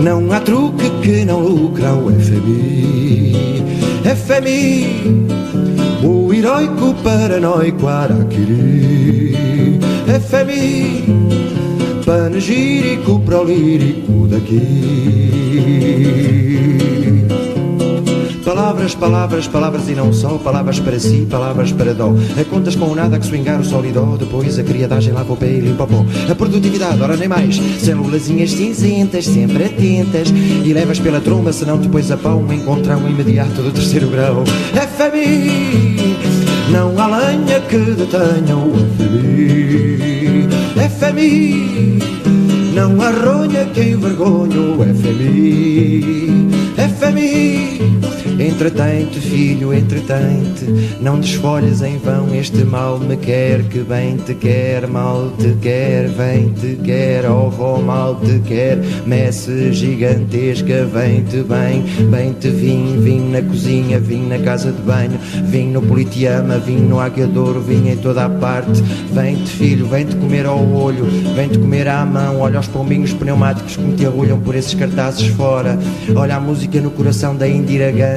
não 0.02 0.32
há 0.32 0.40
truque 0.40 0.90
que 1.02 1.24
não 1.24 1.40
lucra 1.40 1.94
o 1.94 2.12
FMI. 2.12 3.77
FMI, 4.16 5.28
o 6.02 6.34
heroico 6.34 6.96
paranoico 7.04 7.88
Araquiri. 7.88 9.36
FMI, 10.08 11.04
panegírico 12.06 13.20
prolírico 13.20 14.28
daqui. 14.28 14.58
Palavras, 18.48 18.96
palavras, 18.96 19.46
palavras 19.46 19.90
e 19.90 19.92
não 19.94 20.14
só, 20.14 20.38
palavras 20.38 20.80
para 20.80 20.98
si, 20.98 21.28
palavras 21.30 21.74
para 21.74 21.94
dó. 21.94 22.14
A 22.40 22.46
contas 22.46 22.78
com 22.78 22.96
nada 22.96 23.20
que 23.20 23.26
swingar 23.26 23.60
o 23.60 23.66
sol 23.66 23.86
e 23.86 23.92
dó, 23.92 24.16
depois 24.18 24.58
a 24.58 24.64
criadagem 24.64 25.12
lava 25.12 25.34
o 25.34 25.36
pé 25.36 25.48
e 25.48 25.60
limpa 25.60 25.84
o 25.84 25.88
pó. 25.88 26.06
A 26.32 26.34
produtividade, 26.34 27.02
ora 27.02 27.18
nem 27.18 27.28
mais, 27.28 27.58
célulazinhas 27.58 28.52
cinzentas, 28.52 29.26
sempre 29.26 29.66
atentas, 29.66 30.30
e 30.64 30.72
levas 30.72 30.98
pela 30.98 31.20
tromba, 31.20 31.52
senão 31.52 31.78
depois 31.78 32.10
a 32.10 32.16
pau 32.16 32.40
um 32.40 32.54
encontrão 32.54 33.06
imediato 33.10 33.62
do 33.62 33.70
terceiro 33.70 34.08
grau. 34.08 34.46
FMI, 34.96 36.16
não 36.72 36.98
há 36.98 37.18
lenha 37.18 37.60
que 37.68 37.78
detenha 37.78 38.56
o 38.56 38.72
FMI. 38.96 40.48
FMI, 40.98 42.00
não 42.74 43.02
há 43.02 43.10
ronha 43.10 43.66
que 43.66 43.82
envergonha 43.82 44.58
o 44.58 44.78
FMI. 44.96 46.48
FMI, 46.98 47.98
Entretém-te, 48.40 49.20
filho, 49.20 49.74
entretém-te. 49.74 50.66
Não 51.02 51.20
desfolhes 51.20 51.82
em 51.82 51.98
vão, 51.98 52.34
este 52.36 52.64
mal 52.64 53.00
me 53.00 53.18
quer, 53.18 53.64
que 53.64 53.80
bem 53.80 54.18
te 54.18 54.34
quer, 54.34 54.88
mal 54.88 55.32
te 55.40 55.56
quer, 55.62 56.08
vem 56.08 56.54
te 56.54 56.76
quer, 56.84 57.30
oh 57.30 57.50
vó, 57.50 57.80
mal 57.80 58.16
te 58.16 58.40
quer, 58.40 58.78
messe 59.06 59.74
gigantesca, 59.74 60.86
vem-te 60.86 61.44
bem, 61.44 61.84
bem-te 62.10 62.50
vim, 62.50 63.00
vim 63.02 63.30
na 63.30 63.42
cozinha, 63.42 64.00
vim 64.00 64.28
na 64.28 64.38
casa 64.40 64.72
de 64.72 64.82
banho, 64.82 65.18
vim 65.46 65.68
no 65.72 65.82
Politeama, 65.82 66.58
vim 66.58 66.78
no 66.78 67.00
Aguiadouro, 67.00 67.62
vim 67.62 67.90
em 67.90 67.98
toda 67.98 68.26
a 68.26 68.30
parte. 68.30 68.82
Vem-te, 69.12 69.50
filho, 69.50 69.88
vem-te 69.88 70.16
comer 70.16 70.46
ao 70.46 70.64
olho, 70.74 71.06
vem-te 71.36 71.58
comer 71.58 71.88
à 71.88 72.06
mão, 72.06 72.42
olha 72.42 72.60
os 72.60 72.68
pombinhos 72.68 73.14
pneumáticos 73.14 73.76
que 73.76 73.82
me 73.82 73.96
te 73.96 74.06
arrulham 74.06 74.40
por 74.40 74.56
esses 74.56 74.74
cartazes 74.74 75.28
fora. 75.28 75.78
Olha 76.16 76.36
a 76.36 76.40
música 76.40 76.80
no 76.82 76.92
coração 76.92 77.36
da 77.36 77.48
Indira 77.48 77.92
Gandhi, 77.92 78.17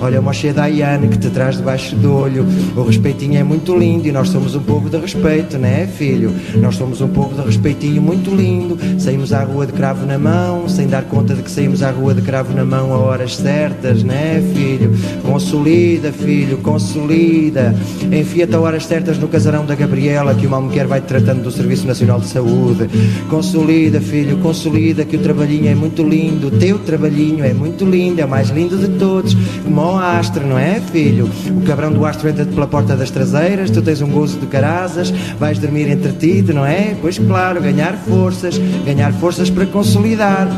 olha 0.00 0.20
o 0.20 0.22
Moshe 0.22 0.52
Dayan 0.52 1.06
que 1.08 1.18
te 1.18 1.30
traz 1.30 1.56
debaixo 1.56 1.94
do 1.96 2.12
olho. 2.14 2.46
O 2.76 2.82
respeitinho 2.82 3.38
é 3.38 3.42
muito 3.42 3.76
lindo 3.76 4.08
e 4.08 4.12
nós 4.12 4.28
somos 4.28 4.54
um 4.54 4.60
povo 4.60 4.88
de 4.88 4.96
respeito, 4.98 5.58
né, 5.58 5.86
filho? 5.86 6.34
Nós 6.56 6.76
somos 6.76 7.00
um 7.00 7.08
povo 7.08 7.34
de 7.34 7.46
respeitinho 7.46 8.02
muito 8.02 8.34
lindo. 8.34 8.78
Saímos 8.98 9.32
à 9.32 9.42
rua 9.44 9.66
de 9.66 9.72
cravo 9.72 10.06
na 10.06 10.18
mão, 10.18 10.68
sem 10.68 10.86
dar 10.86 11.04
conta 11.04 11.34
de 11.34 11.42
que 11.42 11.50
saímos 11.50 11.82
à 11.82 11.90
rua 11.90 12.14
de 12.14 12.22
cravo 12.22 12.54
na 12.54 12.64
mão 12.64 12.92
a 12.92 12.98
horas 12.98 13.36
certas, 13.36 14.02
né, 14.02 14.42
filho? 14.54 14.92
Consolida, 15.22 16.12
filho, 16.12 16.58
consolida. 16.58 17.74
Enfia-te 18.10 18.54
a 18.54 18.60
horas 18.60 18.86
certas 18.86 19.18
no 19.18 19.28
casarão 19.28 19.64
da 19.64 19.74
Gabriela, 19.74 20.34
que 20.34 20.46
uma 20.46 20.60
mulher 20.60 20.86
vai 20.86 21.00
tratando 21.00 21.42
do 21.42 21.50
Serviço 21.50 21.86
Nacional 21.86 22.20
de 22.20 22.26
Saúde. 22.26 22.88
Consolida, 23.28 24.00
filho, 24.00 24.38
consolida, 24.38 25.04
que 25.04 25.16
o 25.16 25.20
trabalhinho 25.20 25.68
é 25.68 25.74
muito 25.74 26.02
lindo. 26.02 26.48
O 26.48 26.50
teu 26.50 26.78
trabalhinho 26.78 27.44
é 27.44 27.52
muito 27.52 27.84
lindo, 27.84 28.20
é 28.20 28.24
o 28.24 28.28
mais 28.28 28.48
lindo 28.50 28.76
de 28.76 28.88
todos. 28.98 29.35
Como 29.64 29.80
o 29.80 29.96
astro, 29.96 30.46
não 30.46 30.58
é, 30.58 30.80
filho? 30.80 31.30
O 31.50 31.62
cabrão 31.62 31.92
do 31.92 32.04
astro 32.04 32.28
entra-te 32.28 32.52
pela 32.52 32.66
porta 32.66 32.96
das 32.96 33.10
traseiras, 33.10 33.70
tu 33.70 33.82
tens 33.82 34.00
um 34.02 34.08
gozo 34.08 34.38
de 34.38 34.46
carazas, 34.46 35.10
vais 35.38 35.58
dormir 35.58 35.88
entretido, 35.88 36.52
não 36.52 36.64
é? 36.64 36.96
Pois 37.00 37.18
claro, 37.18 37.60
ganhar 37.60 37.94
forças, 37.94 38.58
ganhar 38.84 39.12
forças 39.14 39.50
para 39.50 39.66
consolidar. 39.66 40.48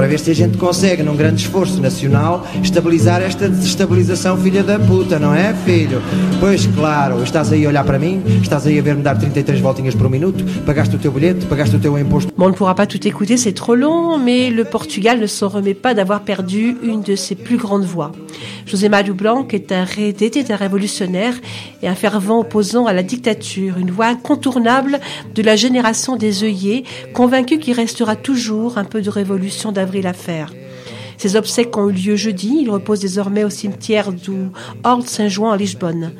Para 0.00 0.08
ver 0.08 0.18
se 0.18 0.30
a 0.30 0.34
gente 0.34 0.56
consegue, 0.56 1.02
num 1.02 1.14
grande 1.14 1.42
esforço 1.42 1.78
nacional, 1.78 2.46
estabilizar 2.62 3.20
esta 3.20 3.46
desestabilização, 3.46 4.34
filha 4.34 4.62
da 4.62 4.78
puta, 4.78 5.18
não 5.18 5.34
é, 5.34 5.52
filho? 5.52 6.00
Pois 6.40 6.66
claro, 6.68 7.22
estás 7.22 7.52
aí 7.52 7.66
a 7.66 7.68
olhar 7.68 7.84
para 7.84 7.98
mim, 7.98 8.22
estás 8.40 8.66
aí 8.66 8.78
a 8.78 8.82
ver-me 8.82 9.02
dar 9.02 9.18
33 9.18 9.60
voltinhas 9.60 9.94
por 9.94 10.08
minuto, 10.08 10.42
pagaste 10.64 10.96
o 10.96 10.98
teu 10.98 11.12
bilhete, 11.12 11.44
pagaste 11.44 11.76
o 11.76 11.78
teu 11.78 11.98
imposto. 11.98 12.32
Bon, 12.34 12.46
on 12.46 12.48
ne 12.48 12.54
pourra 12.54 12.74
pas 12.74 12.86
tout 12.86 13.06
écouter, 13.06 13.36
c'est 13.36 13.52
trop 13.52 13.74
long, 13.74 14.16
mais 14.16 14.48
le 14.48 14.64
Portugal 14.64 15.20
ne 15.20 15.26
s'en 15.26 15.48
remet 15.48 15.74
pas 15.74 15.92
d'avoir 15.92 16.22
perdu 16.22 16.78
une 16.82 17.02
de 17.02 17.14
ses 17.14 17.34
plus 17.34 17.58
grandes 17.58 17.84
voix. 17.84 18.10
José 18.64 18.88
Mario 18.88 19.12
Blanc 19.12 19.46
est 19.52 19.70
un, 19.70 19.84
était 19.98 20.50
un 20.50 20.56
révolutionnaire 20.56 21.34
et 21.82 21.88
un 21.88 21.94
fervent 21.94 22.38
opposant 22.38 22.86
à 22.86 22.94
la 22.94 23.02
dictature, 23.02 23.76
une 23.76 23.90
voix 23.90 24.06
incontournable 24.06 25.00
de 25.34 25.42
la 25.42 25.56
génération 25.56 26.16
des 26.16 26.44
œillets, 26.44 26.84
convaincu 27.12 27.58
qu'il 27.58 27.74
restera 27.74 28.16
toujours 28.16 28.78
un 28.78 28.84
peu 28.84 29.02
de 29.02 29.10
révolution 29.10 29.72
Ses 31.16 31.36
obsèques 31.36 31.76
ont 31.76 31.90
eu 31.90 31.92
lieu 31.92 32.16
jeudi. 32.16 32.60
Il 32.62 32.70
repose 32.70 33.00
désormais 33.00 33.44
au 33.44 33.50
cimetière 33.50 34.12
du 34.12 34.48
Horde 34.84 35.06
Saint-João 35.06 35.50
à 35.50 35.56
Lisbonne. 35.56 36.12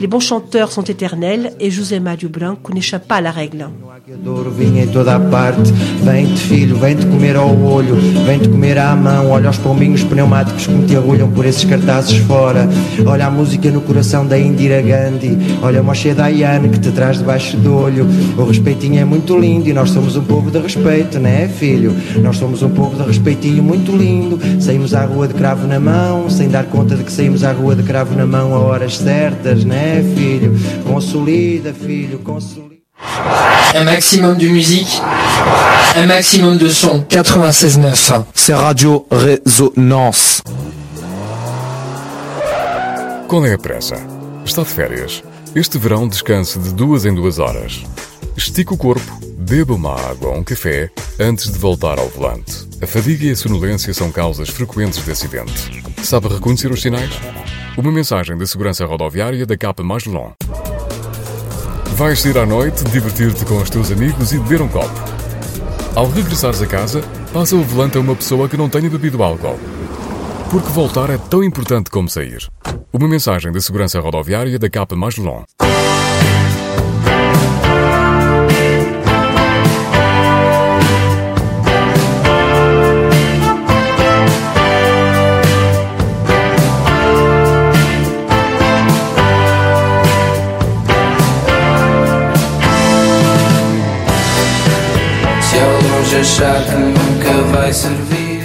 Les 0.00 0.06
bons 0.06 0.20
chanteurs 0.20 0.72
sont 0.72 0.84
éternels 0.84 1.54
et 1.60 1.70
José 1.70 2.00
Mario 2.00 2.28
Branco 2.28 2.72
n'échappe 2.72 3.08
pas 3.08 3.16
à 3.16 3.20
la 3.20 3.32
règle. 3.32 3.68
Douro 4.16 4.50
vinha 4.50 4.84
em 4.84 4.86
toda 4.86 5.16
a 5.16 5.20
parte. 5.20 5.70
Vem-te, 6.02 6.40
filho, 6.40 6.76
vem-te 6.76 7.04
comer 7.06 7.36
ao 7.36 7.54
olho, 7.60 7.96
vem-te 8.24 8.48
comer 8.48 8.78
à 8.78 8.96
mão. 8.96 9.30
Olha 9.30 9.50
os 9.50 9.58
pombinhos 9.58 10.02
pneumáticos 10.02 10.66
que 10.66 10.72
me 10.72 10.86
te 10.86 10.96
arrulham 10.96 11.30
por 11.30 11.44
esses 11.44 11.64
cartazes 11.64 12.16
fora. 12.18 12.66
Olha 13.04 13.26
a 13.26 13.30
música 13.30 13.70
no 13.70 13.82
coração 13.82 14.26
da 14.26 14.38
Indira 14.38 14.80
Gandhi. 14.80 15.36
Olha 15.62 15.82
Moshe 15.82 16.14
Dayan 16.14 16.68
que 16.70 16.80
te 16.80 16.90
traz 16.90 17.18
debaixo 17.18 17.56
do 17.58 17.74
olho. 17.74 18.06
O 18.38 18.44
respeitinho 18.44 18.98
é 18.98 19.04
muito 19.04 19.38
lindo 19.38 19.68
e 19.68 19.72
nós 19.74 19.90
somos 19.90 20.16
um 20.16 20.24
povo 20.24 20.50
de 20.50 20.58
respeito, 20.58 21.18
né, 21.18 21.46
filho? 21.48 21.94
Nós 22.22 22.36
somos 22.38 22.62
um 22.62 22.70
povo 22.70 22.96
de 22.96 23.06
respeitinho 23.06 23.62
muito 23.62 23.92
lindo. 23.92 24.38
Saímos 24.60 24.94
à 24.94 25.04
rua 25.04 25.28
de 25.28 25.34
cravo 25.34 25.66
na 25.66 25.78
mão, 25.78 26.30
sem 26.30 26.48
dar 26.48 26.64
conta 26.64 26.96
de 26.96 27.04
que 27.04 27.12
saímos 27.12 27.44
à 27.44 27.52
rua 27.52 27.76
de 27.76 27.82
cravo 27.82 28.16
na 28.16 28.26
mão 28.26 28.54
a 28.54 28.58
horas 28.58 28.96
certas, 28.96 29.64
né, 29.64 30.02
filho? 30.16 30.54
Consolida, 30.84 31.74
filho, 31.74 32.18
consolida. 32.20 32.77
Un 33.00 33.84
maximum 33.84 34.36
de 34.36 34.48
musique, 34.48 35.00
un 35.96 36.06
maximum 36.06 36.56
de 36.56 36.68
son. 36.68 37.04
96.9. 37.08 38.24
C'est 38.34 38.54
Radio 38.54 39.06
Résonance. 39.10 40.42
Qual 43.28 43.46
é 43.46 43.52
a 43.52 43.58
pressa? 43.58 43.96
Está 44.44 44.62
de 44.62 44.68
férias? 44.68 45.22
Este 45.54 45.78
verão 45.78 46.08
descanse 46.08 46.58
de 46.58 46.72
duas 46.72 47.04
em 47.04 47.14
duas 47.14 47.38
horas. 47.38 47.82
Estique 48.36 48.72
o 48.72 48.76
corpo, 48.76 49.18
beba 49.38 49.74
uma 49.74 49.94
água 49.94 50.30
ou 50.30 50.36
um 50.38 50.44
café 50.44 50.90
antes 51.20 51.50
de 51.50 51.58
voltar 51.58 51.98
ao 51.98 52.08
volante. 52.08 52.66
A 52.82 52.86
fadiga 52.86 53.26
e 53.26 53.30
a 53.30 53.36
sonolência 53.36 53.92
são 53.92 54.10
causas 54.10 54.48
frequentes 54.48 55.04
de 55.04 55.10
acidente. 55.10 55.82
Sabe 56.02 56.28
reconhecer 56.28 56.70
os 56.70 56.80
sinais? 56.80 57.10
Uma 57.76 57.92
mensagem 57.92 58.36
da 58.36 58.46
segurança 58.46 58.84
rodoviária 58.86 59.44
da 59.44 59.56
capa 59.56 59.82
mais 59.82 60.04
longa. 60.04 60.34
Vais 61.98 62.14
sair 62.14 62.38
à 62.38 62.46
noite, 62.46 62.84
divertir-te 62.84 63.44
com 63.44 63.56
os 63.56 63.68
teus 63.68 63.90
amigos 63.90 64.32
e 64.32 64.38
beber 64.38 64.62
um 64.62 64.68
copo. 64.68 64.88
Ao 65.96 66.08
regressares 66.08 66.62
a 66.62 66.66
casa, 66.66 67.02
passa 67.32 67.56
o 67.56 67.62
volante 67.64 67.98
a 67.98 68.00
uma 68.00 68.14
pessoa 68.14 68.48
que 68.48 68.56
não 68.56 68.68
tenha 68.68 68.88
bebido 68.88 69.20
álcool. 69.20 69.58
Porque 70.48 70.68
voltar 70.68 71.10
é 71.10 71.18
tão 71.18 71.42
importante 71.42 71.90
como 71.90 72.08
sair. 72.08 72.48
Uma 72.92 73.08
mensagem 73.08 73.50
da 73.50 73.60
segurança 73.60 73.98
rodoviária 73.98 74.60
da 74.60 74.70
capa 74.70 74.94
mais 74.94 75.18
achar 96.18 96.64
que 96.66 96.76
nunca 96.76 97.42
vai 97.52 97.72
servir. 97.72 98.38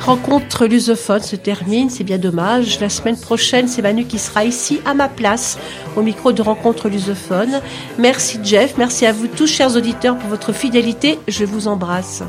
Rencontre 0.00 0.66
lusophone 0.66 1.22
se 1.22 1.36
termine, 1.36 1.88
c'est 1.88 2.04
bien 2.04 2.18
dommage. 2.18 2.80
La 2.80 2.88
semaine 2.88 3.18
prochaine, 3.18 3.68
c'est 3.68 3.80
Manu 3.80 4.04
qui 4.04 4.18
sera 4.18 4.44
ici 4.44 4.80
à 4.84 4.92
ma 4.92 5.08
place 5.08 5.58
au 5.96 6.02
micro 6.02 6.32
de 6.32 6.42
Rencontre 6.42 6.88
lusophone. 6.88 7.60
Merci 7.98 8.38
Jeff, 8.42 8.74
merci 8.76 9.06
à 9.06 9.12
vous 9.12 9.28
tous 9.28 9.46
chers 9.46 9.76
auditeurs 9.76 10.18
pour 10.18 10.28
votre 10.28 10.52
fidélité. 10.52 11.18
Je 11.28 11.44
vous 11.44 11.68
embrasse. 11.68 12.22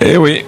Eh 0.00 0.16
oui, 0.16 0.44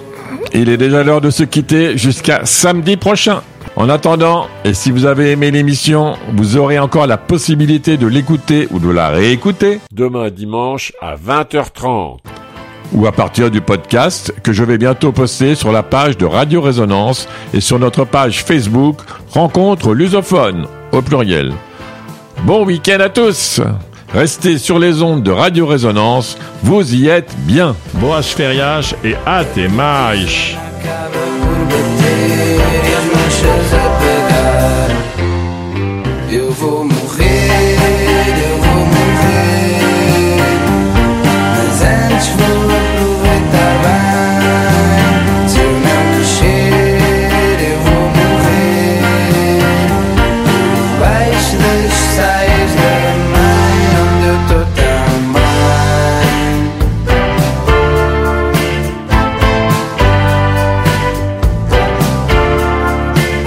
il 0.53 0.69
est 0.69 0.77
déjà 0.77 1.03
l'heure 1.03 1.21
de 1.21 1.29
se 1.29 1.43
quitter 1.43 1.97
jusqu'à 1.97 2.45
samedi 2.45 2.97
prochain. 2.97 3.41
En 3.75 3.89
attendant, 3.89 4.47
et 4.65 4.75
si 4.75 4.91
vous 4.91 5.05
avez 5.05 5.31
aimé 5.31 5.49
l'émission, 5.49 6.15
vous 6.35 6.57
aurez 6.57 6.77
encore 6.77 7.07
la 7.07 7.17
possibilité 7.17 7.97
de 7.97 8.05
l'écouter 8.05 8.67
ou 8.69 8.77
de 8.77 8.89
la 8.89 9.09
réécouter 9.09 9.79
demain 9.91 10.29
dimanche 10.29 10.91
à 11.01 11.15
20h30 11.15 12.19
ou 12.93 13.07
à 13.07 13.11
partir 13.11 13.51
du 13.51 13.61
podcast 13.61 14.33
que 14.43 14.53
je 14.53 14.63
vais 14.63 14.77
bientôt 14.77 15.11
poster 15.11 15.55
sur 15.55 15.71
la 15.71 15.83
page 15.83 16.17
de 16.17 16.25
Radio 16.25 16.61
Résonance 16.61 17.27
et 17.53 17.61
sur 17.61 17.79
notre 17.79 18.05
page 18.05 18.43
Facebook 18.43 18.97
Rencontre 19.31 19.93
lusophone 19.93 20.67
au 20.91 21.01
pluriel. 21.01 21.53
Bon 22.43 22.65
week-end 22.65 22.99
à 22.99 23.09
tous 23.09 23.61
Restez 24.13 24.59
sur 24.59 24.77
les 24.77 25.01
ondes 25.01 25.23
de 25.23 25.31
Radio 25.31 25.65
Résonance, 25.65 26.37
vous 26.61 26.93
y 26.93 27.07
êtes 27.07 27.35
bien. 27.47 27.75
Boas 27.95 28.21
férias 28.21 28.93
et 29.03 29.15
bater 29.25 29.67